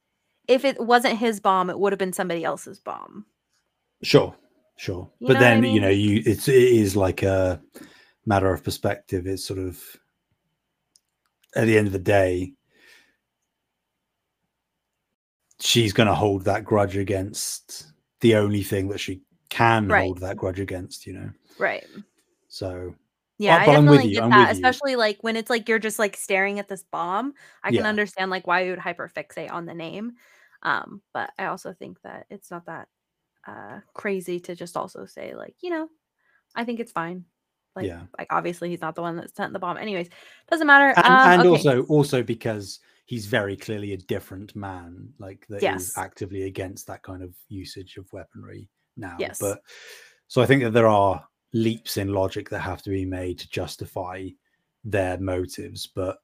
if 0.49 0.65
it 0.65 0.79
wasn't 0.81 1.19
his 1.19 1.41
bomb 1.41 1.71
it 1.71 1.79
would 1.79 1.93
have 1.93 1.99
been 1.99 2.13
somebody 2.13 2.45
else's 2.45 2.81
bomb 2.81 3.27
Sure. 4.03 4.35
Sure. 4.77 5.11
You 5.21 5.29
but 5.29 5.37
what 5.37 5.37
I 5.39 5.41
then 5.55 5.63
you 5.65 5.81
know 5.81 5.89
you 5.89 6.23
it's 6.27 6.49
it 6.49 6.55
is 6.63 6.97
like 6.97 7.23
a 7.23 7.63
matter 8.27 8.53
of 8.53 8.63
perspective. 8.63 9.27
It's 9.27 9.45
sort 9.45 9.59
of 9.59 9.83
at 11.55 11.65
the 11.67 11.79
end 11.79 11.87
of 11.87 11.95
the 11.95 11.99
day, 11.99 12.53
she's 15.61 15.95
going 15.95 16.09
to 16.09 16.15
hold 16.15 16.45
that 16.45 16.65
grudge 16.65 16.97
against 16.99 17.93
the 18.21 18.37
only 18.37 18.63
thing 18.63 18.89
that 18.89 18.99
she 18.99 19.23
can 19.49 19.89
Right. 19.89 20.03
hold 20.05 20.19
that 20.19 20.37
grudge 20.37 20.61
against. 20.61 21.07
You 21.07 21.15
know. 21.15 21.31
right 21.59 21.87
So 22.49 22.95
Yeah, 23.39 23.65
but 23.65 23.77
I'm 23.77 23.87
with 23.87 24.01
definitely 24.01 24.09
you, 24.09 24.15
get 24.17 24.25
I'm 24.25 24.31
that, 24.31 24.53
especially 24.53 24.97
like 24.97 25.19
when 25.23 25.37
it's 25.37 25.49
like 25.49 25.69
you're 25.71 25.79
just 25.79 25.99
like 25.99 26.17
staring 26.19 26.59
at 26.59 26.69
this 26.69 26.83
bomb. 26.83 27.33
I 27.63 27.71
can 27.71 27.77
Yeah. 27.77 27.89
understand 27.89 28.31
like 28.31 28.47
why 28.47 28.65
you 28.65 28.71
would 28.73 28.79
hyperfixate 28.81 29.51
on 29.51 29.65
the 29.65 29.75
name. 29.75 30.13
Um, 30.63 31.03
but 31.13 31.31
I 31.39 31.47
also 31.47 31.73
think 31.73 32.01
that 32.03 32.27
it's 32.31 32.51
not 32.51 32.67
that 32.67 32.89
uh 33.47 33.81
crazy 33.95 34.41
to 34.41 34.55
just 34.55 34.77
also 34.77 35.07
say 35.07 35.35
like, 35.35 35.55
you 35.61 35.71
know, 35.71 35.89
I 36.55 36.65
think 36.65 36.81
it's 36.81 36.93
fine. 36.93 37.25
Like 37.75 37.87
yeah. 37.87 38.03
like 38.19 38.29
obviously 38.31 38.71
he's 38.71 38.81
not 38.81 38.95
the 38.95 39.03
one 39.03 39.17
that 39.17 39.35
sent 39.37 39.53
the 39.53 39.59
bomb. 39.59 39.77
Anyways, 39.77 40.09
doesn't 40.51 40.67
matter. 40.67 40.95
and, 40.97 41.07
um, 41.07 41.29
and 41.31 41.41
okay. 41.43 41.49
also 41.49 41.83
also 41.85 42.23
because 42.23 42.81
he's 43.07 43.27
very 43.27 43.57
clearly 43.57 43.93
a 43.93 43.97
different 43.97 44.55
man 44.55 45.09
like 45.19 45.47
that 45.49 45.57
is 45.59 45.63
Yes. 45.63 45.93
actively 45.97 46.43
against 46.43 46.87
that 46.89 47.03
kind 47.03 47.23
of 47.23 47.35
usage 47.49 47.97
of 47.97 48.13
weaponry 48.13 48.69
now 48.97 49.17
Yes. 49.19 49.39
but 49.39 49.61
so 50.27 50.43
i 50.43 50.47
think 50.47 50.63
that 50.63 50.73
there 50.73 50.89
are 50.89 51.25
leaps 51.53 51.97
in 51.97 52.13
logic 52.13 52.51
that 52.51 52.59
have 52.59 52.83
to 52.83 52.91
be 52.91 53.05
made 53.05 53.39
to 53.39 53.49
justify 53.49 54.29
their 54.85 55.19
motives 55.19 55.87
but 55.87 56.19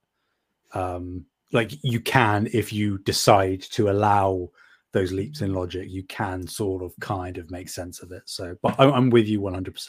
um 0.73 1.25
like 1.53 1.71
you 1.83 1.99
can 1.99 2.47
if 2.53 2.73
you 2.73 2.97
decide 2.99 3.61
to 3.61 3.89
allow 3.89 4.49
those 4.91 5.11
leaps 5.11 5.41
in 5.41 5.53
logic 5.53 5.89
you 5.89 6.03
can 6.03 6.45
sort 6.47 6.83
of 6.83 6.93
kind 6.99 7.37
of 7.37 7.49
make 7.49 7.69
sense 7.69 8.01
of 8.01 8.11
it 8.11 8.21
so 8.25 8.55
but 8.61 8.79
I- 8.79 8.89
i'm 8.91 9.09
with 9.09 9.27
you 9.27 9.39
100% 9.41 9.87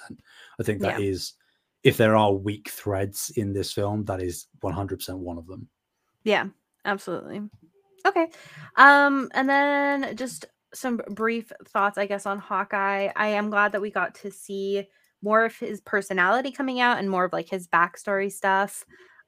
i 0.61 0.63
think 0.63 0.81
that 0.81 1.01
is 1.01 1.35
Yeah. 1.83 1.91
if 1.91 1.97
there 1.97 2.17
are 2.17 2.33
weak 2.33 2.69
threads 2.71 3.33
in 3.37 3.53
this 3.53 3.73
film 3.73 4.05
that 4.05 4.21
is 4.23 4.47
100% 4.63 5.19
one 5.19 5.39
of 5.39 5.47
them 5.47 5.69
Yeah, 6.25 6.47
absolutely. 6.87 7.43
Okay. 8.07 8.29
Um, 8.77 9.31
and 9.35 9.49
then 9.49 10.17
just 10.17 10.45
some 10.75 11.01
brief 11.11 11.53
thoughts, 11.69 11.97
I 11.99 12.07
guess, 12.07 12.27
on 12.27 12.39
Hawkeye. 12.39 13.09
I 13.17 13.29
am 13.29 13.49
glad 13.51 13.73
that 13.73 13.81
we 13.81 13.91
got 13.91 14.15
to 14.17 14.31
see 14.31 14.89
more 15.23 15.45
of 15.45 15.57
his 15.57 15.81
personality 15.83 16.51
coming 16.51 16.81
out 16.81 16.99
and 16.99 17.09
more 17.11 17.25
of 17.25 17.33
like 17.33 17.49
his 17.49 17.69
backstory 17.69 18.31
stuff. 18.33 18.85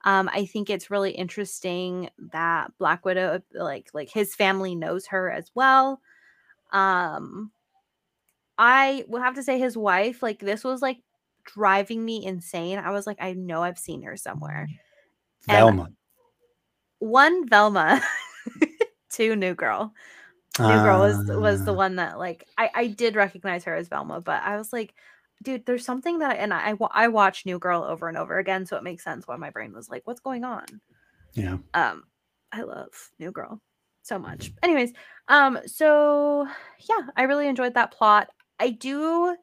Um, 0.06 0.30
I 0.32 0.46
think 0.46 0.70
it's 0.70 0.90
really 0.90 1.10
interesting 1.10 2.08
that 2.32 2.70
Black 2.78 3.04
Widow, 3.04 3.42
like 3.52 3.90
like 3.92 4.08
his 4.08 4.34
family 4.34 4.74
knows 4.76 5.06
her 5.08 5.30
as 5.30 5.50
well. 5.54 6.00
Um, 6.72 7.50
I 8.56 9.04
will 9.08 9.20
have 9.20 9.34
to 9.34 9.42
say 9.42 9.58
his 9.58 9.76
wife, 9.76 10.22
like 10.22 10.38
this 10.38 10.64
was 10.64 10.80
like 10.80 10.98
driving 11.44 12.04
me 12.04 12.24
insane. 12.24 12.78
I 12.78 12.90
was 12.92 13.06
like, 13.06 13.18
I 13.20 13.32
know 13.34 13.62
I've 13.62 13.78
seen 13.78 14.02
her 14.02 14.16
somewhere 14.16 14.68
And- 15.48 15.56
velma 15.58 15.90
one 16.98 17.46
Velma, 17.48 18.00
two 19.10 19.36
New 19.36 19.54
Girl. 19.54 19.92
New 20.58 20.66
Girl 20.66 21.00
was 21.00 21.28
was 21.28 21.64
the 21.64 21.72
Ah, 21.72 21.76
one 21.76 21.96
that 21.96 22.18
like 22.18 22.46
I 22.56 22.70
I 22.74 22.86
did 22.86 23.16
recognize 23.16 23.64
her 23.64 23.74
as 23.74 23.88
Velma, 23.88 24.20
but 24.22 24.42
I 24.42 24.56
was 24.56 24.72
like, 24.72 24.94
dude, 25.42 25.66
there's 25.66 25.84
something 25.84 26.18
that 26.20 26.38
and 26.38 26.52
I 26.52 26.74
I 26.90 27.08
watch 27.08 27.46
New 27.46 27.58
Girl 27.58 27.82
over 27.82 28.08
and 28.08 28.18
over 28.18 28.38
again, 28.38 28.66
so 28.66 28.76
it 28.76 28.82
makes 28.82 29.04
sense 29.04 29.26
why 29.26 29.36
my 29.36 29.50
brain 29.50 29.72
was 29.72 29.88
like, 29.88 30.02
what's 30.04 30.20
going 30.20 30.44
on? 30.44 30.64
yeah 31.34 31.58
Um, 31.74 32.04
I 32.52 32.62
love 32.62 32.90
New 33.18 33.30
Girl 33.32 33.60
so 34.02 34.18
much. 34.18 34.52
Anyways, 34.62 34.92
um, 35.28 35.58
so 35.66 36.46
yeah, 36.88 37.06
I 37.16 37.22
really 37.24 37.48
enjoyed 37.48 37.74
that 37.74 37.92
plot. 37.92 38.28
I 38.58 38.70
do 38.70 39.36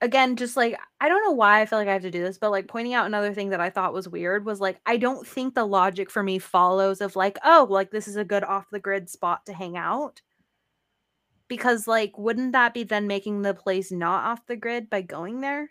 again 0.00 0.36
just 0.36 0.56
like 0.56 0.78
I 1.00 1.08
don't 1.08 1.24
know 1.24 1.32
why 1.32 1.60
I 1.60 1.66
feel 1.66 1.78
like 1.78 1.88
I 1.88 1.92
have 1.92 2.02
to 2.02 2.10
do 2.10 2.22
this, 2.22 2.38
but 2.38 2.50
like 2.50 2.68
pointing 2.68 2.94
out 2.94 3.06
another 3.06 3.34
thing 3.34 3.50
that 3.50 3.60
I 3.60 3.70
thought 3.70 3.92
was 3.92 4.08
weird 4.08 4.44
was 4.44 4.60
like 4.60 4.80
I 4.86 4.96
don't 4.96 5.26
think 5.26 5.54
the 5.54 5.64
logic 5.64 6.10
for 6.10 6.22
me 6.22 6.38
follows 6.38 7.00
of 7.00 7.16
like, 7.16 7.38
oh, 7.44 7.66
like 7.68 7.90
this 7.90 8.08
is 8.08 8.16
a 8.16 8.24
good 8.24 8.44
off 8.44 8.70
the 8.70 8.80
grid 8.80 9.08
spot 9.10 9.46
to 9.46 9.52
hang 9.52 9.76
out. 9.76 10.20
Because 11.48 11.86
like 11.86 12.16
wouldn't 12.18 12.52
that 12.52 12.74
be 12.74 12.84
then 12.84 13.06
making 13.06 13.42
the 13.42 13.54
place 13.54 13.92
not 13.92 14.24
off 14.24 14.46
the 14.46 14.56
grid 14.56 14.88
by 14.90 15.02
going 15.02 15.40
there? 15.40 15.70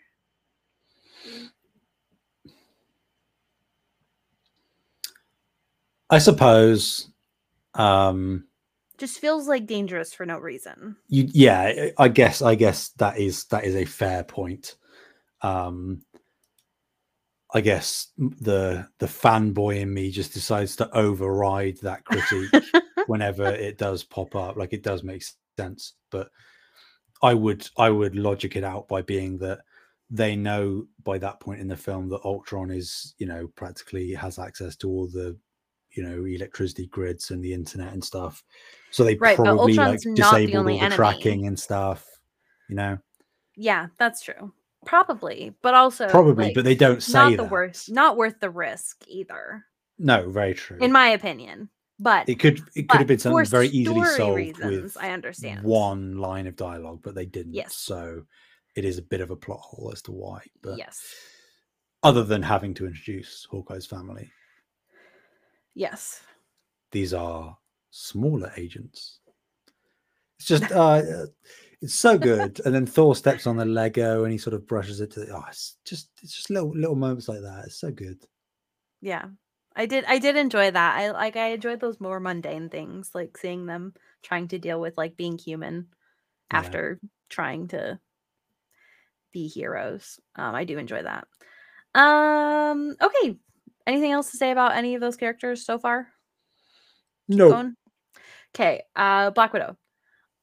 i 6.10 6.18
suppose 6.18 7.10
um 7.74 8.44
Just 8.98 9.18
feels 9.18 9.48
like 9.48 9.66
dangerous 9.66 10.12
for 10.14 10.26
no 10.26 10.38
reason. 10.38 10.96
you 11.08 11.28
yeah 11.32 11.88
I- 11.98 12.08
guess 12.08 12.42
i 12.42 12.54
guess 12.54 12.90
that 12.98 13.18
is 13.18 13.44
that 13.46 13.64
is 13.64 13.74
a 13.74 13.84
fair 13.84 14.22
point 14.24 14.76
um 15.42 16.02
i 17.52 17.60
guess 17.60 18.08
the 18.18 18.86
the 18.98 19.06
fanboy 19.06 19.80
in 19.80 19.92
me 19.92 20.10
just 20.10 20.32
decides 20.32 20.76
to 20.76 20.96
override 20.96 21.78
that 21.82 22.04
critique 22.04 22.50
whenever 23.06 23.46
it 23.46 23.78
does 23.78 24.04
pop 24.04 24.34
up 24.36 24.56
like 24.56 24.72
it 24.72 24.82
does 24.82 25.02
make 25.02 25.24
sense 25.58 25.94
but 26.10 26.30
i 27.22 27.32
would 27.34 27.68
i 27.78 27.88
would 27.90 28.16
logic 28.16 28.56
it 28.56 28.64
out 28.64 28.86
by 28.88 29.02
being 29.02 29.38
that 29.38 29.60
they 30.10 30.36
know 30.36 30.86
by 31.02 31.18
that 31.18 31.40
point 31.40 31.60
in 31.60 31.66
the 31.66 31.76
film 31.76 32.08
that 32.10 32.20
Ultron 32.24 32.70
is, 32.70 33.14
you 33.18 33.26
know, 33.26 33.48
practically 33.56 34.12
has 34.12 34.38
access 34.38 34.76
to 34.76 34.88
all 34.88 35.08
the, 35.08 35.36
you 35.92 36.02
know, 36.02 36.24
electricity 36.26 36.86
grids 36.86 37.30
and 37.30 37.42
the 37.42 37.52
internet 37.52 37.92
and 37.94 38.04
stuff. 38.04 38.44
So 38.90 39.02
they 39.02 39.16
Right, 39.16 39.34
probably 39.34 39.72
like 39.74 40.04
not 40.04 40.04
the 40.04 40.14
disabled 40.14 40.68
all 40.68 40.78
the 40.78 40.90
tracking 40.90 41.46
and 41.46 41.58
stuff. 41.58 42.06
You 42.68 42.76
know, 42.76 42.98
Yeah, 43.56 43.88
that's 43.98 44.22
true. 44.22 44.52
Probably, 44.84 45.54
but 45.62 45.74
also 45.74 46.06
probably, 46.08 46.44
like, 46.44 46.54
but 46.54 46.64
they 46.64 46.76
don't 46.76 47.02
say 47.02 47.12
not 47.14 47.30
the 47.38 47.42
that. 47.44 47.50
worst, 47.50 47.90
not 47.90 48.16
worth 48.16 48.38
the 48.38 48.50
risk 48.50 49.04
either, 49.08 49.64
No, 49.98 50.28
very 50.30 50.54
true. 50.54 50.78
in 50.80 50.92
my 50.92 51.08
opinion. 51.08 51.70
But 51.98 52.28
it 52.28 52.40
could 52.40 52.60
it 52.74 52.88
could 52.88 52.98
have 52.98 53.06
been 53.06 53.18
something 53.18 53.44
very 53.46 53.68
easily 53.68 54.04
solved 54.16 54.36
reasons, 54.36 54.82
with 54.82 54.96
I 55.00 55.10
understand. 55.10 55.62
one 55.62 56.18
line 56.18 56.46
of 56.46 56.56
dialogue, 56.56 57.00
but 57.02 57.14
they 57.14 57.26
didn't. 57.26 57.54
Yes. 57.54 57.76
So 57.76 58.22
it 58.74 58.84
is 58.84 58.98
a 58.98 59.02
bit 59.02 59.20
of 59.20 59.30
a 59.30 59.36
plot 59.36 59.60
hole 59.60 59.90
as 59.92 60.02
to 60.02 60.12
why. 60.12 60.40
But 60.60 60.76
yes, 60.76 61.00
other 62.02 62.24
than 62.24 62.42
having 62.42 62.74
to 62.74 62.86
introduce 62.86 63.46
Hawkeye's 63.48 63.86
family, 63.86 64.28
yes, 65.74 66.20
these 66.90 67.14
are 67.14 67.56
smaller 67.90 68.52
agents. 68.56 69.20
It's 70.40 70.48
just 70.48 70.72
uh 70.72 71.00
it's 71.80 71.94
so 71.94 72.18
good. 72.18 72.60
And 72.64 72.74
then 72.74 72.86
Thor 72.86 73.14
steps 73.14 73.46
on 73.46 73.56
the 73.56 73.64
Lego 73.64 74.24
and 74.24 74.32
he 74.32 74.38
sort 74.38 74.54
of 74.54 74.66
brushes 74.66 75.00
it 75.00 75.12
to 75.12 75.20
the 75.20 75.32
oh 75.36 75.44
it's 75.48 75.76
just 75.84 76.08
it's 76.22 76.34
just 76.34 76.50
little 76.50 76.74
little 76.74 76.96
moments 76.96 77.28
like 77.28 77.40
that. 77.42 77.66
It's 77.66 77.78
so 77.78 77.92
good. 77.92 78.18
yeah. 79.00 79.26
I 79.76 79.86
did. 79.86 80.04
I 80.06 80.18
did 80.18 80.36
enjoy 80.36 80.70
that. 80.70 80.96
I 80.96 81.10
like. 81.10 81.36
I 81.36 81.48
enjoyed 81.48 81.80
those 81.80 82.00
more 82.00 82.20
mundane 82.20 82.68
things, 82.68 83.10
like 83.14 83.36
seeing 83.36 83.66
them 83.66 83.94
trying 84.22 84.48
to 84.48 84.58
deal 84.58 84.80
with 84.80 84.96
like 84.96 85.16
being 85.16 85.36
human 85.38 85.88
Yeah. 86.52 86.58
after 86.58 87.00
trying 87.28 87.68
to 87.68 87.98
be 89.32 89.48
heroes. 89.48 90.20
Um, 90.36 90.54
I 90.54 90.64
do 90.64 90.78
enjoy 90.78 91.02
that. 91.02 91.26
Um, 91.94 92.94
okay. 93.00 93.36
Anything 93.86 94.12
else 94.12 94.30
to 94.30 94.36
say 94.36 94.50
about 94.50 94.76
any 94.76 94.94
of 94.94 95.00
those 95.00 95.16
characters 95.16 95.64
so 95.66 95.78
far? 95.78 96.08
No. 97.28 97.50
going. 97.50 97.74
Okay, 98.54 98.82
uh 98.94 99.30
Black 99.30 99.52
Widow. 99.52 99.76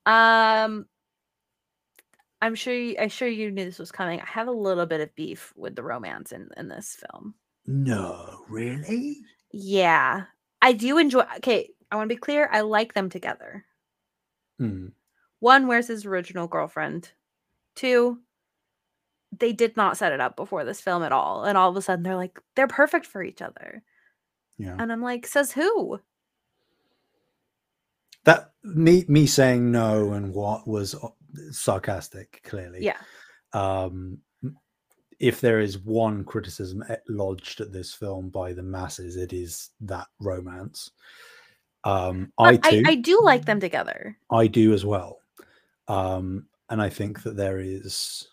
Um 0.06 0.86
I'm 2.42 2.56
sure 2.56 2.74
you, 2.74 2.96
I'm 3.00 3.10
sure 3.10 3.28
you 3.28 3.52
knew 3.52 3.66
this 3.66 3.78
was 3.80 3.92
coming. 3.92 4.20
I 4.20 4.26
have 4.26 4.48
a 4.48 4.52
little 4.52 4.88
bit 4.88 5.00
of 5.02 5.14
beef 5.16 5.54
with 5.56 5.76
the 5.76 5.84
romance 5.84 6.32
in 6.32 6.50
in 6.58 6.68
this 6.68 6.96
film. 6.96 7.36
No, 7.74 8.44
really? 8.50 9.22
Yeah. 9.54 10.26
I 10.62 10.74
do 10.74 10.98
enjoy 10.98 11.24
Okay, 11.38 11.70
I 11.90 11.96
want 11.96 12.10
to 12.10 12.16
be 12.16 12.20
clear. 12.20 12.50
I 12.52 12.62
like 12.62 12.94
them 12.94 13.10
together. 13.10 13.66
Hmm. 14.60 14.88
One, 15.40 15.68
where's 15.68 15.88
his 15.88 16.06
original 16.06 16.48
girlfriend? 16.48 17.12
Two, 17.76 18.20
they 19.40 19.54
did 19.54 19.78
not 19.78 19.96
set 19.98 20.12
it 20.12 20.20
up 20.20 20.36
before 20.36 20.66
this 20.66 20.82
film 20.82 21.02
at 21.02 21.14
all. 21.14 21.46
And 21.46 21.58
all 21.58 21.70
of 21.70 21.78
a 21.78 21.82
sudden 21.82 22.04
they're 22.04 22.18
like, 22.18 22.40
they're 22.56 22.68
perfect 22.68 23.06
for 23.06 23.24
each 23.24 23.42
other. 23.42 23.82
Yeah. 24.58 24.76
And 24.78 24.92
I'm 24.92 25.02
like, 25.02 25.26
says 25.26 25.54
who? 25.54 26.00
That 28.26 28.52
me 28.64 29.06
me 29.08 29.26
saying 29.26 29.72
no 29.72 30.12
and 30.12 30.34
what 30.34 30.68
was 30.68 30.94
uh, 30.94 31.08
sarcastic, 31.52 32.42
clearly. 32.44 32.84
Yeah. 32.84 32.98
um 33.54 34.20
if 35.22 35.40
there 35.40 35.60
is 35.60 35.78
one 35.78 36.24
criticism 36.24 36.84
lodged 37.08 37.62
at 37.62 37.72
this 37.72 37.94
film 37.94 38.30
by 38.30 38.52
the 38.52 38.64
masses 38.64 39.16
it 39.16 39.32
is 39.32 39.70
that 39.80 40.08
romance. 40.20 40.92
Um 41.84 42.34
i 42.40 42.58
But 42.58 42.66
I, 42.66 42.72
too 42.72 42.84
I 42.88 42.96
do 42.96 43.22
like 43.22 43.46
them 43.46 43.60
together. 43.60 44.18
I 44.32 44.48
do 44.48 44.74
as 44.74 44.84
well. 44.84 45.20
Um 45.88 46.48
and 46.70 46.82
i 46.82 46.90
think 46.90 47.22
that 47.24 47.36
there 47.36 47.60
is 47.60 48.28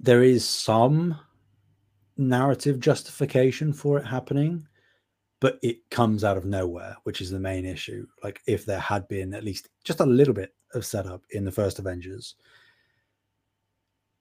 there 0.00 0.22
is 0.22 0.44
some 0.44 1.16
narrative 2.16 2.80
justification 2.80 3.72
for 3.72 3.98
it 3.98 4.04
happening 4.04 4.66
but 5.40 5.60
it 5.62 5.88
comes 5.90 6.24
out 6.24 6.36
of 6.36 6.44
nowhere 6.44 6.96
which 7.04 7.20
is 7.20 7.30
the 7.30 7.38
main 7.38 7.64
issue. 7.64 8.04
Like 8.24 8.40
if 8.46 8.66
there 8.66 8.80
had 8.80 9.06
been 9.08 9.32
at 9.32 9.44
least 9.44 9.68
just 9.84 10.00
a 10.00 10.06
little 10.06 10.34
bit 10.34 10.52
of 10.74 10.84
setup 10.84 11.22
in 11.30 11.44
the 11.44 11.52
first 11.52 11.78
avengers 11.78 12.34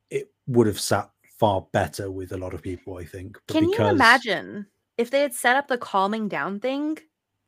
it 0.09 0.31
would 0.47 0.67
have 0.67 0.79
sat 0.79 1.09
far 1.37 1.67
better 1.71 2.09
with 2.09 2.31
a 2.31 2.37
lot 2.37 2.53
of 2.53 2.61
people 2.61 2.97
i 2.97 3.05
think 3.05 3.37
but 3.47 3.53
Can 3.53 3.65
you 3.65 3.71
because- 3.71 3.93
imagine 3.93 4.65
if 4.97 5.11
they 5.11 5.21
had 5.21 5.33
set 5.33 5.55
up 5.55 5.67
the 5.67 5.77
calming 5.77 6.27
down 6.27 6.59
thing 6.59 6.97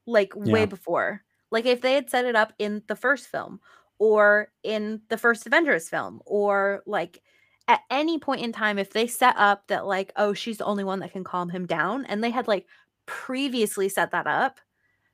like 0.06 0.34
way 0.36 0.66
before? 0.66 1.24
Like 1.52 1.66
if 1.66 1.82
they 1.82 1.94
had 1.94 2.10
set 2.10 2.26
it 2.26 2.36
up 2.36 2.54
in 2.60 2.84
the 2.88 2.96
first 2.96 3.28
film 3.28 3.60
or 3.98 4.52
in 4.64 5.02
the 5.10 5.18
first 5.18 5.46
Avengers 5.48 5.90
film 5.90 6.22
or 6.26 6.84
like 6.86 7.22
at 7.68 7.82
any 7.90 8.18
point 8.20 8.42
in 8.42 8.52
time 8.52 8.78
if 8.78 8.92
they 8.92 9.08
set 9.08 9.36
up 9.38 9.68
that 9.68 9.86
like 9.86 10.12
oh 10.16 10.34
she's 10.34 10.58
the 10.58 10.66
only 10.66 10.84
one 10.84 11.00
that 11.00 11.12
can 11.12 11.24
calm 11.24 11.50
him 11.50 11.66
down 11.66 12.06
and 12.06 12.24
they 12.24 12.30
had 12.30 12.48
like 12.48 12.66
previously 13.06 13.90
set 13.90 14.12
that 14.12 14.28
up 14.28 14.60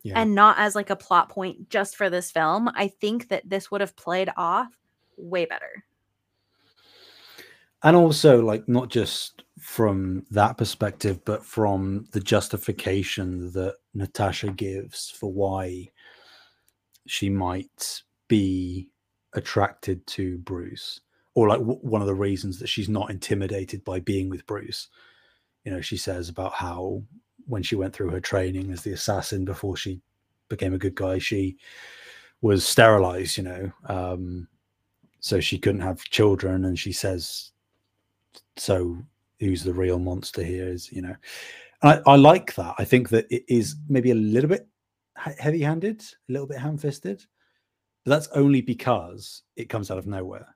yeah 0.04 0.20
and 0.20 0.36
not 0.36 0.58
as 0.60 0.76
like 0.76 0.90
a 0.90 0.96
plot 0.96 1.30
point 1.30 1.70
just 1.70 1.96
for 1.96 2.10
this 2.10 2.32
film, 2.32 2.70
I 2.76 2.88
think 2.90 3.30
that 3.30 3.50
this 3.50 3.72
would 3.72 3.82
have 3.82 3.96
played 3.96 4.30
off 4.38 4.68
way 5.18 5.46
better. 5.46 5.84
And 7.86 7.96
also 7.96 8.42
like 8.42 8.68
not 8.68 8.90
just 8.90 9.44
from 9.60 10.26
that 10.32 10.58
perspective 10.58 11.24
but 11.24 11.46
from 11.46 12.06
the 12.12 12.20
justification 12.20 13.52
that 13.54 13.76
natasha 13.94 14.52
gives 14.52 15.10
for 15.10 15.32
why 15.32 15.88
she 17.08 17.30
might 17.30 18.02
be 18.28 18.90
attracted 19.34 20.06
to 20.08 20.38
bruce 20.40 21.00
or 21.36 21.48
like 21.48 21.60
w- 21.60 21.80
one 21.80 22.02
of 22.02 22.08
the 22.08 22.16
reasons 22.16 22.60
that 22.60 22.68
she's 22.68 22.90
not 22.90 23.12
intimidated 23.12 23.84
by 23.84 24.00
being 24.00 24.30
with 24.30 24.46
bruce. 24.46 24.88
You 25.64 25.72
know 25.72 25.82
she 25.82 25.98
says 25.98 26.30
about 26.30 26.54
how 26.54 27.04
when 27.48 27.62
she 27.64 27.76
went 27.76 27.94
through 27.94 28.10
her 28.10 28.20
training 28.20 28.72
as 28.72 28.82
the 28.82 28.94
assassin 28.94 29.46
before 29.46 29.78
she 29.78 30.02
became 30.50 30.74
a 30.74 30.80
good 30.80 30.96
guy 30.96 31.20
she 31.20 31.58
was 32.42 32.66
sterilized 32.66 33.38
you 33.38 33.44
know 33.44 33.72
um 33.88 34.48
so 35.26 35.40
she 35.40 35.58
couldn't 35.58 35.82
have 35.82 36.04
children. 36.04 36.66
And 36.66 36.78
she 36.78 36.92
says 36.92 37.52
so 38.58 38.98
who's 39.40 39.64
the 39.64 39.74
real 39.74 40.00
monster 40.00 40.44
here 40.44 40.68
is 40.68 40.92
you 40.92 41.02
know. 41.02 41.16
I, 41.82 42.00
I 42.08 42.16
like 42.16 42.56
that. 42.56 42.76
I 42.80 42.86
think 42.86 43.10
that 43.10 43.28
it 43.30 43.44
is 43.48 43.76
maybe 43.90 44.12
a 44.12 44.16
little 44.16 44.50
bit 44.50 44.68
heavy 45.16 45.62
handed 45.62 46.02
a 46.02 46.32
little 46.32 46.48
bit 46.48 46.58
ham 46.58 46.78
fisted 46.78 47.24
but 48.06 48.12
that's 48.12 48.28
only 48.30 48.62
because 48.62 49.42
it 49.56 49.68
comes 49.68 49.90
out 49.90 49.98
of 49.98 50.06
nowhere. 50.06 50.56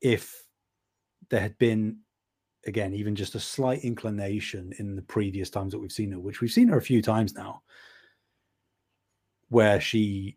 If 0.00 0.44
there 1.30 1.40
had 1.40 1.56
been 1.58 1.98
again 2.66 2.94
even 2.94 3.14
just 3.14 3.34
a 3.34 3.40
slight 3.40 3.80
inclination 3.84 4.72
in 4.78 4.96
the 4.96 5.02
previous 5.02 5.50
times 5.50 5.72
that 5.72 5.78
we've 5.80 5.92
seen 5.92 6.12
her 6.12 6.20
which 6.20 6.40
we've 6.40 6.50
seen 6.52 6.68
her 6.68 6.76
a 6.76 6.82
few 6.82 7.02
times 7.02 7.34
now 7.34 7.60
where 9.48 9.80
she 9.80 10.36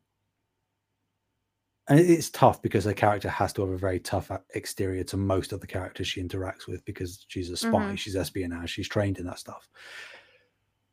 and 1.88 2.00
it's 2.00 2.30
tough 2.30 2.62
because 2.62 2.86
her 2.86 2.94
character 2.94 3.30
has 3.30 3.54
to 3.54 3.62
have 3.62 3.70
a 3.70 3.78
very 3.78 4.00
tough 4.00 4.32
exterior 4.56 5.04
to 5.06 5.18
most 5.18 5.54
of 5.54 5.62
the 5.62 5.68
characters 5.68 6.08
she 6.08 6.22
interacts 6.24 6.68
with 6.68 6.84
because 6.86 7.26
she's 7.28 7.50
a 7.50 7.58
spy, 7.58 7.70
Mhm. 7.92 7.98
she's 7.98 8.16
espionage, 8.16 8.70
she's 8.72 8.88
trained 8.88 9.20
in 9.20 9.26
that 9.28 9.40
stuff. 9.40 9.70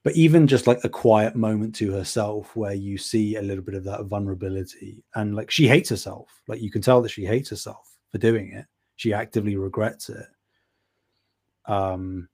But 0.04 0.16
even 0.16 0.46
just 0.46 0.66
like 0.66 0.82
a 0.84 0.88
quiet 0.88 1.36
moment 1.36 1.74
to 1.76 1.92
herself 1.92 2.56
where 2.56 2.74
you 2.74 2.98
see 2.98 3.36
a 3.36 3.42
little 3.42 3.62
bit 3.64 3.74
of 3.76 3.84
that 3.84 4.04
vulnerability 4.06 5.04
and 5.14 5.34
like 5.36 5.50
she 5.50 5.68
hates 5.68 5.90
herself, 5.90 6.28
like 6.48 6.60
you 6.60 6.70
can 6.70 6.82
tell 6.82 7.00
that 7.02 7.10
she 7.10 7.24
hates 7.24 7.50
herself 7.50 7.96
for 8.10 8.18
doing 8.18 8.52
it. 8.52 8.66
She 8.96 9.12
actively 9.14 9.56
regrets 9.56 10.08
it. 10.08 10.26
Um, 11.66 12.28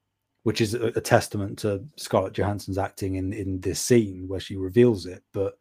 which 0.45 0.63
is 0.63 0.73
a, 0.73 0.87
a 0.87 1.01
testament 1.01 1.59
to 1.59 1.85
Scarlett 1.97 2.33
Johansson's 2.33 2.79
acting 2.79 3.17
in 3.17 3.35
in 3.35 3.61
this 3.61 3.81
scene 3.81 4.27
where 4.27 4.41
she 4.41 4.57
reveals 4.57 5.05
it. 5.05 5.23
But 5.35 5.59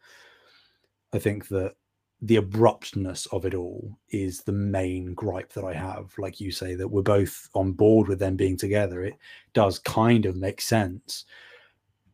I 1.14 1.20
think 1.20 1.50
that 1.50 1.76
the 2.22 2.38
abruptness 2.38 3.28
of 3.28 3.46
it 3.46 3.54
all 3.54 3.96
is 4.10 4.42
the 4.42 4.52
main 4.52 5.14
gripe 5.14 5.54
that 5.54 5.64
I 5.64 5.74
have. 5.74 6.14
Like 6.18 6.40
you 6.40 6.52
say, 6.52 6.74
that 6.76 6.88
we're 6.88 7.04
both 7.04 7.48
on 7.54 7.74
board 7.74 8.08
with 8.08 8.20
them 8.20 8.36
being 8.36 8.58
together. 8.58 9.04
It 9.04 9.16
does 9.54 9.80
kind 9.80 10.26
of 10.26 10.36
make 10.36 10.62
sense, 10.62 11.26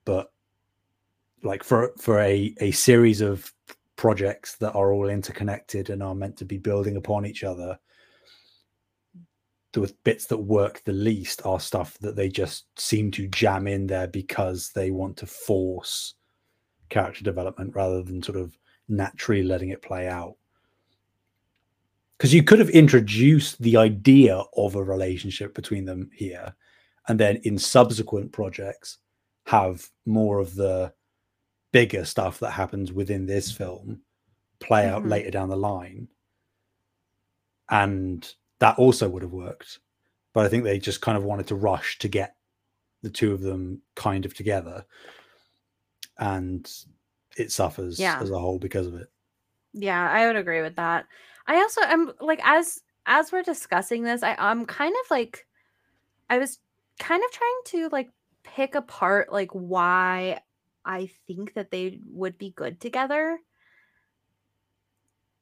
but 0.04 0.32
like 1.42 1.64
for 1.64 1.94
for 1.98 2.20
a 2.20 2.54
a 2.60 2.72
series 2.72 3.22
of 3.22 3.54
projects 3.96 4.58
that 4.58 4.74
are 4.74 4.92
all 4.92 5.08
interconnected 5.08 5.90
and 5.90 6.04
are 6.04 6.16
meant 6.16 6.36
to 6.38 6.46
be 6.46 6.58
building 6.58 6.98
upon 6.98 7.26
each 7.26 7.44
other, 7.44 7.80
the 9.72 9.94
bits 10.04 10.26
that 10.28 10.38
work 10.38 10.82
the 10.84 10.94
least 10.94 11.46
are 11.46 11.60
stuff 11.60 11.98
that 12.00 12.16
they 12.18 12.28
just 12.28 12.66
seem 12.78 13.10
to 13.12 13.28
jam 13.28 13.68
in 13.68 13.88
there 13.88 14.08
because 14.08 14.72
they 14.72 14.92
want 14.92 15.16
to 15.18 15.26
force 15.26 16.16
character 16.90 17.24
development 17.24 17.74
rather 17.74 18.04
than 18.04 18.22
sort 18.22 18.38
of 18.38 18.58
naturally 18.88 19.44
letting 19.44 19.70
it 19.70 19.82
play 19.82 20.08
out. 20.08 20.36
Because 22.18 22.34
you 22.34 22.44
could 22.44 22.60
have 22.60 22.70
introduced 22.70 23.62
the 23.62 23.78
idea 23.78 24.42
of 24.56 24.76
a 24.76 24.84
relationship 24.84 25.54
between 25.54 25.86
them 25.86 26.10
here, 26.14 26.56
and 27.08 27.20
then 27.20 27.38
in 27.44 27.58
subsequent 27.58 28.32
projects, 28.32 29.00
have 29.46 29.90
more 30.06 30.40
of 30.40 30.56
the 30.56 30.94
bigger 31.72 32.06
stuff 32.06 32.40
that 32.40 32.52
happens 32.52 32.94
within 32.94 33.26
this 33.26 33.52
film 33.52 34.02
play 34.60 34.88
out 34.88 35.04
Mhm. 35.04 35.10
later 35.10 35.32
down 35.32 35.50
the 35.50 35.58
line. 35.58 36.08
and 37.70 38.36
that 38.60 38.78
also 38.78 39.10
would 39.10 39.24
have 39.24 39.32
worked. 39.32 39.80
But 40.34 40.46
I 40.46 40.50
think 40.50 40.64
they 40.64 40.78
just 40.78 41.02
kind 41.02 41.18
of 41.18 41.24
wanted 41.24 41.48
to 41.48 41.56
rush 41.56 41.98
to 42.00 42.08
get 42.10 42.36
the 43.02 43.10
two 43.10 43.32
of 43.34 43.42
them 43.42 43.82
kind 43.96 44.26
of 44.26 44.34
together, 44.34 44.86
and 46.20 46.70
it 47.38 47.52
suffers 47.52 48.00
Yeah. 48.00 48.20
as 48.22 48.30
a 48.30 48.40
whole 48.40 48.60
because 48.60 48.88
of 48.88 48.96
it. 48.96 49.10
Yeah, 49.74 50.10
I 50.10 50.28
would 50.28 50.36
agree 50.36 50.62
with 50.62 50.76
that. 50.76 51.08
I 51.48 51.56
also 51.58 51.82
am 51.82 52.12
like 52.20 52.40
as 52.44 52.82
as 53.06 53.32
we're 53.32 53.44
discussing 53.44 54.04
this, 54.04 54.24
I 54.24 54.36
I'm 54.38 54.66
kind 54.66 54.96
of 55.04 55.12
like 55.12 55.48
I 56.30 56.38
was 56.40 56.60
kind 57.00 57.24
of 57.24 57.32
trying 57.32 57.62
to 57.68 57.90
like 57.90 58.12
pick 58.44 58.76
apart 58.76 59.32
like 59.32 59.52
why 59.52 60.42
I 60.86 61.08
think 61.28 61.54
that 61.56 61.72
they 61.72 62.00
would 62.06 62.38
be 62.38 62.52
good 62.52 62.80
together. 62.82 63.40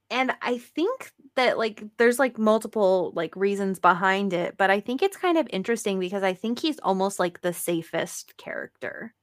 And 0.10 0.36
I 0.42 0.58
think 0.58 1.12
that 1.36 1.58
like 1.58 1.84
there's 1.98 2.20
like 2.20 2.38
multiple 2.38 3.14
like 3.16 3.36
reasons 3.36 3.80
behind 3.80 4.34
it, 4.34 4.58
but 4.58 4.70
I 4.70 4.82
think 4.82 5.02
it's 5.02 5.16
kind 5.16 5.38
of 5.38 5.48
interesting 5.52 6.00
because 6.00 6.24
I 6.24 6.34
think 6.34 6.60
he's 6.60 6.80
almost 6.80 7.18
like 7.18 7.42
the 7.42 7.54
safest 7.54 8.36
character, 8.38 9.14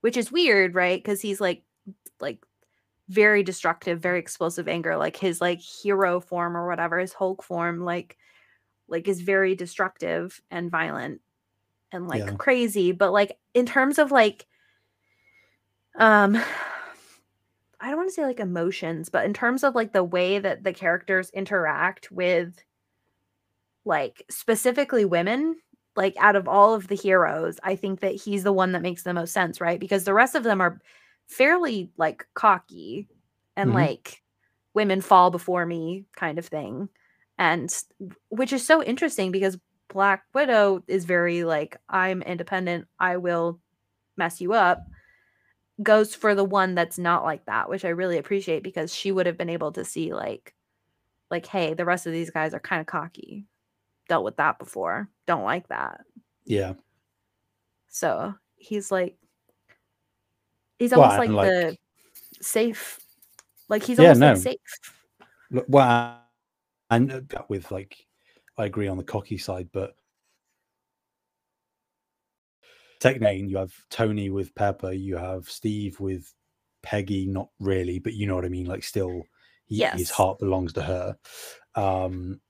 which 0.00 0.16
is 0.16 0.32
weird, 0.32 0.74
right? 0.74 0.98
Because 1.02 1.20
he's 1.20 1.40
like 1.40 1.64
like 2.20 2.44
very 3.08 3.42
destructive, 3.42 4.00
very 4.00 4.18
explosive 4.18 4.68
anger. 4.68 4.96
Like 4.96 5.16
his 5.16 5.40
like 5.40 5.60
hero 5.60 6.20
form 6.20 6.56
or 6.56 6.66
whatever, 6.68 6.98
his 6.98 7.12
Hulk 7.12 7.42
form, 7.42 7.84
like 7.84 8.16
like 8.88 9.08
is 9.08 9.20
very 9.20 9.54
destructive 9.54 10.40
and 10.50 10.70
violent 10.70 11.20
and 11.92 12.08
like 12.08 12.24
Yeah. 12.26 12.36
crazy. 12.36 12.92
But 12.92 13.12
like 13.12 13.38
in 13.54 13.66
terms 13.66 13.98
of 13.98 14.10
like 14.10 14.46
um 15.98 16.36
I 17.80 17.88
don't 17.88 17.96
want 17.96 18.10
to 18.10 18.14
say 18.14 18.24
like 18.24 18.38
emotions, 18.38 19.08
but 19.08 19.24
in 19.24 19.34
terms 19.34 19.64
of 19.64 19.74
like 19.74 19.92
the 19.92 20.04
way 20.04 20.38
that 20.38 20.62
the 20.62 20.72
characters 20.72 21.30
interact 21.30 22.12
with 22.12 22.62
like 23.84 24.24
specifically 24.30 25.04
women, 25.04 25.56
like 25.96 26.14
out 26.18 26.36
of 26.36 26.46
all 26.46 26.74
of 26.74 26.86
the 26.86 26.94
heroes, 26.94 27.58
I 27.64 27.74
think 27.74 28.00
that 28.00 28.14
he's 28.14 28.44
the 28.44 28.52
one 28.52 28.72
that 28.72 28.82
makes 28.82 29.02
the 29.02 29.12
most 29.12 29.32
sense, 29.32 29.60
right? 29.60 29.80
Because 29.80 30.04
the 30.04 30.14
rest 30.14 30.36
of 30.36 30.44
them 30.44 30.60
are 30.60 30.80
fairly 31.32 31.90
like 31.96 32.26
cocky 32.34 33.08
and 33.56 33.70
Mhm. 33.70 33.74
like 33.74 34.22
women 34.74 35.00
fall 35.00 35.30
before 35.30 35.66
me 35.66 36.06
kind 36.16 36.38
of 36.38 36.46
thing. 36.46 36.88
And 37.38 37.74
which 38.28 38.52
is 38.52 38.64
so 38.66 38.82
interesting 38.82 39.32
because 39.32 39.58
Black 39.88 40.24
Widow 40.34 40.82
is 40.86 41.04
very 41.04 41.44
like, 41.44 41.76
I'm 41.88 42.22
independent, 42.22 42.88
I 42.98 43.16
will 43.18 43.60
mess 44.16 44.40
you 44.40 44.52
up. 44.52 44.86
Goes 45.82 46.14
for 46.14 46.34
the 46.34 46.44
one 46.44 46.74
that's 46.74 46.98
not 46.98 47.24
like 47.24 47.44
that, 47.46 47.68
which 47.68 47.84
I 47.84 47.88
really 47.88 48.18
appreciate 48.18 48.62
because 48.62 48.94
she 48.94 49.10
would 49.12 49.26
have 49.26 49.38
been 49.38 49.50
able 49.50 49.72
to 49.72 49.84
see 49.84 50.12
like 50.14 50.54
like, 51.30 51.46
hey, 51.46 51.72
the 51.72 51.86
rest 51.86 52.06
of 52.06 52.12
these 52.12 52.30
guys 52.30 52.52
are 52.52 52.60
kind 52.60 52.80
of 52.80 52.86
cocky. 52.86 53.46
Dealt 54.08 54.22
with 54.24 54.36
that 54.36 54.58
before. 54.58 55.08
Don't 55.26 55.44
like 55.44 55.68
that. 55.68 56.02
Yeah. 56.44 56.74
So 57.88 58.34
he's 58.56 58.90
like, 58.92 59.16
he's 60.82 60.90
Well, 60.90 61.02
almost 61.02 61.18
like, 61.18 61.30
like- 61.30 61.48
the 61.48 61.76
safe, 62.40 62.98
like 63.68 63.84
he's 63.84 63.98
Yeah, 63.98 64.08
almost 64.12 64.20
like 64.20 64.36
safe. 64.36 64.56
Look, 65.52 65.66
Well, 65.68 66.18
and 66.90 67.12
uh, 67.12 67.42
with 67.48 67.70
like, 67.70 67.96
I 68.58 68.66
agree 68.66 68.88
on 68.88 68.96
the 68.96 69.04
cocky 69.04 69.38
side, 69.38 69.68
but 69.72 69.94
Technane, 73.00 73.48
you 73.48 73.56
have 73.58 73.72
Tony 73.90 74.30
with 74.30 74.54
Pepper, 74.54 74.92
you 74.92 75.16
have 75.16 75.48
Steve 75.48 76.00
with 76.00 76.32
Peggy, 76.82 77.26
not 77.26 77.48
really, 77.60 77.98
but 78.00 78.14
you 78.14 78.26
know 78.26 78.34
what 78.34 78.44
I 78.44 78.48
mean. 78.48 78.66
Like, 78.66 78.82
still, 78.84 79.22
he, 79.66 79.76
Yes. 79.76 79.98
his 79.98 80.10
heart 80.10 80.38
belongs 80.40 80.72
to 80.74 80.82
her. 80.82 81.16
Um, 81.76 82.40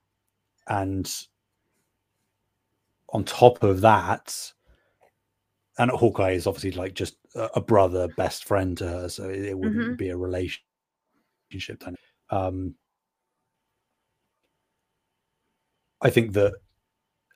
and 0.67 1.11
on 3.09 3.23
top 3.23 3.63
of 3.63 3.81
that, 3.81 4.53
and 5.77 5.89
Hawkeye 5.91 6.31
is 6.31 6.47
obviously 6.47 6.71
like 6.71 6.93
just 6.93 7.15
a, 7.35 7.61
brother, 7.61 8.07
best 8.09 8.45
friend 8.45 8.77
to 8.77 8.87
her, 8.87 9.09
so 9.09 9.29
it, 9.29 9.43
it 9.45 9.57
wouldn't 9.57 9.93
Mhm. 9.93 9.97
be 9.97 10.09
a 10.09 10.17
relationship. 10.17 10.63
Um, 12.29 12.75
I 16.01 16.09
think 16.09 16.33
that 16.33 16.53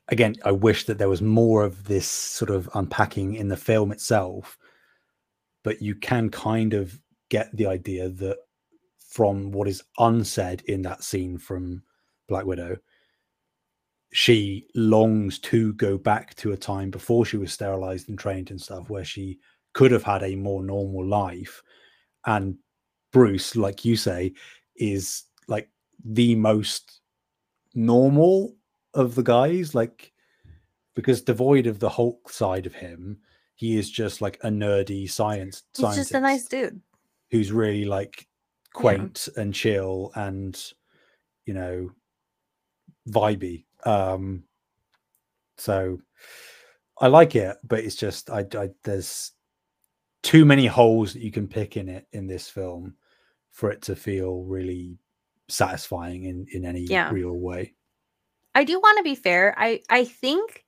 again, 0.09 0.35
I 0.45 0.51
wish 0.51 0.85
that 0.85 0.97
there 0.97 1.09
was 1.09 1.21
more 1.21 1.63
of 1.63 1.85
this 1.85 2.07
sort 2.07 2.49
of 2.49 2.69
unpacking 2.73 3.35
in 3.35 3.49
the 3.49 3.57
film 3.57 3.91
itself, 3.91 4.57
but 5.63 5.81
you 5.81 5.95
can 5.95 6.29
kind 6.29 6.73
of 6.73 7.01
get 7.29 7.53
the 7.55 7.65
idea 7.67 8.09
that 8.09 8.37
from 8.99 9.51
what 9.51 9.67
is 9.67 9.83
unsaid 9.97 10.61
in 10.67 10.81
that 10.83 11.03
scene 11.03 11.37
from 11.37 11.83
Black 12.27 12.45
Widow, 12.45 12.77
she 14.13 14.67
longs 14.75 15.37
to 15.39 15.73
go 15.73 15.97
back 15.97 16.33
to 16.35 16.53
a 16.53 16.57
time 16.57 16.89
before 16.89 17.25
she 17.25 17.37
was 17.37 17.51
sterilized 17.51 18.09
and 18.09 18.17
trained 18.17 18.51
and 18.51 18.61
stuff 18.61 18.89
where 18.89 19.05
she 19.05 19.39
could 19.73 19.91
have 19.91 20.03
had 20.03 20.23
a 20.23 20.35
more 20.35 20.63
normal 20.63 21.05
life. 21.05 21.61
And 22.25 22.57
Bruce, 23.11 23.55
like 23.55 23.85
you 23.85 23.95
say, 23.95 24.33
is 24.75 25.23
like 25.47 25.69
the 26.03 26.35
most 26.35 27.01
normal 27.75 28.55
of 28.93 29.15
the 29.15 29.23
guys, 29.23 29.75
like 29.75 30.11
because 30.95 31.21
devoid 31.21 31.67
of 31.67 31.79
the 31.79 31.89
Hulk 31.89 32.29
side 32.31 32.65
of 32.65 32.73
him, 32.73 33.19
he 33.55 33.77
is 33.77 33.89
just 33.89 34.21
like 34.21 34.39
a 34.43 34.49
nerdy 34.49 35.09
science 35.09 35.63
He's 35.75 35.95
just 35.95 36.11
a 36.13 36.19
nice 36.19 36.45
dude. 36.45 36.81
who's 37.29 37.51
really 37.51 37.85
like 37.85 38.27
quaint 38.73 39.27
and 39.35 39.53
chill 39.53 40.11
and 40.15 40.59
you 41.45 41.53
know 41.53 41.91
vibey. 43.09 43.65
Um 43.85 44.43
so 45.57 45.99
I 46.99 47.07
like 47.07 47.35
it, 47.35 47.57
but 47.63 47.79
it's 47.79 47.95
just 47.95 48.29
I, 48.29 48.45
I 48.55 48.69
there's 48.83 49.31
too 50.23 50.45
many 50.45 50.65
holes 50.65 51.13
that 51.13 51.21
you 51.21 51.31
can 51.31 51.47
pick 51.47 51.77
in 51.77 51.89
it 51.89 52.07
in 52.11 52.27
this 52.27 52.49
film 52.49 52.95
for 53.51 53.71
it 53.71 53.81
to 53.83 53.95
feel 53.95 54.43
really 54.43 54.97
satisfying 55.49 56.23
in 56.25 56.45
in 56.51 56.65
any 56.65 56.81
Yeah. 56.81 57.09
real 57.11 57.33
way. 57.33 57.73
I 58.55 58.63
do 58.63 58.79
want 58.79 58.97
to 58.97 59.03
be 59.03 59.15
fair. 59.15 59.53
I 59.57 59.81
I 59.89 60.05
think 60.05 60.65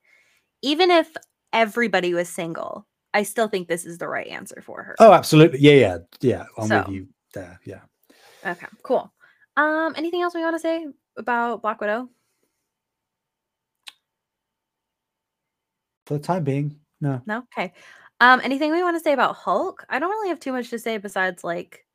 even 0.62 0.90
if 0.90 1.08
everybody 1.52 2.14
was 2.14 2.28
single, 2.28 2.86
I 3.12 3.24
still 3.24 3.48
think 3.48 3.66
this 3.66 3.84
is 3.84 3.98
the 3.98 4.08
right 4.08 4.26
answer 4.28 4.62
for 4.64 4.82
her. 4.82 4.94
Oh, 5.00 5.12
absolutely. 5.12 5.58
Yeah, 5.60 5.72
yeah, 5.72 5.98
yeah. 6.20 6.44
I'm 6.56 6.68
So- 6.68 6.78
with 6.86 6.88
you 6.94 7.08
there. 7.34 7.58
Yeah. 7.64 7.80
Okay, 8.46 8.66
cool. 8.82 9.12
Um, 9.56 9.94
anything 9.96 10.22
else 10.22 10.34
we 10.34 10.42
want 10.42 10.54
to 10.54 10.60
say 10.60 10.86
about 11.16 11.60
Black 11.62 11.80
Widow? 11.80 12.08
For 16.10 16.14
the 16.14 16.24
time 16.24 16.42
being, 16.42 16.74
no. 17.00 17.22
No. 17.24 17.44
Okay. 17.56 17.72
Um, 18.18 18.40
anything 18.42 18.72
we 18.72 18.82
want 18.82 18.96
to 18.96 19.00
say 19.00 19.12
about 19.12 19.36
Hulk? 19.36 19.86
I 19.88 20.00
don't 20.00 20.10
really 20.10 20.30
have 20.30 20.40
too 20.40 20.50
much 20.50 20.68
to 20.70 20.78
say 20.80 20.98
besides 20.98 21.44
like 21.44 21.86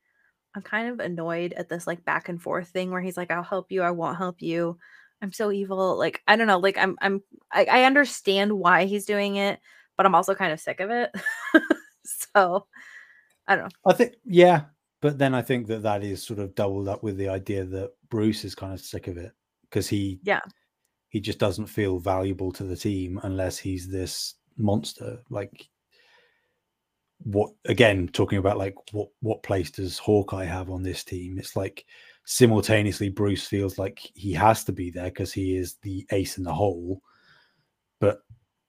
I'm 0.56 0.62
kind 0.62 0.88
of 0.88 1.02
annoyed 1.02 1.52
at 1.52 1.68
this 1.68 1.86
like 1.86 2.06
back 2.06 2.30
and 2.30 2.42
forth 2.42 2.70
thing 2.70 2.92
where 2.92 3.02
he's 3.02 3.18
like, 3.18 3.30
"I'll 3.30 3.44
help 3.44 3.74
you, 3.74 3.82
I 3.82 3.92
won't 3.92 4.18
help 4.18 4.42
you." 4.42 4.78
I'm 5.22 5.34
so 5.34 5.52
evil. 5.52 5.98
Like 5.98 6.22
I 6.30 6.38
don't 6.38 6.48
know. 6.48 6.60
Like 6.60 6.78
I'm 6.78 6.96
I'm 7.02 7.24
I, 7.52 7.66
I 7.70 7.84
understand 7.84 8.54
why 8.54 8.86
he's 8.86 9.04
doing 9.04 9.36
it, 9.36 9.60
but 9.98 10.06
I'm 10.06 10.16
also 10.16 10.34
kind 10.34 10.54
of 10.54 10.62
sick 10.62 10.80
of 10.80 10.92
it. 10.92 11.14
so 12.06 12.68
I 13.50 13.58
don't 13.58 13.66
know. 13.66 13.92
I 13.92 13.92
think, 13.96 14.14
yeah, 14.24 14.62
but 15.02 15.18
then 15.18 15.36
I 15.36 15.42
think 15.42 15.68
that 15.68 15.84
that 15.84 16.06
is 16.06 16.24
sort 16.24 16.40
of 16.40 16.56
doubled 16.56 16.88
up 16.88 17.04
with 17.04 17.18
the 17.18 17.28
idea 17.28 17.66
that 17.66 17.92
Bruce 18.08 18.46
is 18.46 18.56
kind 18.56 18.72
of 18.72 18.80
sick 18.80 19.10
of 19.10 19.18
it 19.18 19.34
because 19.64 19.90
he, 19.90 20.22
Yeah. 20.24 20.40
He 21.16 21.22
just 21.22 21.40
doesn't 21.40 21.68
feel 21.68 21.98
valuable 21.98 22.52
to 22.52 22.66
the 22.66 22.76
team 22.76 23.22
unless 23.24 23.58
he's 23.58 23.88
this 23.88 24.34
monster. 24.58 25.18
Like, 25.30 25.70
what 27.20 27.54
again? 27.64 28.10
Talking 28.10 28.38
about 28.38 28.58
like 28.58 28.76
what 28.92 29.08
what 29.22 29.42
place 29.42 29.72
does 29.72 29.98
Hawkeye 29.98 30.44
have 30.44 30.70
on 30.70 30.84
this 30.84 31.06
team? 31.06 31.40
It's 31.40 31.56
like 31.56 31.86
simultaneously 32.26 33.08
Bruce 33.08 33.48
feels 33.48 33.78
like 33.78 34.02
he 34.14 34.34
has 34.34 34.66
to 34.66 34.74
be 34.74 34.92
there 34.92 35.06
because 35.06 35.32
he 35.32 35.56
is 35.56 35.76
the 35.84 36.06
ace 36.12 36.38
in 36.38 36.44
the 36.44 36.54
hole, 36.54 37.00
but 38.02 38.20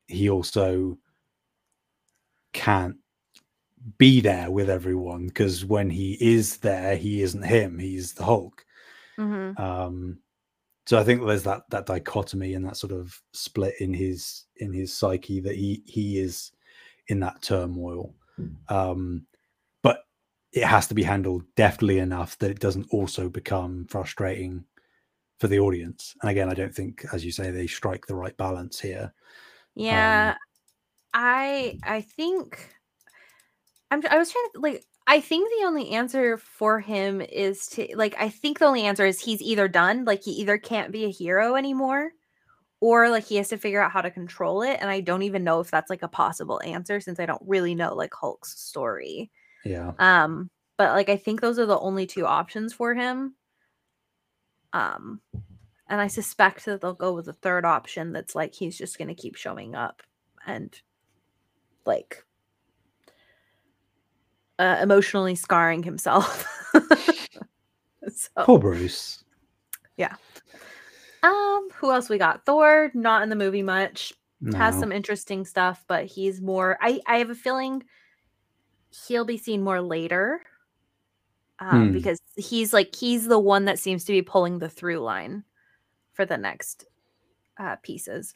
he 0.07 0.31
also 0.31 0.97
can't 2.53 2.95
be 3.99 4.21
there 4.21 4.53
with 4.53 4.71
everyone 4.71 5.27
because 5.27 5.65
when 5.65 5.91
he 5.91 6.17
is 6.21 6.59
there, 6.59 6.95
he 6.95 7.23
isn't 7.23 7.43
him; 7.43 7.77
he's 7.77 8.13
the 8.13 8.23
Hulk. 8.23 8.65
Mhm. 9.19 9.59
Um, 9.59 10.21
so 10.87 10.99
I 10.99 11.05
think 11.05 11.25
there's 11.25 11.43
that 11.43 11.63
that 11.71 11.87
dichotomy 11.87 12.55
and 12.55 12.65
that 12.65 12.77
sort 12.77 12.93
of 12.93 13.21
split 13.33 13.75
in 13.81 13.93
his 13.93 14.45
in 14.57 14.73
his 14.73 14.97
psyche 14.97 15.41
that 15.41 15.57
he 15.57 15.83
he 15.85 16.19
is 16.19 16.53
in 17.09 17.21
that 17.21 17.43
turmoil. 17.43 18.15
Um, 18.69 19.27
but 19.83 20.05
it 20.53 20.65
has 20.65 20.87
to 20.89 20.95
be 20.95 21.03
handled 21.03 21.43
deftly 21.57 21.99
enough 21.99 22.39
that 22.39 22.51
it 22.51 22.61
doesn't 22.61 22.87
also 22.91 23.29
become 23.29 23.87
frustrating 23.89 24.65
for 25.39 25.49
the 25.49 25.59
audience. 25.59 26.15
And 26.23 26.31
again, 26.31 26.49
I 26.49 26.55
don't 26.55 26.75
think, 26.75 27.05
as 27.13 27.25
you 27.25 27.33
say, 27.33 27.51
they 27.51 27.67
strike 27.67 28.07
the 28.07 28.15
right 28.15 28.37
balance 28.37 28.79
here. 28.79 29.13
Yeah, 29.75 30.37
I 31.15 31.79
I 31.83 32.01
think 32.01 32.75
I'm 33.91 34.03
I 34.09 34.19
was 34.19 34.31
trying 34.31 34.51
to 34.55 34.61
like 34.61 34.85
I 35.07 35.21
think 35.21 35.49
the 35.51 35.67
only 35.67 35.91
answer 35.91 36.37
for 36.37 36.81
him 36.81 37.21
is 37.21 37.69
to 37.69 37.87
like 37.95 38.15
I 38.19 38.29
think 38.29 38.59
the 38.59 38.67
only 38.67 38.83
answer 38.83 39.07
is 39.07 39.21
he's 39.21 39.41
either 39.41 39.69
done, 39.69 40.05
like 40.05 40.25
he 40.25 40.33
either 40.33 40.59
can't 40.59 40.93
be 40.93 41.05
a 41.05 41.11
hero 41.11 41.55
anymore 41.55 42.11
or 42.81 43.09
like 43.09 43.25
he 43.25 43.37
has 43.37 43.49
to 43.49 43.57
figure 43.57 43.81
out 43.81 43.93
how 43.93 44.03
to 44.03 44.11
control 44.11 44.63
it 44.63 44.79
and 44.81 44.91
I 44.91 45.01
don't 45.01 45.23
even 45.23 45.45
know 45.45 45.61
if 45.61 45.71
that's 45.71 45.91
like 45.91 46.03
a 46.03 46.09
possible 46.09 46.61
answer 46.65 47.01
since 47.01 47.19
I 47.19 47.27
don't 47.27 47.43
really 47.47 47.75
know 47.75 47.95
like 47.95 48.13
Hulk's 48.15 48.61
story. 48.61 49.31
Yeah. 49.65 49.93
Um 49.99 50.51
but 50.77 50.93
like 50.93 51.09
I 51.09 51.17
think 51.17 51.41
those 51.41 51.59
are 51.59 51.67
the 51.67 51.79
only 51.79 52.07
two 52.07 52.27
options 52.27 52.73
for 52.73 52.95
him. 52.95 53.35
Um 54.73 55.21
and 55.89 56.01
I 56.01 56.09
suspect 56.09 56.65
that 56.65 56.81
they'll 56.81 56.95
go 56.95 57.13
with 57.15 57.27
the 57.27 57.33
third 57.33 57.65
option 57.65 58.13
that's 58.13 58.35
like 58.35 58.55
he's 58.55 58.77
just 58.77 58.99
going 58.99 59.09
to 59.09 59.15
keep 59.15 59.37
showing 59.37 59.77
up 59.77 60.03
and 60.45 60.79
like 61.85 62.25
uh, 64.59 64.79
emotionally 64.83 65.35
scarring 65.35 65.83
himself. 65.83 66.47
so, 68.09 68.29
Poor 68.39 68.59
Bruce. 68.59 69.25
Yeah. 69.97 70.15
Um, 71.23 71.69
who 71.75 71.91
else 71.91 72.09
we 72.09 72.19
got? 72.19 72.45
Thor, 72.47 72.91
not 72.95 73.23
in 73.23 73.29
the 73.31 73.37
movie 73.37 73.63
much. 73.63 74.13
Has 74.55 74.79
some 74.79 74.93
interesting 74.93 75.45
stuff, 75.47 75.85
but 75.89 76.05
he's 76.05 76.41
more. 76.43 76.77
I 76.81 77.01
I 77.07 77.17
have 77.19 77.31
a 77.31 77.35
feeling 77.35 77.83
he'll 79.09 79.25
be 79.25 79.39
seen 79.39 79.63
more 79.63 79.81
later. 79.81 80.43
Um, 81.59 81.87
Hmm. 81.89 81.93
because 81.93 82.21
he's 82.37 82.75
like 82.75 82.95
he's 82.95 83.25
the 83.27 83.39
one 83.39 83.65
that 83.65 83.79
seems 83.79 84.05
to 84.05 84.13
be 84.13 84.21
pulling 84.21 84.59
the 84.59 84.69
through 84.69 84.99
line 84.99 85.43
for 86.13 86.27
the 86.27 86.37
next 86.37 86.85
uh 87.59 87.77
pieces. 87.77 88.35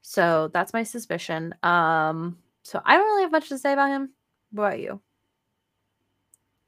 So 0.00 0.48
that's 0.54 0.72
my 0.72 0.82
suspicion. 0.82 1.54
Um, 1.62 2.38
so 2.62 2.80
I 2.84 2.96
don't 2.96 3.06
really 3.06 3.22
have 3.22 3.32
much 3.32 3.50
to 3.50 3.58
say 3.58 3.74
about 3.74 3.90
him. 3.90 4.10
What 4.52 4.64
about 4.68 4.80
you? 4.80 5.00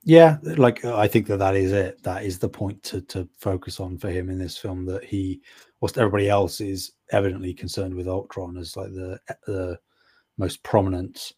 Yeah, 0.05 0.37
like 0.43 0.85
uh, 0.85 0.97
I 0.99 1.09
think 1.09 1.27
that 1.29 1.39
that 1.39 1.57
is 1.57 1.73
it. 1.73 2.03
That 2.03 2.25
is 2.25 2.39
the 2.39 2.49
point 2.49 2.83
to 2.85 3.01
to 3.03 3.27
focus 3.39 3.81
on 3.81 3.97
for 3.97 4.11
him 4.11 4.29
in 4.29 4.39
this 4.39 4.57
film. 4.59 4.85
That 4.85 5.03
he, 5.03 5.41
whilst 5.81 5.97
everybody 5.97 6.29
else 6.29 6.61
is 6.61 6.93
evidently 7.11 7.55
concerned 7.55 7.95
with 7.95 8.07
Ultron 8.07 8.59
as 8.59 8.77
like 8.77 8.93
the 8.93 9.19
the 9.47 9.79
most 10.37 10.63
prominent 10.63 11.33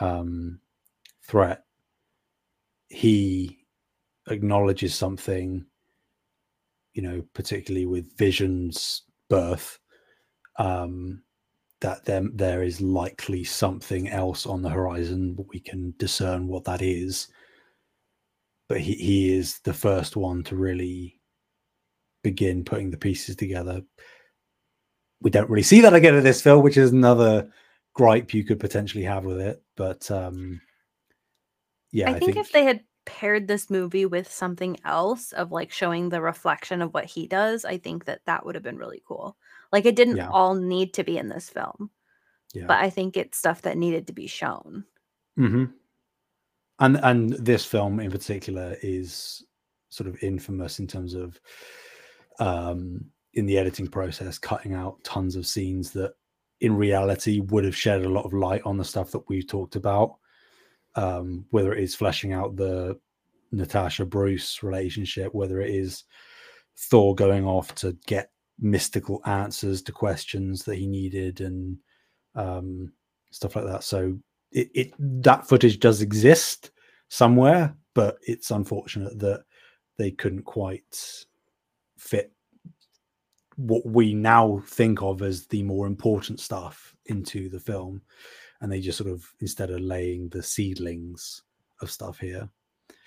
um, 0.00 0.58
threat, 1.22 1.64
he 2.88 3.64
acknowledges 4.28 4.94
something. 4.94 5.64
You 6.94 7.02
know, 7.02 7.22
particularly 7.34 7.86
with 7.86 8.16
Vision's 8.18 9.02
birth, 9.28 9.78
um, 10.58 11.22
that 11.80 12.04
there 12.04 12.24
there 12.34 12.62
is 12.64 12.80
likely 12.80 13.44
something 13.44 14.08
else 14.08 14.46
on 14.46 14.62
the 14.62 14.68
horizon. 14.68 15.34
But 15.34 15.46
we 15.50 15.60
can 15.60 15.94
discern 15.98 16.48
what 16.48 16.64
that 16.64 16.82
is 16.82 17.28
but 18.70 18.80
he, 18.80 18.92
he 18.92 19.36
is 19.36 19.58
the 19.64 19.74
first 19.74 20.14
one 20.16 20.44
to 20.44 20.54
really 20.54 21.20
begin 22.22 22.62
putting 22.64 22.92
the 22.92 22.96
pieces 22.96 23.34
together. 23.34 23.82
We 25.20 25.32
don't 25.32 25.50
really 25.50 25.64
see 25.64 25.80
that 25.80 25.92
again 25.92 26.14
in 26.14 26.22
this 26.22 26.40
film, 26.40 26.62
which 26.62 26.76
is 26.76 26.92
another 26.92 27.50
gripe 27.94 28.32
you 28.32 28.44
could 28.44 28.60
potentially 28.60 29.02
have 29.02 29.24
with 29.24 29.40
it. 29.40 29.60
But 29.76 30.08
um, 30.12 30.60
yeah, 31.90 32.10
I, 32.10 32.20
think, 32.20 32.36
if 32.36 32.52
they 32.52 32.62
had 32.62 32.84
paired 33.04 33.48
this 33.48 33.70
movie 33.70 34.06
with 34.06 34.30
something 34.30 34.78
else 34.84 35.32
of 35.32 35.50
like 35.50 35.72
showing 35.72 36.08
the 36.08 36.22
reflection 36.22 36.80
of 36.80 36.94
what 36.94 37.06
he 37.06 37.26
does, 37.26 37.64
I 37.64 37.76
think 37.76 38.04
that 38.04 38.20
that 38.26 38.46
would 38.46 38.54
have 38.54 38.62
been 38.62 38.78
really 38.78 39.02
cool. 39.04 39.36
Like 39.72 39.84
it 39.84 39.96
didn't 39.96 40.18
Yeah. 40.18 40.30
all 40.30 40.54
need 40.54 40.94
to 40.94 41.02
be 41.02 41.18
in 41.18 41.28
this 41.28 41.50
film, 41.50 41.90
yeah. 42.54 42.66
but 42.68 42.78
I 42.78 42.88
think 42.88 43.16
it's 43.16 43.36
stuff 43.36 43.62
that 43.62 43.76
needed 43.76 44.06
to 44.06 44.12
be 44.12 44.28
shown. 44.28 44.84
hmm 45.36 45.64
And 46.80 46.98
and 47.02 47.32
this 47.34 47.64
film 47.64 48.00
in 48.00 48.10
particular 48.10 48.76
is 48.82 49.44
sort 49.90 50.08
of 50.08 50.22
infamous 50.22 50.78
in 50.78 50.86
terms 50.86 51.14
of 51.14 51.38
um, 52.38 53.04
in 53.34 53.46
the 53.46 53.58
editing 53.58 53.86
process, 53.86 54.38
cutting 54.38 54.74
out 54.74 55.02
tons 55.04 55.36
of 55.36 55.46
scenes 55.46 55.90
that 55.92 56.12
in 56.60 56.74
reality 56.74 57.40
would 57.40 57.64
have 57.64 57.76
shed 57.76 58.04
a 58.04 58.08
lot 58.08 58.24
of 58.24 58.32
light 58.32 58.62
on 58.64 58.76
the 58.76 58.84
stuff 58.84 59.10
that 59.10 59.28
we've 59.28 59.46
talked 59.46 59.76
about. 59.76 60.16
Um, 60.96 61.46
whether 61.50 61.72
it 61.72 61.84
is 61.84 61.94
fleshing 61.94 62.32
out 62.32 62.56
the 62.56 62.98
Natasha 63.52 64.04
Bruce 64.04 64.62
relationship, 64.62 65.32
whether 65.34 65.60
it 65.60 65.70
is 65.70 66.04
Thor 66.76 67.14
going 67.14 67.46
off 67.46 67.74
to 67.76 67.96
get 68.06 68.30
mystical 68.58 69.20
answers 69.24 69.82
to 69.82 69.92
questions 69.92 70.64
that 70.64 70.76
he 70.76 70.86
needed 70.86 71.40
and 71.40 71.78
um, 72.34 72.92
stuff 73.30 73.56
like 73.56 73.66
that. 73.66 73.84
So 73.84 74.18
it, 74.52 74.70
it 74.74 74.94
that 75.22 75.46
footage 75.48 75.78
does 75.78 76.00
exist 76.02 76.70
somewhere, 77.08 77.74
but 77.94 78.18
it's 78.22 78.50
unfortunate 78.50 79.18
that 79.18 79.44
they 79.98 80.10
couldn't 80.10 80.42
quite 80.44 81.24
fit 81.98 82.32
what 83.56 83.84
we 83.84 84.14
now 84.14 84.62
think 84.66 85.02
of 85.02 85.20
as 85.20 85.46
the 85.48 85.62
more 85.62 85.86
important 85.86 86.40
stuff 86.40 86.94
into 87.06 87.50
the 87.50 87.60
film 87.60 88.00
and 88.62 88.72
they 88.72 88.80
just 88.80 88.96
sort 88.96 89.10
of 89.10 89.22
instead 89.40 89.70
of 89.70 89.80
laying 89.80 90.28
the 90.30 90.42
seedlings 90.42 91.42
of 91.82 91.90
stuff 91.90 92.18
here 92.18 92.48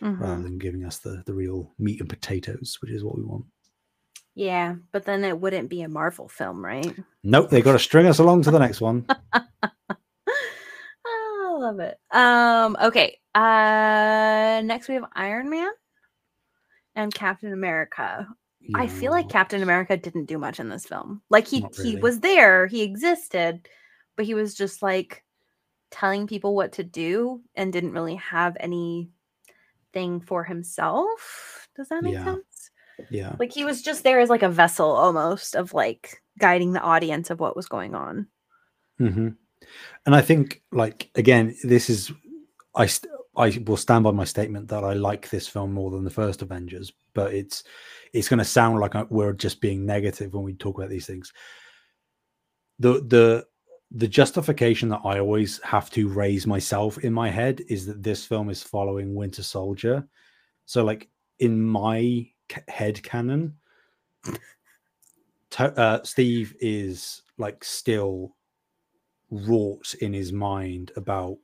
Mhm. 0.01 0.19
rather 0.19 0.43
than 0.43 0.59
giving 0.59 0.85
us 0.85 0.99
the 0.99 1.23
the 1.25 1.33
real 1.33 1.73
meat 1.79 1.99
and 2.01 2.09
potatoes 2.09 2.77
which 2.81 2.91
is 2.91 3.03
what 3.03 3.17
we 3.17 3.23
want 3.23 3.45
Yeah, 4.35 4.75
but 4.91 5.05
then 5.05 5.23
it 5.23 5.39
wouldn't 5.39 5.69
be 5.69 5.81
a 5.81 5.89
Marvel 5.89 6.27
film, 6.27 6.63
right? 6.63 6.93
nope 7.23 7.49
they've 7.49 7.63
got 7.63 7.71
to 7.73 7.79
string 7.79 8.05
us 8.05 8.19
along 8.19 8.43
to 8.43 8.51
the 8.51 8.59
next 8.59 8.79
one 8.81 9.07
love 11.63 11.79
it. 11.81 11.97
Um, 12.11 12.77
okay. 12.81 13.19
Uh 13.35 14.61
next 14.63 14.87
we 14.89 14.95
have 14.95 15.05
Iron 15.15 15.49
Man 15.49 15.71
and 16.95 17.13
Captain 17.13 17.53
America. 17.53 18.27
I 18.75 18.87
feel 18.87 19.11
like 19.11 19.29
Captain 19.29 19.61
America 19.63 19.97
didn't 19.97 20.25
do 20.25 20.37
much 20.39 20.59
in 20.59 20.69
this 20.69 20.85
film. 20.85 21.21
Like 21.29 21.47
he 21.47 21.61
Not 21.61 21.75
he 21.75 21.95
was 21.97 22.19
there, 22.21 22.67
he 22.67 22.83
existed, 22.83 23.67
but 24.15 24.25
he 24.25 24.35
was 24.35 24.55
just 24.55 24.81
like 24.83 25.23
telling 25.91 26.27
people 26.27 26.55
what 26.55 26.73
to 26.73 26.83
do 26.83 27.41
and 27.55 27.73
didn't 27.73 27.93
really 27.93 28.15
have 28.15 28.57
anything 28.59 29.09
for 30.25 30.43
himself. 30.43 31.67
Does 31.75 31.89
that 31.89 32.03
make 32.03 32.15
Yeah. 32.15 32.23
sense? 32.23 32.71
yeah 33.11 33.35
Like 33.39 33.53
he 33.53 33.65
was 33.65 33.81
just 33.81 34.03
there 34.03 34.19
as 34.19 34.29
like 34.29 34.43
a 34.43 34.49
vessel 34.49 34.89
almost 34.91 35.55
of 35.55 35.73
like 35.73 36.21
guiding 36.39 36.73
the 36.73 36.81
audience 36.81 37.29
of 37.31 37.39
what 37.39 37.55
was 37.55 37.67
going 37.67 37.95
on. 37.95 38.27
hmm 38.99 39.35
And 40.05 40.15
I 40.15 40.21
think, 40.21 40.61
like, 40.71 41.09
again, 41.15 41.55
this 41.63 41.89
is 41.89 42.11
I 42.75 42.89
I 43.35 43.59
will 43.65 43.77
stand 43.77 44.03
by 44.03 44.11
my 44.11 44.25
statement 44.25 44.67
that 44.69 44.83
I 44.83 44.93
like 44.93 45.29
this 45.29 45.47
film 45.47 45.73
more 45.73 45.89
than 45.91 46.03
the 46.03 46.09
first 46.09 46.41
Avengers, 46.41 46.93
but 47.13 47.33
it's 47.33 47.63
it's 48.13 48.29
going 48.29 48.39
to 48.39 48.45
sound 48.45 48.79
like 48.79 48.93
we're 49.09 49.33
just 49.33 49.59
being 49.59 49.85
negative 49.85 50.33
when 50.33 50.43
we 50.43 50.53
talk 50.53 50.77
about 50.77 50.89
these 50.89 51.07
things. 51.07 51.33
The 52.79 52.93
the 53.01 53.45
the 53.91 54.07
justification 54.07 54.89
that 54.89 55.01
I 55.03 55.19
always 55.19 55.61
have 55.61 55.89
to 55.91 56.07
raise 56.07 56.47
myself 56.47 56.97
in 56.99 57.13
my 57.13 57.29
head 57.29 57.61
is 57.69 57.85
that 57.85 58.01
this 58.01 58.25
film 58.25 58.49
is 58.49 58.63
following 58.63 59.13
Winter 59.13 59.43
Soldier. 59.43 60.07
So, 60.65 60.83
like 60.83 61.09
in 61.39 61.61
my 61.61 62.27
head 62.67 63.01
canon, 63.03 63.55
uh, 65.57 65.99
Steve 66.03 66.55
is 66.59 67.21
like 67.37 67.63
still 67.63 68.35
wrought 69.33 69.95
in 69.95 70.13
his 70.13 70.31
mind 70.31 70.91
about 70.95 71.37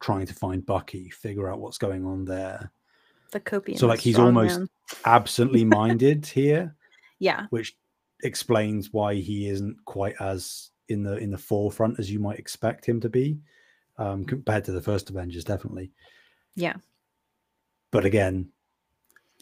trying 0.00 0.26
to 0.26 0.34
find 0.34 0.64
Bucky, 0.64 1.08
figure 1.08 1.50
out 1.50 1.60
what's 1.60 1.78
going 1.78 2.04
on 2.04 2.24
there. 2.24 2.70
The 3.32 3.40
copian. 3.40 3.78
So, 3.78 3.86
like, 3.86 4.00
he's 4.00 4.18
almost-. 4.18 4.60
Absently 5.04 5.64
minded 5.80 6.26
here, 6.26 6.76
yeah. 7.18 7.46
which 7.50 7.76
explains 8.22 8.92
why 8.92 9.14
he 9.14 9.48
isn't 9.48 9.76
quite 9.86 10.14
as 10.20 10.70
in 10.88 11.02
the 11.02 11.16
in 11.16 11.30
the 11.30 11.38
forefront 11.38 11.98
as 11.98 12.10
you 12.10 12.18
might 12.18 12.38
expect 12.38 12.84
him 12.84 13.00
to 13.00 13.08
be, 13.08 13.38
um, 13.96 14.24
compared 14.24 14.64
to 14.64 14.72
the 14.72 14.82
first 14.82 15.08
Avengers, 15.08 15.44
definitely. 15.44 15.90
Yeah. 16.54 16.74
But 17.90 18.04
again, 18.04 18.50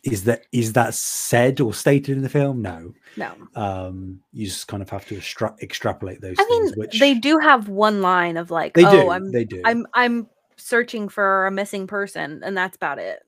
is 0.04 0.24
that 0.24 0.46
is 0.52 0.72
that 0.72 0.94
said 0.94 1.60
or 1.60 1.72
stated 1.72 2.16
in 2.16 2.22
the 2.22 2.28
film? 2.28 2.60
No. 2.62 2.92
No. 3.16 3.32
Um, 3.54 4.20
you 4.32 4.46
just 4.46 4.66
kind 4.68 4.82
of 4.82 4.90
have 4.90 5.06
to 5.06 5.16
extra- 5.16 5.54
extrapolate 5.62 6.20
those 6.20 6.36
things. 6.36 6.48
I 6.50 6.58
mean. 6.60 6.72
Which 6.76 6.98
they 6.98 7.14
do 7.14 7.38
have 7.38 7.68
one 7.68 8.02
line 8.02 8.36
of 8.36 8.50
like, 8.50 8.74
they 8.74 8.84
"Oh, 8.84 8.90
do. 8.90 9.10
I'm 9.10 9.30
they 9.30 9.44
do. 9.44 9.62
I'm 9.64 9.86
I'm 9.94 10.28
searching 10.56 11.08
for 11.08 11.46
a 11.46 11.50
missing 11.50 11.86
person," 11.86 12.40
and 12.44 12.56
that's 12.56 12.76
about 12.76 12.98
it. 12.98 13.20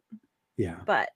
yeah. 0.56 0.76
But 0.84 1.10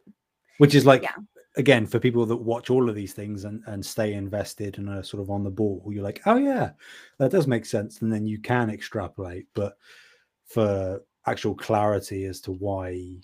which 0.59 0.75
is 0.75 0.85
like 0.87 1.03
Yeah. 1.03 1.15
again 1.57 1.87
for 1.87 1.99
people 1.99 2.25
that 2.27 2.37
watch 2.37 2.71
all 2.71 2.89
of 2.89 2.95
these 2.95 3.13
things 3.13 3.45
and, 3.45 3.63
and 3.67 3.85
stay 3.85 4.15
invested 4.15 4.79
and 4.79 4.89
are 4.89 5.03
sort 5.03 5.23
of 5.23 5.31
on 5.31 5.43
the 5.45 5.51
ball 5.51 5.83
you're 5.89 6.03
like 6.03 6.21
oh 6.27 6.37
yeah 6.37 6.71
that 7.19 7.31
does 7.31 7.47
make 7.47 7.65
sense 7.65 8.03
and 8.03 8.13
then 8.13 8.27
you 8.27 8.39
can 8.41 8.69
extrapolate 8.71 9.47
but 9.55 9.77
for 10.47 11.01
actual 11.27 11.55
clarity 11.55 12.25
as 12.25 12.41
to 12.41 12.51
why 12.53 13.17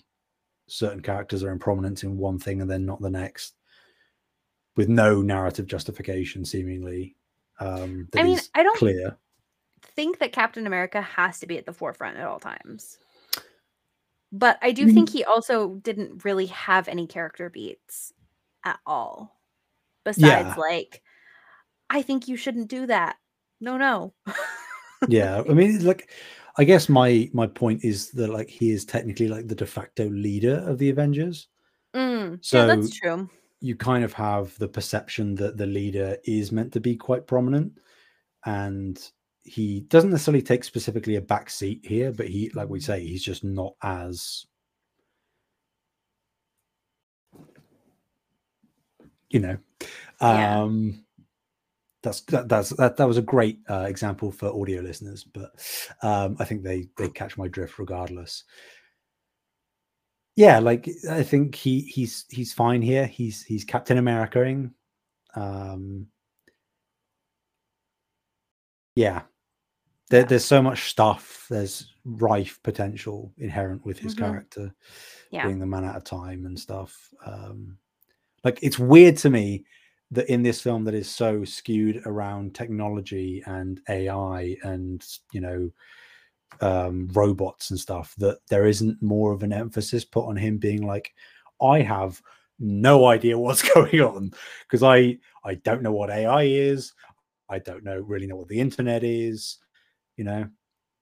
certain 0.67 1.01
characters 1.01 1.43
are 1.43 1.51
in 1.51 1.59
prominence 1.59 2.03
in 2.03 2.17
one 2.17 2.39
thing 2.39 2.61
and 2.61 2.69
then 2.69 2.85
not 2.85 3.01
the 3.01 3.09
next 3.09 3.55
with 4.75 4.89
no 4.89 5.21
narrative 5.21 5.67
justification 5.67 6.43
seemingly 6.43 7.15
um 7.59 8.07
I 8.17 8.23
mean, 8.23 8.39
I 8.53 8.63
don't 8.63 8.77
clear 8.77 9.17
think 9.95 10.19
that 10.19 10.33
Captain 10.33 10.67
America 10.67 11.01
has 11.01 11.39
to 11.39 11.47
be 11.47 11.57
at 11.57 11.65
the 11.65 11.73
forefront 11.73 12.17
at 12.17 12.25
all 12.25 12.39
times. 12.39 12.97
But 14.31 14.57
I 14.61 14.71
do 14.71 14.87
Mhm. 14.87 14.93
think 14.93 15.09
he 15.09 15.23
also 15.23 15.75
didn't 15.75 16.25
really 16.25 16.47
have 16.47 16.87
any 16.87 17.07
character 17.07 17.49
beats 17.49 18.11
at 18.63 18.79
all. 18.85 19.39
Besides, 20.03 20.23
Yeah. 20.25 20.55
like, 20.57 21.01
I 21.89 22.01
think 22.01 22.27
you 22.27 22.35
shouldn't 22.35 22.67
do 22.67 22.87
that. 22.87 23.17
No, 23.61 23.77
no. 23.77 24.13
yeah 25.07 25.43
i 25.47 25.53
mean 25.53 25.85
like 25.85 26.09
i 26.57 26.63
guess 26.63 26.87
my 26.89 27.29
my 27.33 27.47
point 27.47 27.83
is 27.83 28.11
that 28.11 28.29
like 28.29 28.49
he 28.49 28.71
is 28.71 28.85
technically 28.85 29.27
like 29.27 29.47
the 29.47 29.55
de 29.55 29.65
facto 29.65 30.09
leader 30.09 30.63
of 30.67 30.77
the 30.77 30.89
avengers 30.89 31.47
Mm, 31.95 32.39
so 32.43 32.57
yeah, 32.57 32.65
that's 32.75 32.89
true. 32.89 33.29
you 33.61 33.75
kind 33.75 34.03
of 34.03 34.11
have 34.11 34.57
the 34.59 34.67
perception 34.67 35.33
that 35.35 35.55
the 35.55 35.65
leader 35.65 36.17
is 36.25 36.51
meant 36.51 36.73
to 36.73 36.81
be 36.81 36.95
quite 36.97 37.25
prominent 37.25 37.71
and 38.45 39.11
he 39.43 39.81
doesn't 39.87 40.09
necessarily 40.09 40.41
take 40.41 40.63
specifically 40.65 41.15
a 41.15 41.21
back 41.21 41.49
seat 41.49 41.79
here 41.85 42.11
but 42.11 42.27
he 42.27 42.49
like 42.53 42.67
we 42.67 42.81
say 42.81 42.99
he's 42.99 43.23
just 43.23 43.43
not 43.45 43.73
as 43.81 44.45
you 49.29 49.39
know 49.39 49.57
Yeah. 50.21 50.59
um 50.63 51.04
that's 52.05 52.21
that, 52.21 52.47
that's 52.47 52.69
that, 52.77 52.95
that 52.95 53.07
was 53.07 53.17
a 53.17 53.21
great 53.21 53.59
uh, 53.69 53.85
example 53.87 54.31
for 54.31 54.47
audio 54.61 54.81
listeners 54.81 55.23
but 55.25 55.51
um 56.03 56.37
i 56.39 56.45
think 56.45 56.63
they 56.63 56.87
they 56.97 57.09
catch 57.09 57.37
my 57.37 57.47
drift 57.49 57.77
regardless. 57.79 58.45
Yeah 60.37 60.59
like 60.59 60.89
i 61.09 61.23
think 61.23 61.55
he 61.55 61.81
he's 61.81 62.25
he's 62.29 62.53
fine 62.53 62.81
here. 62.81 63.05
He's 63.05 63.43
he's 63.43 63.63
captain 63.63 63.97
americaing 63.97 64.71
um 65.35 66.07
yeah. 68.95 69.23
There, 70.09 70.23
there's 70.23 70.45
so 70.45 70.61
much 70.61 70.89
stuff. 70.89 71.47
There's 71.49 71.91
rife 72.05 72.59
potential 72.63 73.33
inherent 73.37 73.83
with 73.85 73.97
his 73.99 74.13
Mhm. 74.15 74.19
character 74.19 74.73
Yeah. 75.31 75.45
being 75.47 75.59
the 75.59 75.65
man 75.65 75.83
out 75.83 75.95
of 75.97 76.03
time 76.03 76.45
and 76.45 76.57
stuff 76.59 77.09
um 77.25 77.77
like 78.43 78.59
it's 78.61 78.77
weird 78.79 79.17
to 79.17 79.29
me 79.29 79.65
that 80.11 80.29
in 80.29 80.43
this 80.43 80.61
film 80.61 80.83
that 80.83 80.93
is 80.93 81.09
so 81.09 81.43
skewed 81.43 82.01
around 82.05 82.53
technology 82.53 83.41
and 83.45 83.81
ai 83.89 84.55
and 84.63 85.05
you 85.31 85.41
know 85.41 85.69
um 86.61 87.09
robots 87.13 87.71
and 87.71 87.79
stuff 87.79 88.13
that 88.17 88.37
there 88.49 88.65
isn't 88.65 89.01
more 89.01 89.31
of 89.31 89.43
an 89.43 89.51
emphasis 89.51 90.05
put 90.05 90.27
on 90.27 90.35
him 90.35 90.57
being 90.57 90.85
like 90.85 91.13
i 91.61 91.81
have 91.81 92.21
no 92.59 93.05
idea 93.05 93.37
what's 93.37 93.67
going 93.73 93.99
on 93.99 94.31
because 94.63 94.83
i 94.83 95.17
i 95.43 95.55
don't 95.55 95.81
know 95.81 95.91
what 95.91 96.09
ai 96.09 96.43
is 96.43 96.93
i 97.49 97.59
don't 97.59 97.83
know 97.83 97.99
really 97.99 98.27
know 98.27 98.35
what 98.35 98.47
the 98.47 98.59
internet 98.59 99.03
is 99.03 99.57
you 100.17 100.23
know 100.23 100.47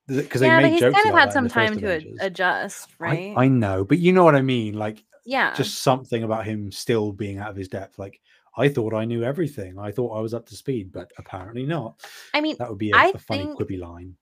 because 0.08 0.41
yeah, 0.41 0.58
they 0.58 0.64
made 0.64 0.72
he's 0.72 0.82
jokes 0.82 0.95
kind 0.95 1.14
of 1.14 1.20
had 1.20 1.32
some 1.32 1.47
time 1.47 1.80
to 1.80 1.95
ad- 1.95 2.06
adjust, 2.20 2.89
right? 2.99 3.34
I, 3.38 3.45
I 3.45 3.47
know 3.47 3.86
but 3.86 3.99
you 3.99 4.12
know 4.12 4.26
what 4.26 4.36
i 4.36 4.41
mean 4.41 4.74
like 4.74 5.01
yeah. 5.26 5.54
just 5.54 5.82
something 5.82 6.24
about 6.24 6.45
him 6.45 6.72
still 6.72 7.12
being 7.12 7.38
out 7.39 7.49
of 7.49 7.56
his 7.56 7.68
depth. 7.68 7.97
Like 7.97 8.20
I 8.56 8.70
thought 8.70 8.93
I 8.93 9.06
knew 9.06 9.24
everything. 9.24 9.80
I 9.80 9.91
thought 9.91 10.16
I 10.18 10.22
was 10.22 10.34
up 10.34 10.45
to 10.47 10.56
speed, 10.56 10.91
but 10.91 11.12
apparently 11.18 11.64
not. 11.66 12.01
I 12.34 12.41
mean, 12.41 12.56
That 12.60 12.70
would 12.70 12.78
be 12.78 12.91
a, 12.91 12.95
I 12.95 13.06
a 13.08 13.18
funny 13.18 13.43
think- 13.45 13.60
quippy 13.60 13.80
line. 13.80 14.16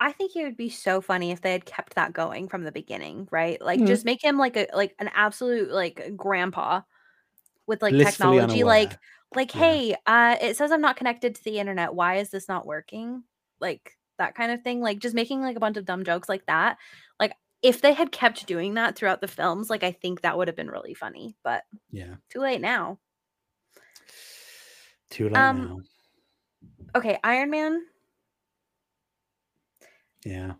I 0.00 0.10
think 0.10 0.34
it 0.34 0.42
would 0.42 0.56
be 0.56 0.68
so 0.68 1.00
funny 1.00 1.30
if 1.30 1.40
they 1.42 1.52
had 1.52 1.64
kept 1.64 1.94
that 1.94 2.12
going 2.12 2.48
from 2.48 2.64
the 2.64 2.72
beginning, 2.72 3.28
right? 3.30 3.60
Like 3.62 3.78
Mhm. 3.78 3.86
just 3.86 4.04
make 4.04 4.22
him 4.22 4.36
like 4.36 4.56
a 4.56 4.66
like 4.74 4.96
an 4.98 5.08
absolute 5.14 5.70
like 5.70 6.16
grandpa 6.16 6.80
with 7.68 7.82
like 7.82 7.92
Blissfully 7.92 8.38
technology 8.38 8.64
like 8.64 8.98
like 9.36 9.54
Yeah. 9.54 9.60
hey, 9.60 9.96
uh 10.06 10.36
it 10.40 10.56
says 10.56 10.72
I'm 10.72 10.80
not 10.80 10.96
connected 10.96 11.36
to 11.36 11.44
the 11.44 11.58
internet. 11.60 11.94
Why 11.94 12.16
is 12.16 12.30
this 12.30 12.48
not 12.48 12.66
working? 12.66 13.22
Like 13.60 13.96
that 14.18 14.34
kind 14.34 14.50
of 14.50 14.62
thing. 14.62 14.80
Like 14.80 14.98
just 14.98 15.14
making 15.14 15.40
like 15.40 15.56
a 15.56 15.60
bunch 15.60 15.76
of 15.76 15.84
dumb 15.84 16.04
jokes 16.04 16.28
like 16.28 16.46
that. 16.46 16.78
Like 17.20 17.34
if 17.62 17.80
they 17.80 17.92
had 17.92 18.10
kept 18.10 18.44
doing 18.46 18.74
that 18.74 18.96
throughout 18.96 19.20
the 19.20 19.28
films, 19.28 19.70
like 19.70 19.84
I 19.84 19.92
think 19.92 20.22
that 20.22 20.36
would 20.36 20.48
have 20.48 20.56
been 20.56 20.70
really 20.70 20.94
funny, 20.94 21.36
but 21.44 21.62
Yeah. 21.92 22.16
too 22.28 22.40
late 22.40 22.60
now. 22.60 22.98
Too 25.12 25.28
late 25.28 25.36
Um, 25.36 25.68
now. 25.68 25.80
Okay, 26.94 27.18
Iron 27.22 27.50
Man, 27.50 27.82
Yeah. 30.24 30.54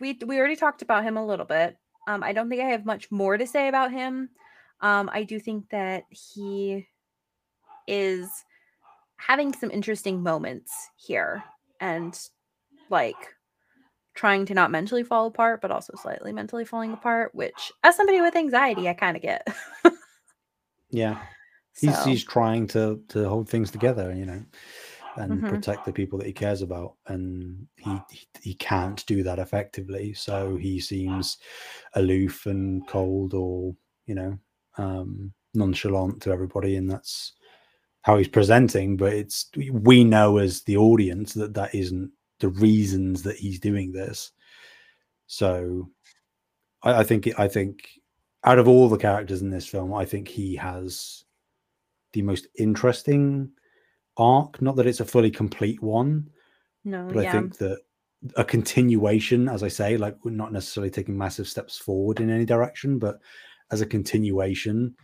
we 0.00 0.18
we 0.26 0.38
already 0.38 0.56
talked 0.56 0.82
about 0.82 1.04
him 1.04 1.16
a 1.16 1.24
little 1.24 1.44
bit. 1.46 1.76
Um, 2.06 2.22
I 2.22 2.32
don't 2.32 2.48
think 2.48 2.60
I 2.60 2.66
have 2.66 2.84
much 2.84 3.10
more 3.10 3.36
to 3.38 3.46
say 3.46 3.68
about 3.68 3.92
him. 3.92 4.30
Um, 4.80 5.08
I 5.12 5.22
do 5.22 5.38
think 5.38 5.68
that 5.70 6.04
he 6.10 6.86
is 7.86 8.28
having 9.16 9.52
some 9.54 9.70
interesting 9.70 10.22
moments 10.22 10.72
here 10.96 11.44
and 11.80 12.18
like 12.90 13.34
trying 14.14 14.46
to 14.46 14.54
not 14.54 14.70
mentally 14.70 15.02
fall 15.04 15.26
apart, 15.26 15.60
but 15.60 15.70
also 15.70 15.92
slightly 15.96 16.32
mentally 16.32 16.64
falling 16.64 16.92
apart, 16.92 17.34
which 17.34 17.72
as 17.84 17.96
somebody 17.96 18.20
with 18.20 18.36
anxiety, 18.36 18.88
I 18.88 18.94
kind 18.94 19.16
of 19.16 19.22
get. 19.22 19.46
Yeah. 20.90 21.20
He's 21.80 21.96
So, 21.96 22.04
he's 22.04 22.24
trying 22.24 22.66
to 22.68 23.00
to 23.08 23.28
hold 23.28 23.48
things 23.48 23.70
together, 23.70 24.12
you 24.14 24.26
know, 24.26 24.44
and 25.16 25.42
Mhm. 25.42 25.48
protect 25.48 25.84
the 25.84 25.92
people 25.92 26.18
that 26.18 26.26
he 26.26 26.32
cares 26.32 26.62
about, 26.62 26.96
and 27.08 27.66
he 27.76 28.04
he, 28.10 28.26
he 28.42 28.54
can't 28.54 29.04
do 29.06 29.22
that 29.24 29.38
effectively. 29.38 30.14
So 30.14 30.56
he 30.56 30.80
seems 30.80 31.38
aloof 31.94 32.46
and 32.46 32.86
cold, 32.86 33.34
or 33.34 33.74
you 34.06 34.14
know, 34.14 34.38
um, 34.78 35.32
nonchalant 35.54 36.22
to 36.22 36.30
everybody, 36.32 36.76
and 36.76 36.90
that's 36.90 37.32
how 38.02 38.18
he's 38.18 38.28
presenting. 38.28 38.96
But 38.96 39.14
it's 39.14 39.50
we 39.72 40.04
know 40.04 40.38
as 40.38 40.62
the 40.62 40.76
audience 40.76 41.34
that 41.34 41.54
that 41.54 41.74
isn't 41.74 42.12
the 42.40 42.48
reasons 42.50 43.22
that 43.24 43.36
he's 43.36 43.60
doing 43.60 43.92
this. 43.92 44.32
So 45.26 45.90
I, 46.82 47.00
I 47.00 47.04
think 47.04 47.28
I 47.38 47.48
think 47.48 47.88
out 48.44 48.58
of 48.58 48.68
all 48.68 48.88
the 48.88 48.98
characters 48.98 49.42
in 49.42 49.50
this 49.50 49.66
film, 49.66 49.94
I 49.94 50.04
think 50.04 50.28
he 50.28 50.56
has 50.56 51.24
the 52.14 52.22
most 52.22 52.46
interesting 52.58 53.50
arc. 54.16 54.62
Not 54.62 54.76
that 54.76 54.86
it's 54.86 55.00
a 55.00 55.04
fully 55.04 55.30
complete 55.30 55.82
one, 55.82 56.30
no, 56.84 57.08
but 57.12 57.22
yeah. 57.22 57.28
I 57.28 57.32
think 57.32 57.58
that 57.58 57.80
a 58.36 58.44
continuation, 58.44 59.48
as 59.48 59.62
I 59.62 59.68
say, 59.68 59.98
like 59.98 60.16
we're 60.24 60.30
not 60.30 60.52
necessarily 60.52 60.90
taking 60.90 61.18
massive 61.18 61.48
steps 61.48 61.76
forward 61.76 62.20
in 62.20 62.30
any 62.30 62.46
direction, 62.46 62.98
but 62.98 63.18
as 63.70 63.80
a 63.80 63.86
continuation, 63.86 64.94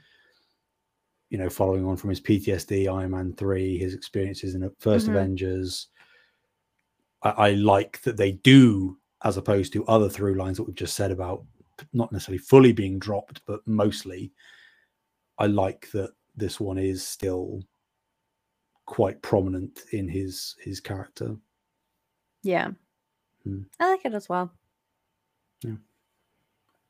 you 1.29 1.39
know, 1.39 1.51
following 1.51 1.85
on 1.85 1.97
from 1.97 2.11
his 2.11 2.21
PTSD, 2.21 2.89
Iron 2.93 3.11
Man 3.11 3.35
3, 3.35 3.77
his 3.79 3.95
experiences 3.95 4.55
in 4.55 4.63
the 4.63 4.73
1st 4.79 5.07
Mhm. 5.07 5.11
Avengers, 5.11 5.89
I, 7.23 7.31
I 7.31 7.51
like 7.51 8.01
that 8.03 8.17
they 8.17 8.33
do, 8.33 8.97
as 9.25 9.37
opposed 9.37 9.73
to 9.73 9.85
other 9.87 10.09
through 10.09 10.35
lines 10.35 10.57
that 10.57 10.65
we've 10.65 10.75
just 10.75 10.95
said 10.97 11.11
about 11.11 11.45
not 11.93 12.13
necessarily 12.13 12.39
fully 12.39 12.73
being 12.73 12.99
dropped, 12.99 13.43
but 13.47 13.61
mostly. 13.67 14.33
I 15.39 15.47
like 15.47 15.91
that 15.93 16.11
this 16.37 16.61
one 16.61 16.79
is 16.79 17.07
still 17.07 17.63
quite 18.87 19.23
prominent 19.23 19.83
in 19.93 20.09
his 20.09 20.57
his 20.61 20.81
character. 20.81 21.37
Yeah. 22.43 22.71
Hmm. 23.45 23.63
I 23.79 23.91
like 23.91 24.05
it 24.05 24.15
as 24.15 24.29
well. 24.29 24.53
Yeah. 25.63 25.77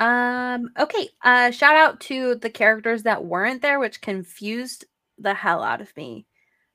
Um 0.01 0.71
okay, 0.79 1.09
uh 1.23 1.51
shout 1.51 1.77
out 1.77 2.01
to 2.03 2.37
the 2.37 2.51
characters 2.51 3.03
that 3.03 3.25
weren't 3.25 3.63
there 3.63 3.79
which 3.79 4.01
confused 4.01 4.85
the 5.19 5.35
hell 5.35 5.63
out 5.63 5.81
of 5.81 5.95
me. 5.97 6.27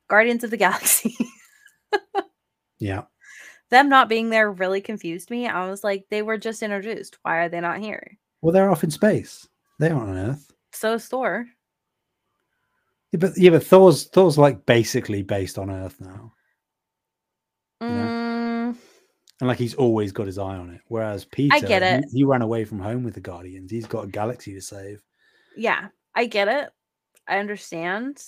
Guardians 0.08 0.44
of 0.44 0.52
the 0.52 0.58
Galaxy. 0.66 1.16
Yeah. 2.80 3.04
Them 3.72 3.90
not 3.90 4.10
being 4.10 4.30
there 4.30 4.52
really 4.52 4.82
confused 4.82 5.32
me. 5.32 5.48
I 5.48 5.70
was 5.70 5.84
like 5.84 6.06
they 6.10 6.22
were 6.22 6.38
just 6.38 6.62
introduced. 6.62 7.18
Why 7.24 7.38
are 7.38 7.50
they 7.50 7.62
not 7.62 7.80
here? 7.80 8.18
Well, 8.42 8.54
they're 8.54 8.70
off 8.70 8.84
in 8.84 8.92
space. 8.92 9.48
They 9.80 9.90
aren't 9.90 10.10
on 10.10 10.18
Earth. 10.18 10.52
So 10.72 10.94
is 10.94 11.08
Thor. 11.08 11.48
Yeah, 13.16 13.28
but 13.30 13.38
yeah, 13.38 13.50
but 13.52 13.64
Thor's 13.64 14.06
Thor's 14.06 14.38
like 14.38 14.66
basically 14.66 15.24
based 15.24 15.58
on 15.58 15.70
Earth 15.70 15.96
now. 16.02 16.34
Mm, 17.82 18.76
and 19.40 19.48
like 19.48 19.58
he's 19.58 19.76
always 19.76 20.12
got 20.12 20.28
his 20.28 20.38
eye 20.38 20.56
on 20.56 20.70
it. 20.72 20.82
Whereas 20.88 21.26
Peter, 21.26 21.56
I 21.56 21.60
get 21.60 21.82
he- 21.82 21.88
it. 21.88 22.06
He, 22.12 22.24
ran 22.24 22.42
away 22.42 22.66
from 22.66 22.80
home 22.80 23.04
with 23.04 23.14
the 23.14 23.22
Guardians. 23.22 23.72
He's 23.72 23.86
got 23.88 24.06
a 24.06 24.08
galaxy 24.08 24.54
to 24.54 24.62
save. 24.62 25.02
yeah, 25.56 25.88
I 26.14 26.26
get 26.26 26.48
it. 26.48 26.70
I 27.28 27.40
understand. 27.40 28.24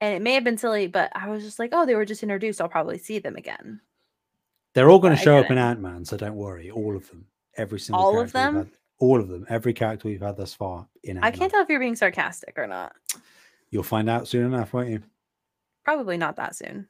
And 0.00 0.14
it 0.14 0.22
may 0.22 0.34
have 0.34 0.42
been 0.44 0.58
silly, 0.58 0.88
but 0.88 1.12
I 1.14 1.28
was 1.28 1.44
just 1.44 1.58
like, 1.60 1.70
oh, 1.72 1.86
they 1.86 1.94
were 1.94 2.04
just 2.04 2.22
introduced. 2.24 2.60
I'll 2.60 2.68
probably 2.68 2.98
see 2.98 3.20
them 3.20 3.36
again. 3.36 3.80
They're 4.74 4.90
all 4.90 4.98
going 4.98 5.14
to 5.16 5.22
show 5.22 5.38
up 5.38 5.50
in. 5.50 5.58
Ant 5.58 5.80
Man, 5.80 6.04
so 6.04 6.16
don't 6.16 6.34
worry. 6.34 6.70
All 6.70 6.96
of 6.96 7.08
them, 7.08 7.26
every 7.56 7.78
single 7.78 8.02
All 8.02 8.18
of 8.18 8.32
them? 8.32 8.56
had- 8.56 8.70
all 8.98 9.18
of 9.20 9.28
them, 9.28 9.44
every 9.48 9.72
character 9.72 10.06
we've 10.06 10.20
had 10.22 10.36
thus 10.36 10.54
far 10.54 10.86
in 11.02 11.16
Ant-Man. 11.16 11.24
I 11.24 11.36
can't 11.36 11.50
tell 11.50 11.60
if 11.62 11.68
you're 11.68 11.80
being 11.80 11.96
sarcastic 11.96 12.54
or 12.56 12.68
not. 12.68 12.92
You'll 13.72 13.82
find 13.82 14.08
out 14.08 14.28
soon 14.28 14.46
enough, 14.46 14.72
won't 14.72 14.90
you? 14.90 15.02
Probably 15.84 16.16
not 16.18 16.36
that 16.36 16.54
soon. 16.54 16.88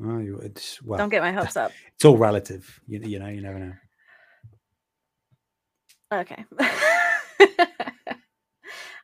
Oh, 0.00 0.18
you, 0.18 0.38
it's 0.38 0.80
well, 0.82 0.98
Don't 0.98 1.08
get 1.08 1.22
my 1.22 1.32
hopes 1.32 1.56
up. 1.56 1.72
it's 1.96 2.04
all 2.04 2.16
relative. 2.18 2.80
You, 2.86 3.00
you 3.00 3.18
know, 3.18 3.26
you 3.26 3.40
never 3.40 3.58
know. 3.58 3.72
Okay. 6.12 6.44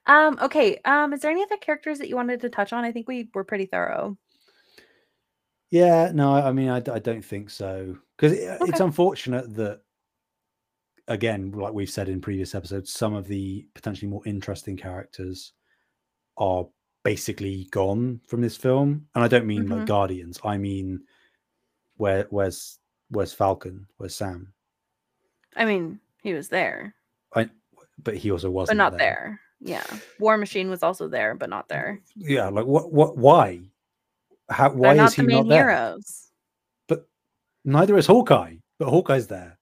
um, 0.06 0.38
okay. 0.42 0.78
Um, 0.84 1.12
is 1.12 1.20
there 1.20 1.30
any 1.30 1.42
other 1.42 1.56
characters 1.56 1.98
that 1.98 2.08
you 2.08 2.16
wanted 2.16 2.40
to 2.42 2.48
touch 2.50 2.72
on? 2.72 2.84
I 2.84 2.92
think 2.92 3.08
we 3.08 3.28
were 3.34 3.44
pretty 3.44 3.66
thorough. 3.66 4.16
Yeah, 5.70 6.12
no, 6.14 6.32
I 6.34 6.52
mean, 6.52 6.68
I 6.68 6.78
don't 6.80 7.24
think 7.24 7.50
so 7.50 7.96
because 8.16 8.32
it's 8.38 8.62
Okay. 8.62 8.84
unfortunate 8.84 9.52
that 9.56 9.80
again, 11.08 11.50
like 11.52 11.72
we've 11.72 11.90
said 11.90 12.08
in 12.08 12.20
previous 12.20 12.54
episodes, 12.54 12.92
some 12.92 13.14
of 13.14 13.26
the 13.26 13.66
potentially 13.74 14.08
more 14.08 14.22
interesting 14.24 14.76
characters 14.76 15.52
are 16.36 16.66
basically 17.04 17.68
gone 17.70 18.20
from 18.26 18.40
this 18.40 18.56
film. 18.56 19.06
And 19.14 19.22
I 19.22 19.28
don't 19.28 19.46
mean 19.46 19.68
like 19.68 19.82
Mhm. 19.82 19.86
Guardians. 19.86 20.40
I 20.44 20.56
mean 20.58 21.04
where 21.96 22.26
where's 22.30 22.78
where's 23.10 23.32
Falcon? 23.32 23.86
Where's 23.98 24.16
Sam? 24.16 24.52
I 25.54 25.64
mean, 25.64 26.00
he 26.22 26.32
was 26.34 26.48
there, 26.48 26.94
I 27.34 27.48
but 28.02 28.16
he 28.16 28.32
also 28.32 28.50
wasn't 28.50 28.78
but 28.78 28.82
not 28.90 28.98
there. 28.98 29.40
Yeah. 29.60 29.84
War 30.18 30.36
Machine 30.36 30.68
was 30.68 30.82
also 30.82 31.06
there, 31.06 31.34
but 31.36 31.48
not 31.48 31.68
there. 31.68 32.00
Yeah, 32.16 32.48
like 32.48 32.66
what 32.66 32.92
what 32.92 33.16
why? 33.16 33.60
How 34.50 34.70
why 34.72 34.94
not 34.94 35.08
is 35.08 35.14
he 35.14 35.22
the 35.22 35.28
not 35.28 35.48
there? 35.48 35.70
heroes. 35.70 36.30
Neither 37.66 37.96
is 37.96 38.06
Hawkeye, 38.06 38.56
but 38.78 38.90
Hawkeye's 38.90 39.26
there. 39.26 39.58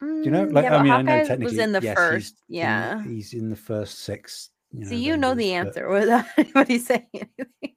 Do 0.00 0.22
you 0.24 0.30
know? 0.30 0.46
Mm, 0.46 0.54
Like, 0.54 0.64
yeah, 0.64 0.74
I 0.74 0.78
but 0.78 0.82
mean, 0.84 0.92
I 0.92 1.02
know 1.02 1.10
Hawkeye 1.12 1.18
was 1.20 1.28
technically, 1.28 1.60
in 1.60 1.72
the 1.72 1.80
yes, 1.82 1.98
he's 1.98 2.06
first. 2.08 2.34
in- 2.48 2.54
Yeah. 2.56 3.02
he's 3.04 3.34
in 3.34 3.50
the 3.50 3.56
first 3.56 3.98
six. 3.98 4.48
You 4.72 4.80
know, 4.80 4.88
so 4.88 4.94
you 4.94 5.16
know 5.16 5.34
the 5.34 5.54
Avengers, 5.54 5.74
but- 5.74 5.82
answer 5.82 5.88
without 6.00 6.26
anybody 6.36 6.78
saying 6.90 7.06
anything. 7.14 7.76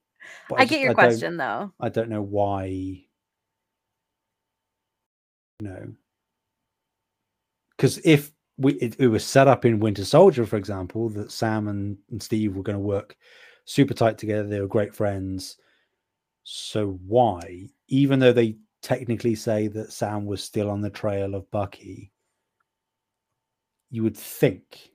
but 0.50 0.60
I 0.60 0.64
just- 0.64 0.70
get 0.70 0.80
your 0.82 0.94
don't- 0.94 0.96
question 0.96 1.38
though. 1.38 1.72
I 1.80 1.90
don't 1.90 2.10
know 2.10 2.22
why. 2.22 2.66
You 5.60 5.70
know, 5.70 5.94
because 7.78 8.00
if 8.04 8.32
we 8.58 8.74
it, 8.74 8.96
it 9.00 9.08
was 9.08 9.24
set 9.26 9.48
up 9.48 9.66
in 9.66 9.80
Winter 9.80 10.04
Soldier, 10.06 10.46
for 10.46 10.58
example, 10.58 11.10
that 11.10 11.32
Sam 11.32 11.68
and, 11.68 11.98
and 12.12 12.22
Steve 12.22 12.56
were 12.56 12.64
going 12.64 12.76
to 12.78 12.84
work 12.84 13.16
super 13.66 13.94
tight 13.94 14.18
together, 14.18 14.48
they 14.48 14.60
were 14.60 14.68
great 14.68 14.94
friends. 14.94 15.58
So 16.44 17.00
why, 17.08 17.70
even 17.88 18.20
though 18.20 18.34
they 18.34 18.58
technically 18.82 19.36
say 19.36 19.68
that 19.70 19.94
Sam 19.94 20.26
was 20.26 20.44
still 20.44 20.70
on 20.70 20.82
the 20.82 20.90
trail 20.90 21.34
of 21.36 21.50
Bucky, 21.50 22.12
you 23.90 24.04
would 24.04 24.18
think 24.18 24.90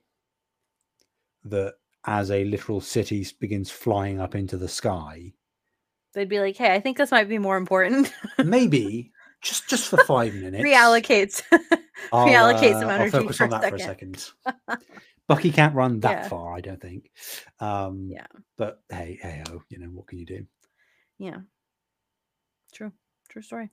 that 1.45 1.75
as 2.05 2.31
a 2.31 2.43
literal 2.45 2.81
city 2.81 3.25
begins 3.39 3.69
flying 3.71 4.19
up 4.19 4.35
into 4.35 4.57
the 4.57 4.67
sky, 4.69 5.33
They'd 6.13 6.27
be 6.29 6.39
like, 6.39 6.57
"Hey, 6.57 6.73
I 6.73 6.79
think 6.79 6.97
this 6.97 7.11
might 7.11 7.29
be 7.29 7.37
more 7.37 7.57
important." 7.57 8.11
maybe 8.43 9.11
just 9.41 9.69
just 9.69 9.87
for 9.87 9.97
five 9.97 10.33
minutes 10.43 10.63
Reallocates. 10.63 11.43
I'll, 12.11 12.27
reallocate 12.27 12.73
some 12.79 12.89
uh, 12.89 12.93
energy 12.93 13.17
I'll 13.17 13.21
focus 13.23 13.37
for 13.37 13.43
on 13.43 13.49
a 13.49 13.51
that 13.59 13.69
for 13.69 13.75
a 13.75 13.79
second. 13.79 14.31
Bucky 15.27 15.51
can't 15.51 15.75
run 15.75 15.99
that 15.99 16.11
Yeah. 16.23 16.27
far, 16.29 16.53
I 16.55 16.61
don't 16.61 16.81
think. 16.81 17.11
Um, 17.59 18.07
Yeah. 18.09 18.25
But 18.57 18.81
hey, 18.89 19.19
hey, 19.21 19.43
oh, 19.51 19.61
you 19.69 19.77
know 19.77 19.87
what 19.87 20.07
can 20.07 20.17
you 20.17 20.25
do? 20.25 20.45
yeah. 21.19 21.41
True. 22.73 22.91
True 23.29 23.41
story. 23.43 23.69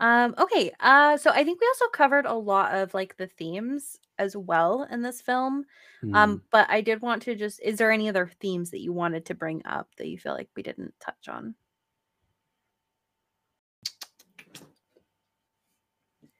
Um, 0.00 0.34
okay. 0.38 0.72
Uh, 0.80 1.18
so 1.18 1.30
I 1.30 1.44
think 1.44 1.60
we 1.60 1.66
also 1.68 1.88
covered 1.88 2.24
a 2.24 2.32
lot 2.32 2.74
of 2.74 2.94
like 2.94 3.18
the 3.18 3.26
themes 3.26 3.98
as 4.18 4.34
well 4.34 4.88
in 4.90 5.02
this 5.02 5.20
film. 5.20 5.66
Hmm. 6.00 6.14
Um, 6.14 6.42
but 6.50 6.68
I 6.70 6.80
did 6.80 7.02
want 7.02 7.22
to 7.22 7.34
just 7.34 7.60
is 7.62 7.78
there 7.78 7.92
any 7.92 8.08
other 8.08 8.30
themes 8.40 8.70
that 8.70 8.80
you 8.80 8.92
wanted 8.92 9.26
to 9.26 9.34
bring 9.34 9.62
up 9.66 9.88
that 9.98 10.08
you 10.08 10.18
feel 10.18 10.32
like 10.32 10.48
we 10.56 10.62
didn't 10.62 10.94
touch 11.00 11.28
on? 11.28 11.54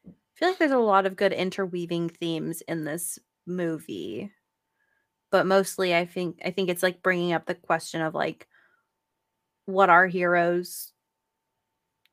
I 0.06 0.12
feel 0.34 0.48
like 0.48 0.58
there's 0.58 0.70
a 0.70 0.78
lot 0.78 1.04
of 1.04 1.16
good 1.16 1.34
interweaving 1.34 2.08
themes 2.08 2.62
in 2.62 2.84
this 2.84 3.18
movie. 3.46 4.32
But 5.30 5.46
mostly 5.46 5.94
I 5.94 6.06
think 6.06 6.40
I 6.42 6.50
think 6.50 6.70
it's 6.70 6.82
like 6.82 7.02
bringing 7.02 7.34
up 7.34 7.44
the 7.44 7.54
question 7.54 8.00
of 8.00 8.14
like 8.14 8.48
what 9.66 9.90
are 9.90 10.06
heroes 10.06 10.92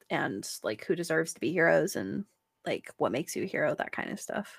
and 0.09 0.47
like 0.63 0.85
who 0.85 0.95
deserves 0.95 1.33
to 1.33 1.39
be 1.39 1.51
heroes 1.51 1.95
and 1.95 2.25
like 2.65 2.91
what 2.97 3.11
makes 3.11 3.35
you 3.35 3.43
a 3.43 3.47
hero 3.47 3.75
that 3.75 3.91
kind 3.91 4.11
of 4.11 4.19
stuff. 4.19 4.55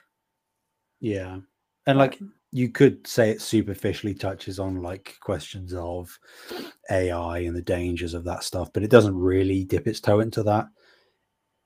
yeah, 1.00 1.38
and 1.86 1.98
like 1.98 2.20
Um, 2.20 2.34
you 2.50 2.70
could 2.70 3.06
say 3.06 3.30
it 3.30 3.42
superficially 3.42 4.14
touches 4.14 4.58
on 4.58 4.82
like 4.82 5.16
questions 5.20 5.74
of 5.74 6.18
AI 6.90 7.40
and 7.40 7.54
the 7.54 7.62
dangers 7.62 8.14
of 8.14 8.24
that 8.24 8.42
stuff, 8.42 8.72
but 8.72 8.82
it 8.82 8.90
doesn't 8.90 9.16
really 9.16 9.64
dip 9.64 9.86
its 9.86 10.00
toe 10.00 10.20
into 10.20 10.42
that. 10.44 10.66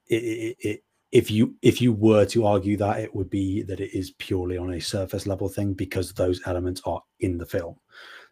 It, 0.08 0.22
it, 0.22 0.56
it 0.60 0.84
if 1.12 1.30
you 1.30 1.54
if 1.62 1.80
you 1.80 1.92
were 1.92 2.24
to 2.26 2.46
argue 2.46 2.76
that, 2.78 3.00
it 3.00 3.14
would 3.14 3.30
be 3.30 3.62
that 3.62 3.80
it 3.80 3.96
is 3.96 4.12
purely 4.12 4.56
on 4.58 4.72
a 4.74 4.80
surface 4.80 5.26
level 5.26 5.48
thing 5.48 5.74
because 5.74 6.12
those 6.12 6.40
elements 6.46 6.80
are 6.84 7.02
in 7.20 7.38
the 7.38 7.46
film. 7.46 7.76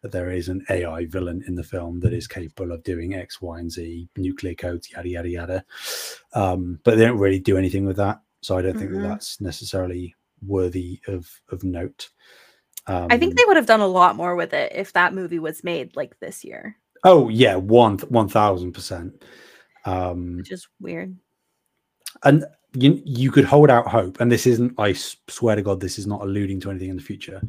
That 0.02 0.12
there 0.12 0.30
is 0.30 0.48
an 0.48 0.64
AI 0.70 1.04
villain 1.06 1.44
in 1.46 1.54
the 1.54 1.62
film 1.62 2.00
that 2.00 2.14
is 2.14 2.26
capable 2.26 2.72
of 2.72 2.82
doing 2.84 3.14
X, 3.14 3.42
Y, 3.42 3.58
and 3.58 3.70
Z, 3.70 4.08
nuclear 4.16 4.54
codes, 4.54 4.90
yada 4.90 5.08
yada 5.08 5.28
yada. 5.28 5.64
Um, 6.32 6.80
but 6.84 6.96
they 6.96 7.04
don't 7.04 7.18
really 7.18 7.38
do 7.38 7.58
anything 7.58 7.84
with 7.84 7.96
that, 7.98 8.20
so 8.40 8.56
I 8.56 8.62
don't 8.62 8.78
think 8.78 8.90
Mhm. 8.92 9.02
that 9.02 9.08
that's 9.08 9.40
necessarily 9.42 10.14
worthy 10.46 11.00
of 11.06 11.28
of 11.50 11.64
note. 11.64 12.08
Um, 12.86 13.08
I 13.10 13.18
think 13.18 13.36
they 13.36 13.44
would 13.46 13.58
have 13.58 13.66
done 13.66 13.82
a 13.82 13.86
lot 13.86 14.16
more 14.16 14.34
with 14.36 14.54
it 14.54 14.72
if 14.74 14.92
that 14.94 15.12
movie 15.12 15.38
was 15.38 15.62
made 15.62 15.94
like 15.96 16.18
this 16.20 16.44
year, 16.44 16.76
Oh 17.04 17.28
yeah, 17.28 17.56
one 17.56 17.98
one 18.08 18.28
thousand 18.28 18.72
percent. 18.72 19.22
Um, 19.84 20.38
which 20.38 20.50
is 20.52 20.66
weird. 20.80 21.14
and 22.24 22.44
you 22.72 23.02
you 23.04 23.30
could 23.30 23.44
hold 23.44 23.68
out 23.68 23.86
hope, 23.86 24.20
and 24.20 24.32
this 24.32 24.46
isn't. 24.46 24.72
I 24.78 24.94
swear 24.94 25.56
to 25.56 25.62
God, 25.62 25.80
this 25.80 25.98
is 25.98 26.06
not 26.06 26.22
alluding 26.22 26.60
to 26.60 26.70
anything 26.70 26.88
in 26.90 26.96
the 26.96 27.02
future. 27.02 27.42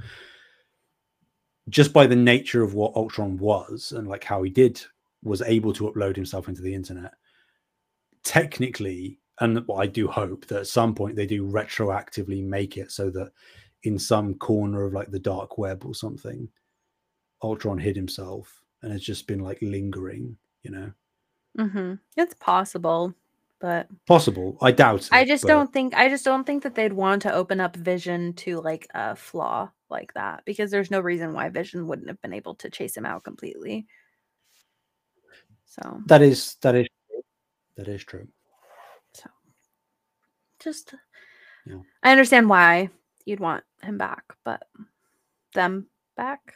Just 1.69 1.93
by 1.93 2.07
the 2.07 2.15
nature 2.15 2.63
of 2.63 2.73
what 2.73 2.95
Ultron 2.95 3.37
was, 3.37 3.93
and 3.95 4.07
like 4.07 4.23
how 4.23 4.43
he 4.43 4.49
did 4.49 4.81
was 5.23 5.41
able 5.43 5.73
to 5.73 5.89
upload 5.89 6.15
himself 6.15 6.47
into 6.47 6.61
the 6.61 6.73
internet. 6.73 7.13
Technically, 8.23 9.19
and 9.39 9.63
I 9.75 9.87
do 9.87 10.07
hope 10.07 10.45
that 10.47 10.59
at 10.59 10.67
some 10.67 10.93
point 10.93 11.15
they 11.15 11.25
do 11.25 11.47
retroactively 11.47 12.43
make 12.43 12.77
it 12.77 12.91
so 12.91 13.09
that 13.11 13.31
in 13.83 13.97
some 13.97 14.35
corner 14.35 14.85
of 14.85 14.93
like 14.93 15.11
the 15.11 15.19
dark 15.19 15.57
web 15.57 15.85
or 15.85 15.95
something, 15.95 16.47
Ultron 17.43 17.79
hid 17.79 17.95
himself 17.95 18.63
and 18.81 18.91
has 18.91 19.03
just 19.03 19.27
been 19.27 19.39
like 19.39 19.59
lingering. 19.61 20.37
You 20.63 20.71
know, 20.71 20.91
hmm 21.57 21.93
It's 22.17 22.35
possible, 22.35 23.13
but 23.61 23.87
possible. 24.07 24.57
I 24.61 24.71
doubt. 24.71 25.01
It, 25.01 25.09
I 25.13 25.23
just 25.25 25.43
but- 25.43 25.49
don't 25.49 25.71
think 25.73 25.93
I 25.95 26.09
just 26.09 26.25
don't 26.25 26.45
think 26.45 26.63
that 26.63 26.75
they'd 26.75 26.93
want 26.93 27.21
to 27.23 27.33
open 27.33 27.61
up 27.61 27.75
Vision 27.75 28.33
to 28.33 28.59
like 28.61 28.87
a 28.93 29.15
flaw 29.15 29.69
like 29.89 30.13
that 30.15 30.43
because 30.45 30.71
there's 30.71 30.91
no 30.91 30.99
reason 30.99 31.33
why 31.33 31.49
Vision 31.49 31.87
wouldn't 31.87 32.07
have 32.07 32.21
been 32.21 32.33
able 32.33 32.55
to 32.55 32.69
chase 32.69 32.95
him 32.97 33.05
out 33.05 33.23
completely. 33.23 33.85
So, 35.65 36.01
that 36.07 36.21
is 36.21 36.55
that 36.61 36.75
is 36.75 36.87
that 37.77 37.87
is 37.87 38.03
true. 38.03 38.27
so 39.13 39.29
just 40.59 40.93
Yeah. 41.65 41.77
I 42.03 42.11
understand 42.11 42.49
why 42.49 42.89
you'd 43.25 43.39
want 43.39 43.63
him 43.81 43.97
back, 43.97 44.23
but 44.43 44.63
them 45.53 45.87
back. 46.17 46.55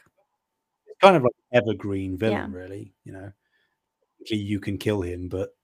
It's 0.86 0.98
kind 1.00 1.16
of 1.16 1.22
like 1.22 1.32
evergreen 1.52 2.18
villain, 2.18 2.52
Yeah. 2.52 2.58
really. 2.58 2.92
You 3.04 3.12
know, 3.12 3.32
you 4.26 4.60
can 4.60 4.76
kill 4.76 5.00
him, 5.00 5.28
but 5.28 5.55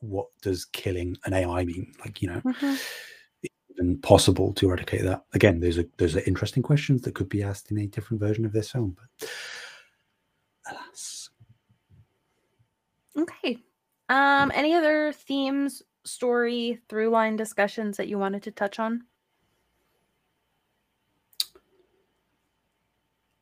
what 0.00 0.26
does 0.42 0.64
killing 0.66 1.16
an 1.24 1.32
AI 1.32 1.64
mean? 1.64 1.92
Like, 2.00 2.22
you 2.22 2.28
know, 2.28 2.40
Mhm. 2.40 2.78
even 3.70 3.98
possible 4.00 4.52
to 4.54 4.66
eradicate 4.68 5.02
that? 5.02 5.24
Again, 5.32 5.60
those 5.60 5.78
are 5.78 5.84
those 5.96 6.16
are 6.16 6.20
interesting 6.20 6.62
questions 6.62 7.02
that 7.02 7.14
could 7.14 7.28
be 7.28 7.42
asked 7.42 7.70
in 7.70 7.78
a 7.78 7.86
different 7.86 8.20
version 8.20 8.44
of 8.44 8.52
this 8.52 8.70
film, 8.70 8.96
but 8.98 9.30
alas. 10.70 11.30
Okay. 13.16 13.58
Um, 14.08 14.50
any 14.54 14.74
other 14.74 15.12
themes, 15.12 15.82
story, 16.04 16.80
through 16.88 17.10
line 17.10 17.36
discussions 17.36 17.96
that 17.96 18.08
you 18.08 18.18
wanted 18.18 18.42
to 18.44 18.50
touch 18.50 18.78
on? 18.78 19.04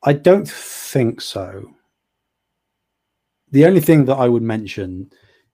I 0.03 0.13
don't 0.13 0.47
think 0.47 1.21
so. 1.21 1.75
The 3.51 3.65
only 3.65 3.81
thing 3.81 4.05
that 4.05 4.15
I 4.15 4.27
would 4.29 4.41
mention, 4.43 5.11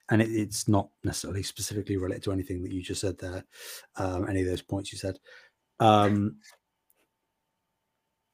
and 0.10 0.22
it, 0.22 0.30
it's 0.30 0.68
not 0.68 0.90
necessarily 1.04 1.44
specifically 1.44 1.98
related 1.98 2.24
to 2.24 2.32
anything 2.32 2.64
that 2.64 2.72
you 2.72 2.82
just 2.82 3.02
said 3.02 3.18
there, 3.18 3.44
um, 3.96 4.28
any 4.30 4.42
of 4.42 4.48
those 4.48 4.62
points 4.62 4.92
you 4.92 4.98
said, 4.98 5.18
um, 5.80 6.38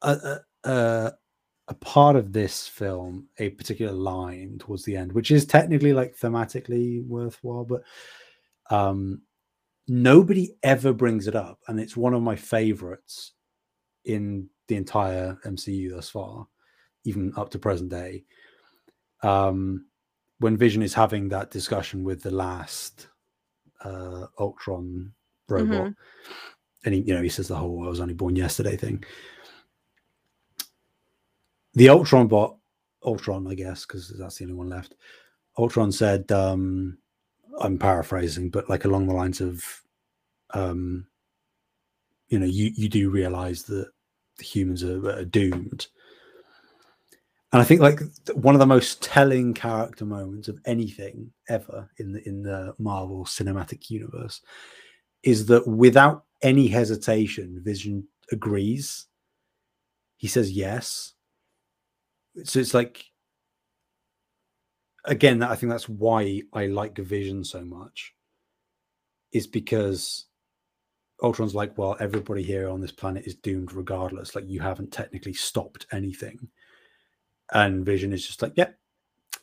a, 0.01 0.39
a, 0.63 1.11
a, 1.67 1.73
part 1.75 2.15
of 2.15 2.33
this 2.33 2.67
film, 2.67 3.27
a 3.37 3.49
particular 3.51 3.93
line 3.93 4.57
towards 4.59 4.83
the 4.83 4.95
end, 4.95 5.11
which 5.11 5.31
is 5.31 5.45
technically 5.45 5.93
like 5.93 6.17
thematically 6.17 7.05
worthwhile, 7.05 7.65
but 7.65 7.83
um, 8.69 9.21
nobody 9.87 10.55
ever 10.63 10.93
brings 10.93 11.27
it 11.27 11.35
up, 11.35 11.59
and 11.67 11.79
it's 11.79 11.97
one 11.97 12.13
of 12.13 12.21
my 12.21 12.35
favorites 12.35 13.33
in 14.05 14.49
the 14.67 14.75
entire 14.75 15.37
MCU 15.45 15.91
thus 15.91 16.09
far, 16.09 16.47
even 17.05 17.33
up 17.35 17.49
to 17.51 17.59
present 17.59 17.89
day. 17.89 18.23
Um, 19.21 19.85
when 20.44 20.57
Vision 20.57 20.82
is 20.82 20.94
having 20.94 21.30
that 21.30 21.52
discussion 21.52 22.03
with 22.03 22.22
the 22.22 22.30
last 22.30 23.07
uh, 23.86 24.26
Ultron 24.38 25.14
robot, 25.48 25.94
and 26.84 26.94
he, 26.94 26.99
you 27.02 27.14
know, 27.14 27.22
he 27.22 27.30
says 27.30 27.48
the 27.48 27.56
whole 27.56 27.86
"I 27.86 27.90
was 27.90 28.02
only 28.02 28.14
born 28.14 28.36
yesterday" 28.36 28.76
thing. 28.76 29.06
The 31.76 31.88
Ultron 31.88 32.28
bot, 32.28 32.57
Ultron, 33.06 33.48
I 33.48 33.56
guess, 33.56 33.86
because 33.86 34.10
that's 34.10 34.38
the 34.38 34.44
only 34.44 34.56
one 34.56 34.70
left. 34.70 34.95
Ultron 35.57 35.94
said, 35.94 36.30
um, 36.34 36.98
"I'm 37.61 37.80
paraphrasing, 37.80 38.49
but 38.49 38.70
like 38.70 38.84
along 38.84 39.07
the 39.07 39.14
lines 39.14 39.40
of." 39.40 39.64
Um, 40.53 41.07
you 42.28 42.40
know 42.40 42.45
you 42.45 42.72
you 42.76 42.90
do 42.90 43.10
realize 43.10 43.64
that 43.64 43.88
the 44.38 44.44
humans 44.44 44.84
are, 44.84 45.07
are 45.07 45.26
doomed 45.26 45.88
and 47.53 47.61
i 47.61 47.65
think 47.65 47.80
like 47.80 47.99
one 48.34 48.55
of 48.55 48.59
the 48.59 48.65
most 48.65 49.01
telling 49.01 49.53
character 49.53 50.05
moments 50.05 50.47
of 50.47 50.59
anything 50.65 51.31
ever 51.47 51.89
in 51.99 52.11
the 52.11 52.27
in 52.27 52.41
the 52.43 52.73
marvel 52.80 53.23
cinematic 53.23 53.89
universe 53.89 54.41
is 55.23 55.45
that 55.45 55.65
without 55.65 56.25
any 56.41 56.67
hesitation 56.67 57.61
vision 57.63 58.05
agrees 58.31 59.05
he 60.17 60.27
says 60.27 60.51
yes 60.51 61.13
so 62.43 62.59
it's 62.59 62.73
like 62.73 63.05
again 65.05 65.41
i 65.43 65.55
think 65.55 65.69
that's 65.69 65.88
why 65.88 66.41
i 66.53 66.65
like 66.65 66.97
vision 66.97 67.43
so 67.43 67.63
much 67.63 68.13
is 69.31 69.47
because 69.47 70.25
Ultron's 71.23 71.55
like, 71.55 71.77
well, 71.77 71.95
everybody 71.99 72.43
here 72.43 72.69
on 72.69 72.81
this 72.81 72.91
planet 72.91 73.25
is 73.25 73.35
doomed 73.35 73.71
regardless. 73.71 74.35
Like, 74.35 74.43
you 74.47 74.59
haven't 74.59 74.91
technically 74.91 75.34
stopped 75.34 75.88
anything. 75.91 76.49
And 77.53 77.85
Vision 77.85 78.11
is 78.13 78.25
just 78.25 78.41
like, 78.41 78.53
yep, 78.55 78.69
yeah, 78.69 79.39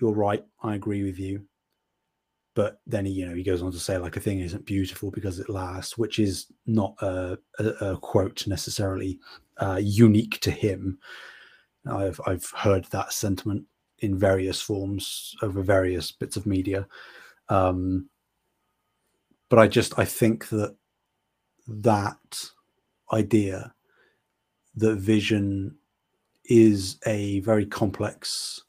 you're 0.00 0.14
right. 0.14 0.44
I 0.62 0.74
agree 0.74 1.02
with 1.02 1.18
you. 1.18 1.46
But 2.54 2.80
then 2.86 3.06
he, 3.06 3.12
you 3.12 3.26
know, 3.26 3.34
he 3.34 3.42
goes 3.42 3.62
on 3.62 3.72
to 3.72 3.78
say 3.78 3.96
like 3.96 4.16
a 4.16 4.20
thing 4.20 4.40
isn't 4.40 4.66
beautiful 4.66 5.10
because 5.10 5.38
it 5.38 5.48
lasts, 5.48 5.96
which 5.96 6.18
is 6.18 6.46
not 6.66 6.94
a, 7.00 7.38
a, 7.58 7.64
a 7.64 7.96
quote 7.96 8.46
necessarily 8.46 9.18
uh, 9.58 9.80
unique 9.82 10.40
to 10.40 10.50
him. 10.50 10.98
I've 11.90 12.20
I've 12.26 12.50
heard 12.56 12.84
that 12.86 13.12
sentiment 13.12 13.64
in 14.00 14.18
various 14.18 14.60
forms 14.60 15.34
over 15.42 15.62
various 15.62 16.12
bits 16.12 16.36
of 16.36 16.46
media. 16.46 16.86
Um, 17.48 18.10
but 19.48 19.58
I 19.58 19.66
just 19.68 19.98
I 19.98 20.04
think 20.04 20.48
that 20.50 20.76
that 21.68 22.50
idea 23.12 23.74
that 24.76 24.96
vision 24.96 25.76
is 26.50 26.98
a 27.06 27.40
very 27.40 27.64
complex 27.64 28.62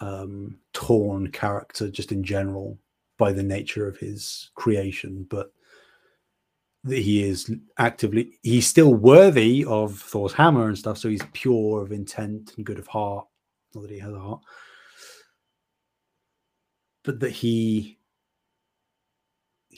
um, 0.00 0.58
torn 0.72 1.30
character 1.30 1.90
just 1.90 2.10
in 2.10 2.24
general 2.24 2.78
by 3.18 3.32
the 3.32 3.42
nature 3.42 3.86
of 3.86 3.98
his 3.98 4.50
creation 4.54 5.26
but 5.28 5.52
that 6.84 6.98
he 6.98 7.22
is 7.22 7.52
actively 7.78 8.38
he's 8.42 8.66
still 8.66 8.94
worthy 8.94 9.64
of 9.64 9.98
thor's 9.98 10.32
hammer 10.32 10.68
and 10.68 10.78
stuff 10.78 10.98
so 10.98 11.08
he's 11.08 11.24
pure 11.32 11.82
of 11.82 11.92
intent 11.92 12.52
and 12.56 12.64
good 12.64 12.78
of 12.78 12.86
heart 12.86 13.26
not 13.74 13.82
that 13.82 13.90
he 13.90 13.98
has 13.98 14.12
a 14.12 14.18
heart 14.18 14.40
but 17.02 17.20
that 17.20 17.30
he 17.30 17.98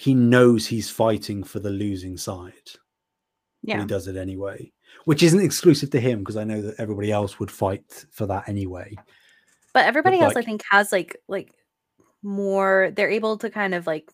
he 0.00 0.14
knows 0.14 0.66
he's 0.66 0.88
fighting 0.88 1.44
for 1.44 1.60
the 1.60 1.70
losing 1.70 2.16
side. 2.16 2.70
Yeah. 3.62 3.80
he 3.80 3.86
does 3.86 4.08
it 4.08 4.16
anyway, 4.16 4.72
which 5.04 5.22
isn't 5.22 5.40
exclusive 5.40 5.90
to 5.90 6.00
him 6.00 6.20
because 6.20 6.36
I 6.36 6.44
know 6.44 6.60
that 6.62 6.78
everybody 6.78 7.10
else 7.12 7.38
would 7.38 7.50
fight 7.50 8.04
for 8.10 8.26
that 8.26 8.48
anyway. 8.48 8.96
But 9.72 9.86
everybody 9.86 10.18
but 10.18 10.24
else, 10.24 10.34
like, 10.34 10.44
I 10.44 10.46
think, 10.46 10.62
has 10.70 10.92
like 10.92 11.16
like 11.28 11.52
more. 12.22 12.90
They're 12.94 13.10
able 13.10 13.38
to 13.38 13.50
kind 13.50 13.74
of 13.74 13.86
like 13.86 14.10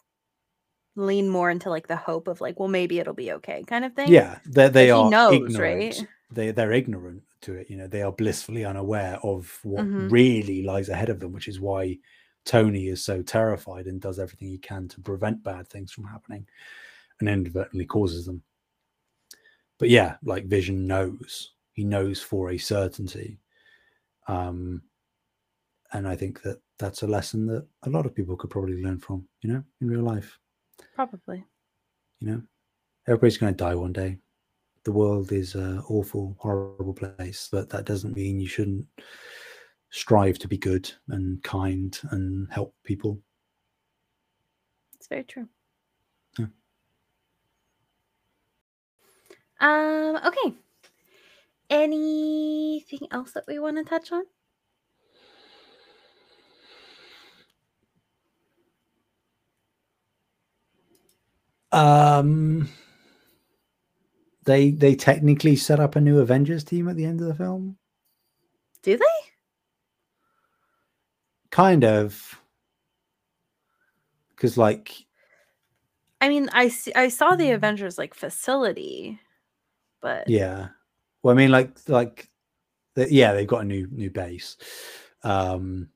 lean 0.96 1.28
more 1.28 1.50
into 1.50 1.70
like 1.70 1.86
the 1.86 1.96
hope 1.96 2.28
of 2.28 2.40
like, 2.40 2.58
well, 2.58 2.68
maybe 2.68 2.98
it'll 2.98 3.14
be 3.14 3.32
okay, 3.32 3.62
kind 3.66 3.84
of 3.84 3.92
thing. 3.94 4.12
Yeah, 4.12 4.38
they 4.46 4.68
they 4.68 4.92
like, 4.92 5.04
are 5.06 5.10
knows, 5.10 5.34
ignorant. 5.34 5.54
right? 5.98 6.08
They 6.32 6.50
they're 6.50 6.72
ignorant 6.72 7.22
to 7.42 7.54
it. 7.54 7.70
You 7.70 7.76
know, 7.76 7.86
they 7.86 8.02
are 8.02 8.12
blissfully 8.12 8.64
unaware 8.64 9.18
of 9.22 9.58
what 9.62 9.84
Mhm. 9.84 10.10
really 10.10 10.62
lies 10.62 10.88
ahead 10.88 11.08
of 11.08 11.20
them, 11.20 11.32
which 11.32 11.48
is 11.48 11.60
why 11.60 11.98
Tony 12.44 12.88
is 12.88 13.04
so 13.04 13.22
terrified 13.22 13.86
and 13.86 14.00
does 14.00 14.18
everything 14.18 14.48
he 14.48 14.58
can 14.58 14.88
to 14.88 15.00
prevent 15.00 15.42
bad 15.42 15.68
things 15.68 15.92
from 15.92 16.04
happening 16.04 16.46
and 17.20 17.28
inadvertently 17.28 17.84
causes 17.86 18.26
them. 18.26 18.42
But 19.78 19.90
yeah, 19.90 20.16
like 20.24 20.46
Vision 20.46 20.86
knows. 20.86 21.52
He 21.72 21.84
knows 21.84 22.20
for 22.22 22.50
a 22.50 22.58
certainty. 22.58 23.38
Um, 24.28 24.82
and 25.92 26.08
I 26.08 26.16
think 26.16 26.42
that 26.42 26.60
that's 26.78 27.02
a 27.02 27.06
lesson 27.06 27.46
that 27.46 27.66
a 27.84 27.90
lot 27.90 28.06
of 28.06 28.14
people 28.14 28.36
could 28.36 28.50
probably 28.50 28.82
learn 28.82 28.98
from, 28.98 29.26
you 29.42 29.52
know, 29.52 29.62
in 29.80 29.88
real 29.88 30.02
life. 30.02 30.38
Probably. 30.94 31.44
You 32.20 32.28
know, 32.28 32.42
everybody's 33.06 33.38
going 33.38 33.54
to 33.54 33.64
die 33.64 33.74
one 33.74 33.92
day. 33.92 34.18
The 34.84 34.92
world 34.92 35.32
is 35.32 35.54
an 35.54 35.80
awful, 35.88 36.36
horrible 36.38 36.94
place, 36.94 37.48
but 37.50 37.68
that 37.70 37.84
doesn't 37.84 38.16
mean 38.16 38.40
you 38.40 38.48
shouldn't 38.48 38.86
strive 39.90 40.38
to 40.38 40.48
be 40.48 40.58
good 40.58 40.90
and 41.08 41.42
kind 41.42 41.98
and 42.10 42.48
help 42.50 42.74
people. 42.84 43.20
It's 44.94 45.08
very 45.08 45.24
true. 45.24 45.48
Yeah. 46.38 46.46
Um, 49.60 50.18
okay. 50.24 50.54
Anything 51.68 53.08
else 53.10 53.32
that 53.32 53.44
we 53.48 53.58
want 53.58 53.76
to 53.78 53.84
touch 53.84 54.12
on? 54.12 54.24
Um, 61.72 62.68
they 64.44 64.70
they 64.70 64.94
technically 64.94 65.56
set 65.56 65.80
up 65.80 65.96
a 65.96 66.00
new 66.00 66.20
Avengers 66.20 66.64
team 66.64 66.88
at 66.88 66.96
the 66.96 67.04
end 67.04 67.20
of 67.20 67.26
the 67.26 67.34
film. 67.34 67.76
Do 68.82 68.96
they? 68.96 69.04
Kind 71.50 71.84
of, 71.84 72.40
because 74.30 74.56
like 74.56 75.06
I 76.20 76.28
mean, 76.28 76.48
I 76.52 76.68
see, 76.68 76.94
I 76.94 77.08
saw 77.08 77.36
the 77.36 77.50
Avengers 77.50 77.98
like 77.98 78.14
facility, 78.14 79.20
but 80.06 80.28
yeah. 80.28 80.68
Well, 81.22 81.34
I 81.34 81.36
mean, 81.36 81.50
like 81.50 81.76
like 81.88 82.30
the, 82.94 83.12
yeah, 83.12 83.32
they've 83.32 83.46
got 83.46 83.62
a 83.62 83.66
new 83.66 83.88
new 83.90 84.08
base. 84.08 84.56
Um, 85.24 85.88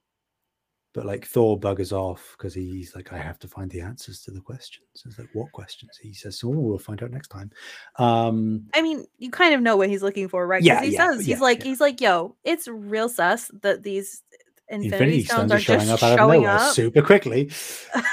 but 0.92 1.06
like 1.06 1.24
Thor 1.24 1.60
buggers 1.60 1.92
off 1.92 2.34
because 2.36 2.52
he's 2.52 2.96
like, 2.96 3.12
I 3.12 3.18
have 3.18 3.38
to 3.40 3.48
find 3.48 3.70
the 3.70 3.82
answers 3.82 4.22
to 4.22 4.32
the 4.32 4.40
questions. 4.40 5.04
It's 5.06 5.16
like, 5.16 5.28
what 5.34 5.52
questions? 5.52 5.96
He 6.02 6.12
says, 6.12 6.40
so 6.40 6.48
we'll 6.48 6.78
find 6.78 7.00
out 7.04 7.12
next 7.12 7.28
time. 7.28 7.52
Um, 7.96 8.66
I 8.74 8.82
mean, 8.82 9.06
you 9.18 9.30
kind 9.30 9.54
of 9.54 9.60
know 9.60 9.76
what 9.76 9.88
he's 9.88 10.02
looking 10.02 10.28
for, 10.28 10.44
right? 10.44 10.60
Yeah, 10.60 10.82
he 10.82 10.90
yeah, 10.94 11.12
says 11.12 11.28
yeah, 11.28 11.34
he's 11.34 11.40
like 11.40 11.58
yeah. 11.60 11.64
he's 11.66 11.80
like, 11.80 12.00
yo, 12.00 12.34
it's 12.42 12.66
real 12.66 13.08
sus 13.08 13.48
that 13.62 13.84
these 13.84 14.24
Infinity, 14.68 14.94
Infinity 14.94 15.24
Stones, 15.24 15.38
Stones 15.38 15.52
are 15.52 15.60
showing 15.60 15.80
just 15.86 16.02
up 16.02 16.02
out 16.02 16.18
of 16.18 16.30
nowhere 16.30 16.50
up. 16.50 16.74
super 16.74 17.02
quickly. 17.02 17.50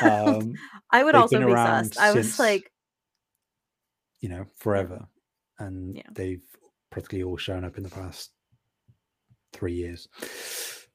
Um, 0.04 0.54
I 0.92 1.04
would 1.04 1.16
also 1.16 1.44
be 1.44 1.52
sus. 1.52 1.98
I 1.98 2.14
was 2.14 2.28
since- 2.28 2.40
like, 2.40 2.72
you 4.20 4.30
know, 4.30 4.46
forever, 4.56 5.08
and 5.60 5.96
Yeah. 5.96 6.04
they've 6.12 6.44
practically 6.90 7.24
all 7.24 7.38
shown 7.38 7.64
up 7.64 7.78
in 7.78 7.84
the 7.84 7.90
past 7.90 8.32
three 9.54 9.74
years. 9.74 10.08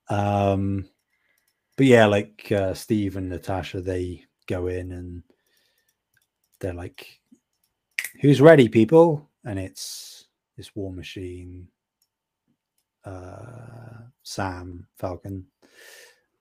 Um, 0.09 0.89
but 1.77 1.87
yeah, 1.87 2.07
like 2.07 2.51
uh, 2.53 2.75
Steve 2.75 3.17
and 3.17 3.29
Natasha, 3.29 3.81
they 3.81 4.25
go 4.47 4.67
in 4.67 4.93
and 4.93 5.23
they're 6.61 6.75
like, 6.75 7.21
"Who's 8.21 8.41
ready, 8.41 8.69
people?" 8.69 9.29
And 9.45 9.59
it's 9.59 10.27
this 10.57 10.75
War 10.77 10.93
Machine, 10.93 11.67
uh, 13.05 14.03
Sam 14.23 14.87
Falcon, 14.99 15.47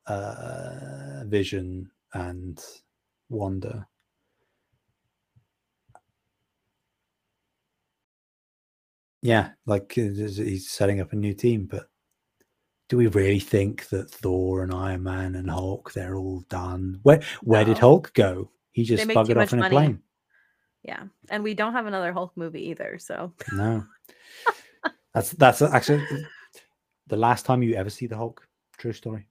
uh, 0.06 1.24
Vision, 1.26 1.90
and 2.14 2.64
Wanda. 3.30 3.88
Yeah, 9.22 9.50
like 9.66 9.94
uh, 9.98 10.02
he's 10.12 10.70
setting 10.72 11.00
up 11.00 11.14
a 11.14 11.16
new 11.16 11.34
team, 11.34 11.68
but 11.70 11.88
do 12.90 12.98
we 12.98 13.08
really 13.08 13.40
think 13.40 13.88
that 13.90 14.10
Thor 14.10 14.64
and 14.64 14.74
Iron 14.74 15.04
Man 15.04 15.36
and 15.36 15.50
Hulk 15.50 15.94
they're 15.94 16.16
all 16.18 16.44
done? 16.50 17.00
Where 17.04 17.22
where 17.44 17.64
did 17.64 17.78
Hulk 17.78 18.14
go? 18.14 18.50
He 18.72 18.84
just 18.84 19.08
buggered 19.08 19.42
off 19.42 19.54
in 19.54 19.62
a 19.64 19.70
plane. 19.70 20.02
yeah. 20.84 21.04
And 21.30 21.44
we 21.44 21.54
don't 21.54 21.74
have 21.74 21.86
another 21.86 22.12
Hulk 22.14 22.32
movie 22.36 22.70
either, 22.70 22.98
so 23.00 23.34
No, 23.54 23.86
that's 25.14 25.32
that's 25.32 25.62
actually 25.62 26.04
the 27.08 27.18
last 27.18 27.46
time 27.46 27.62
you 27.64 27.76
ever 27.76 27.90
see 27.90 28.08
the 28.08 28.18
Hulk. 28.18 28.48
True 28.78 28.94
story. 28.94 29.28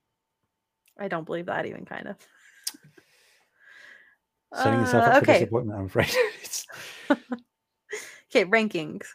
I 0.99 1.09
don't 1.09 1.25
believe 1.25 1.47
that 1.47 1.67
even 1.67 1.85
kind 1.85 2.07
of. 2.09 2.17
Setting 4.55 4.81
yourself 4.81 5.05
Uh, 5.05 5.11
up 5.11 5.25
for 5.25 5.31
okay. 5.31 5.39
disappointment. 5.41 5.79
I'm 5.79 5.87
afraid. 5.87 6.15
Okay, 8.33 8.45
rankings. 8.45 9.07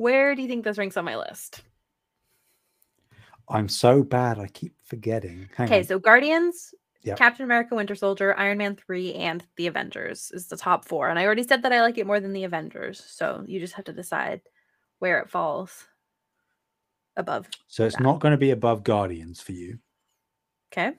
Where 0.00 0.34
do 0.34 0.40
you 0.40 0.48
think 0.48 0.64
this 0.64 0.78
ranks 0.78 0.96
on 0.96 1.04
my 1.04 1.18
list? 1.18 1.60
I'm 3.50 3.68
so 3.68 4.02
bad. 4.02 4.38
I 4.38 4.46
keep 4.46 4.72
forgetting. 4.82 5.50
Hang 5.54 5.66
Okay, 5.68 5.78
on. 5.80 5.84
so 5.84 5.98
Guardians, 5.98 6.74
Yep. 7.02 7.18
Captain 7.18 7.44
America, 7.44 7.74
Winter 7.74 7.94
Soldier, 7.94 8.34
Iron 8.38 8.56
Man 8.56 8.76
3, 8.76 9.12
and 9.12 9.44
The 9.56 9.66
Avengers 9.66 10.30
is 10.32 10.46
the 10.48 10.56
top 10.56 10.86
four. 10.86 11.10
And 11.10 11.18
I 11.18 11.26
already 11.26 11.42
said 11.42 11.60
that 11.64 11.72
I 11.74 11.82
like 11.82 11.98
it 11.98 12.06
more 12.06 12.18
than 12.18 12.32
The 12.32 12.44
Avengers. 12.44 13.04
So 13.06 13.44
you 13.46 13.60
just 13.60 13.74
have 13.74 13.84
to 13.86 13.92
decide 13.92 14.40
where 15.00 15.18
it 15.20 15.28
falls 15.28 15.86
above. 17.18 17.46
So 17.68 17.84
it's 17.84 17.96
that. 17.96 18.02
not 18.02 18.20
going 18.20 18.32
to 18.32 18.38
be 18.38 18.52
above 18.52 18.82
Guardians 18.84 19.42
for 19.42 19.52
you. 19.52 19.80
Okay. 20.72 20.92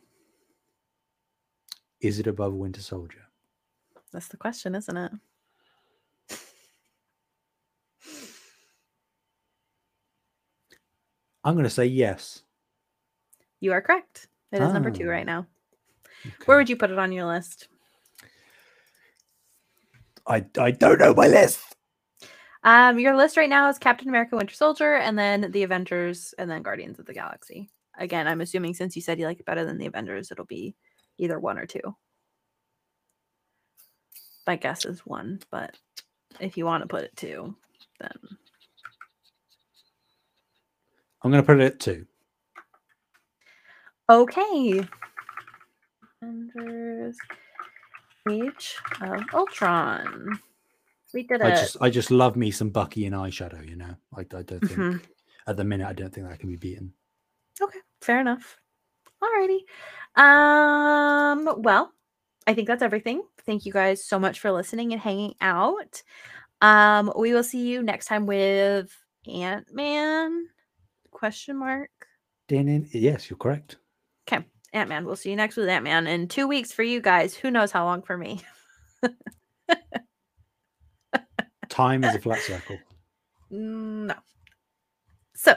Is 2.01 2.19
it 2.19 2.27
above 2.27 2.53
Winter 2.53 2.81
Soldier? 2.81 3.23
That's 4.13 4.27
the 4.27 4.37
question, 4.37 4.75
isn't 4.75 4.97
it? 4.97 5.11
I'm 11.43 11.55
going 11.55 11.63
to 11.63 11.69
say 11.69 11.85
yes. 11.85 12.43
You 13.59 13.73
are 13.73 13.81
correct. 13.81 14.27
It 14.51 14.61
is 14.61 14.73
number 14.73 14.91
two 14.91 15.07
Ah, 15.07 15.11
right 15.11 15.25
now. 15.25 15.47
Okay. 16.25 16.35
Where 16.45 16.57
would 16.57 16.69
you 16.69 16.75
put 16.75 16.91
it 16.91 16.99
on 16.99 17.11
your 17.11 17.25
list? 17.25 17.67
I 20.27 20.45
I 20.59 20.71
don't 20.71 20.99
know 20.99 21.13
my 21.13 21.27
list. 21.27 21.61
Um, 22.63 22.99
your 22.99 23.15
list 23.15 23.37
right 23.37 23.49
now 23.49 23.69
is 23.69 23.79
Captain 23.79 24.07
America, 24.09 24.35
Winter 24.35 24.53
Soldier, 24.53 24.95
and 24.95 25.17
then 25.17 25.49
the 25.51 25.63
Avengers, 25.63 26.33
and 26.37 26.49
then 26.49 26.61
Guardians 26.61 26.99
of 26.99 27.05
the 27.07 27.13
Galaxy. 27.13 27.69
Again, 27.97 28.27
I'm 28.27 28.41
assuming 28.41 28.73
since 28.75 28.95
you 28.95 29.01
said 29.01 29.19
you 29.19 29.25
like 29.25 29.39
it 29.39 29.45
better 29.45 29.65
than 29.65 29.77
the 29.79 29.87
Avengers, 29.87 30.31
it'll 30.31 30.45
be 30.45 30.75
either 31.17 31.39
one 31.39 31.57
or 31.57 31.65
two. 31.65 31.81
My 34.45 34.55
guess 34.57 34.85
is 34.85 35.05
one, 35.05 35.39
but 35.51 35.75
if 36.39 36.57
you 36.57 36.65
want 36.65 36.83
to 36.83 36.87
put 36.87 37.03
it 37.03 37.15
two, 37.15 37.55
then 37.99 38.11
I'm 41.23 41.31
going 41.31 41.43
to 41.43 41.45
put 41.45 41.59
it 41.59 41.65
at 41.73 41.79
two. 41.79 42.05
okay. 44.09 44.87
Avengers, 46.21 47.17
Age 48.29 48.75
of 49.01 49.21
Ultron. 49.33 50.39
We 51.13 51.23
did 51.23 51.41
it. 51.41 51.45
I 51.45 51.49
just 51.51 51.77
I 51.81 51.89
just 51.89 52.11
love 52.11 52.35
me 52.35 52.51
some 52.51 52.69
Bucky 52.69 53.05
and 53.05 53.15
eyeshadow. 53.15 53.67
You 53.67 53.75
know, 53.75 53.95
I, 54.15 54.21
I 54.21 54.23
don't 54.23 54.47
think 54.47 54.71
Mhm. 54.71 55.01
at 55.47 55.57
the 55.57 55.63
minute 55.63 55.87
I 55.87 55.93
don't 55.93 56.13
think 56.13 56.27
that 56.27 56.39
can 56.39 56.49
be 56.49 56.55
beaten. 56.55 56.93
Okay, 57.61 57.79
fair 58.01 58.19
enough. 58.21 58.57
Alrighty. 59.21 59.59
Um, 60.15 61.61
well, 61.61 61.91
I 62.47 62.53
think 62.53 62.67
that's 62.67 62.81
everything. 62.83 63.23
Thank 63.45 63.65
you 63.65 63.73
guys 63.73 64.05
so 64.05 64.19
much 64.19 64.39
for 64.39 64.51
listening 64.51 64.93
and 64.93 65.01
hanging 65.01 65.35
out. 65.41 66.01
Um, 66.61 67.11
we 67.17 67.33
will 67.33 67.43
see 67.43 67.67
you 67.67 67.81
next 67.83 68.05
time 68.05 68.25
with 68.25 68.95
Ant-Man? 69.27 70.45
Question 71.21 71.57
mark. 71.57 71.91
Din- 72.47 72.89
Yes, 72.91 73.29
you're 73.29 73.37
correct. 73.37 73.77
Okay, 74.27 74.43
Ant-Man. 74.73 75.05
We'll 75.05 75.15
see 75.15 75.29
you 75.29 75.35
next 75.35 75.55
with 75.55 75.69
Ant-Man 75.69 76.07
in 76.07 76.27
two 76.27 76.47
weeks 76.47 76.73
for 76.73 76.81
you 76.81 76.99
guys. 76.99 77.35
Who 77.35 77.51
knows 77.51 77.71
how 77.71 77.85
long 77.85 78.01
for 78.01 78.17
me? 78.17 78.41
Time 81.69 82.03
is 82.03 82.15
a 82.15 82.19
flat 82.19 82.39
circle. 82.39 82.79
No. 83.51 84.15
So, 85.35 85.53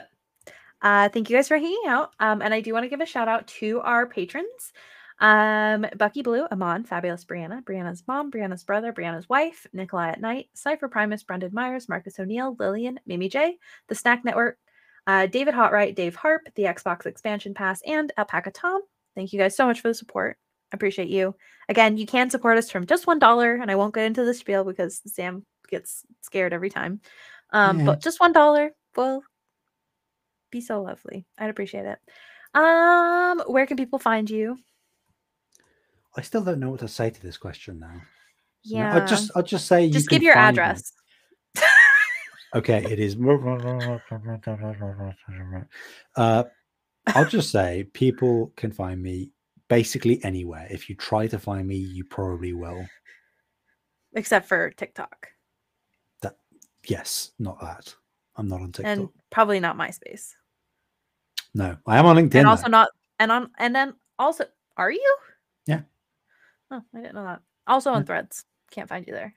uh, 0.83 1.09
thank 1.09 1.31
you 1.31 1.35
guys 1.35 1.47
for 1.47 1.57
hanging 1.57 1.81
out. 1.87 2.11
Um, 2.19 2.43
and 2.43 2.53
I 2.53 2.61
do 2.61 2.71
want 2.71 2.83
to 2.83 2.89
give 2.89 3.01
a 3.01 3.05
shout 3.07 3.27
out 3.27 3.47
to 3.47 3.81
our 3.81 4.05
patrons. 4.05 4.71
Um, 5.17 5.87
Bucky 5.97 6.21
Blue, 6.21 6.45
Amon, 6.51 6.83
Fabulist 6.83 7.27
Breanna, 7.27 7.63
Breanna's 7.63 8.03
mom, 8.07 8.29
Breanna's 8.29 8.63
brother, 8.63 8.93
Breanna's 8.93 9.27
wife, 9.27 9.65
Nikolai 9.73 10.09
at 10.09 10.21
Night, 10.21 10.49
Cypher 10.53 10.89
Primus, 10.89 11.23
Brendan 11.23 11.55
Myers, 11.55 11.89
Marcus 11.89 12.19
O'Neill, 12.19 12.55
Lillian, 12.59 12.99
Mimi 13.07 13.29
J, 13.29 13.57
The 13.87 13.95
Snack 13.95 14.23
Network, 14.23 14.59
uh, 15.07 15.27
David 15.27 15.53
Hotright, 15.53 15.95
Dave 15.95 16.15
Harp, 16.15 16.47
the 16.55 16.63
Xbox 16.63 17.05
Expansion 17.05 17.53
Pass, 17.53 17.81
and 17.85 18.11
Alpaca 18.17 18.51
Tom. 18.51 18.81
Thank 19.15 19.33
you 19.33 19.39
guys 19.39 19.55
so 19.55 19.65
much 19.65 19.81
for 19.81 19.87
the 19.87 19.93
support. 19.93 20.37
I 20.71 20.75
appreciate 20.75 21.09
you. 21.09 21.35
Again, 21.69 21.97
you 21.97 22.05
can 22.05 22.29
support 22.29 22.57
us 22.57 22.69
from 22.71 22.85
just 22.85 23.07
one 23.07 23.19
dollar, 23.19 23.55
and 23.55 23.69
I 23.69 23.75
won't 23.75 23.93
get 23.93 24.05
into 24.05 24.25
the 24.25 24.33
spiel 24.33 24.63
because 24.63 25.01
Sam 25.07 25.45
gets 25.69 26.03
scared 26.21 26.53
every 26.53 26.69
time. 26.69 27.01
Um, 27.51 27.79
Yeah. 27.79 27.85
but 27.85 28.01
just 28.01 28.19
one 28.19 28.33
dollar 28.33 28.71
will 28.95 29.21
be 30.51 30.61
so 30.61 30.81
lovely. 30.81 31.25
I'd 31.37 31.49
appreciate 31.49 31.85
it. 31.85 31.99
Um, 32.53 33.41
where 33.47 33.65
can 33.67 33.77
people 33.77 33.99
find 33.99 34.29
you? 34.29 34.57
I 36.17 36.21
still 36.21 36.43
don't 36.43 36.59
know 36.59 36.69
what 36.69 36.79
to 36.79 36.87
say 36.87 37.09
to 37.09 37.21
this 37.21 37.37
question 37.37 37.79
now. 37.79 38.01
You 38.63 38.79
Yeah, 38.79 38.95
I'll 38.95 39.05
just 39.05 39.31
I'll 39.35 39.43
just 39.43 39.67
say 39.67 39.85
you 39.85 39.93
just 39.93 40.07
can 40.07 40.17
give 40.17 40.23
your 40.23 40.37
address. 40.37 40.93
Okay, 42.55 42.85
it 42.89 42.99
is. 42.99 43.15
Uh, 46.15 46.43
I'll 47.07 47.25
just 47.25 47.51
say 47.51 47.83
people 47.93 48.53
can 48.55 48.71
find 48.71 49.01
me 49.03 49.31
basically 49.67 50.23
anywhere. 50.23 50.65
If 50.71 50.89
you 50.89 50.95
try 50.95 51.27
to 51.27 51.37
find 51.37 51.67
me, 51.67 51.75
you 51.75 52.03
probably 52.05 52.53
will. 52.53 52.87
Except 54.13 54.47
for 54.47 54.69
TikTok 54.71 55.27
That 56.21 56.37
Yes, 56.87 57.31
not 57.37 57.59
that. 57.59 57.93
I'm 58.37 58.47
not 58.47 58.61
on 58.61 58.71
TikTok. 58.71 58.97
and 58.97 59.09
probably 59.29 59.59
not 59.59 59.77
MySpace. 59.77 60.33
no, 61.53 61.77
I 61.85 61.97
am 61.97 62.05
on 62.05 62.15
LinkedIn. 62.15 62.35
and 62.35 62.45
though. 62.45 62.49
also 62.51 62.69
not 62.69 62.89
and 63.19 63.31
on 63.31 63.51
and 63.59 63.75
then 63.75 63.93
also 64.17 64.45
are 64.77 64.91
you? 64.91 65.17
Yeah. 65.67 65.81
Oh, 66.71 66.81
I 66.93 66.97
didn't 67.01 67.15
know 67.15 67.25
that. 67.25 67.41
Also 67.67 67.91
on 67.91 68.01
Yeah. 68.01 68.05
threads. 68.05 68.45
Can't 68.71 68.89
find 68.89 69.05
you 69.05 69.13
there. 69.13 69.33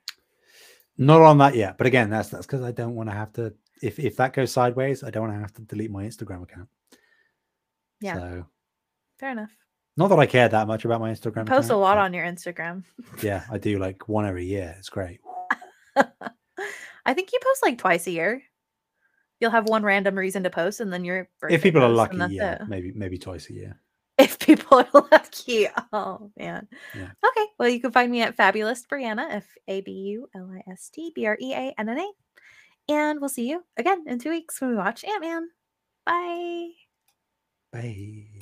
Not 0.99 1.23
on 1.23 1.39
that 1.39 1.55
yet. 1.55 1.79
But 1.79 1.87
again, 1.87 2.11
that's 2.11 2.29
that's 2.29 2.45
because 2.45 2.63
I 2.63 2.73
don't 2.73 2.97
want 2.97 3.09
to 3.09 3.15
have 3.15 3.33
to. 3.35 3.55
If 3.81 4.01
if 4.01 4.17
that 4.17 4.33
goes 4.33 4.53
sideways, 4.53 5.05
I 5.05 5.11
don't 5.11 5.23
want 5.29 5.35
to 5.35 5.41
have 5.41 5.55
to 5.55 5.63
delete 5.63 5.93
my 5.93 6.05
Instagram 6.05 6.43
account. 6.43 6.69
Yeah. 8.01 8.15
So 8.15 8.47
Fair 9.19 9.31
enough. 9.31 9.51
not 9.97 10.09
that 10.09 10.19
I 10.19 10.27
care 10.27 10.49
that 10.49 10.67
much 10.67 10.85
about 10.85 11.01
my 11.01 11.11
Instagram. 11.11 11.39
You 11.39 11.45
post 11.45 11.71
a 11.71 11.77
lot 11.77 11.99
on 11.99 12.13
your 12.13 12.25
Instagram. 12.25 12.85
Yeah, 13.23 13.45
I 13.51 13.59
do 13.59 13.79
like 13.87 14.09
one 14.09 14.27
every 14.27 14.45
year. 14.45 14.75
It's 14.79 14.89
great. 14.89 15.21
I 15.97 17.15
think 17.15 17.33
you 17.33 17.39
post 17.43 17.63
like 17.63 17.79
twice 17.79 18.07
a 18.07 18.11
year. 18.11 18.43
You'll 19.41 19.53
have 19.53 19.69
one 19.69 19.85
random 19.85 20.19
reason 20.19 20.43
to 20.43 20.51
post, 20.51 20.81
and 20.81 20.93
then 20.93 21.05
you're. 21.05 21.29
if 21.49 21.63
people 21.63 21.83
are 21.83 21.89
lucky, 21.89 22.19
yeah, 22.31 22.63
it. 22.63 22.69
maybe 22.69 22.93
maybe 22.93 23.19
twice 23.19 23.49
a 23.51 23.55
year. 23.55 23.81
If 24.19 24.39
people 24.41 24.79
are 24.79 24.89
lucky, 25.13 25.69
oh 25.93 26.33
man. 26.37 26.67
Yeah. 26.95 27.11
Okay, 27.25 27.47
well 27.59 27.69
you 27.69 27.81
can 27.81 27.93
find 27.93 28.11
me 28.11 28.23
at 28.23 28.37
Fabulist 28.37 28.89
Breanna, 28.91 29.27
F 29.31 29.47
A 29.69 29.81
B 29.81 29.93
U 29.93 30.29
L 30.35 30.51
I 30.53 30.71
S 30.71 30.91
T 30.93 31.13
B 31.15 31.27
R 31.27 31.39
E 31.41 31.53
A 31.55 31.75
N 31.79 31.89
N 31.89 31.99
A, 31.99 32.93
and 32.93 33.21
we'll 33.21 33.29
see 33.29 33.49
you 33.49 33.63
again 33.77 34.05
in 34.09 34.19
two 34.19 34.31
weeks 34.31 34.61
when 34.61 34.71
we 34.71 34.77
watch 34.77 35.05
Ant 35.05 35.21
Man. 35.21 35.49
Bye. 36.05 36.71
Bye. 37.73 38.38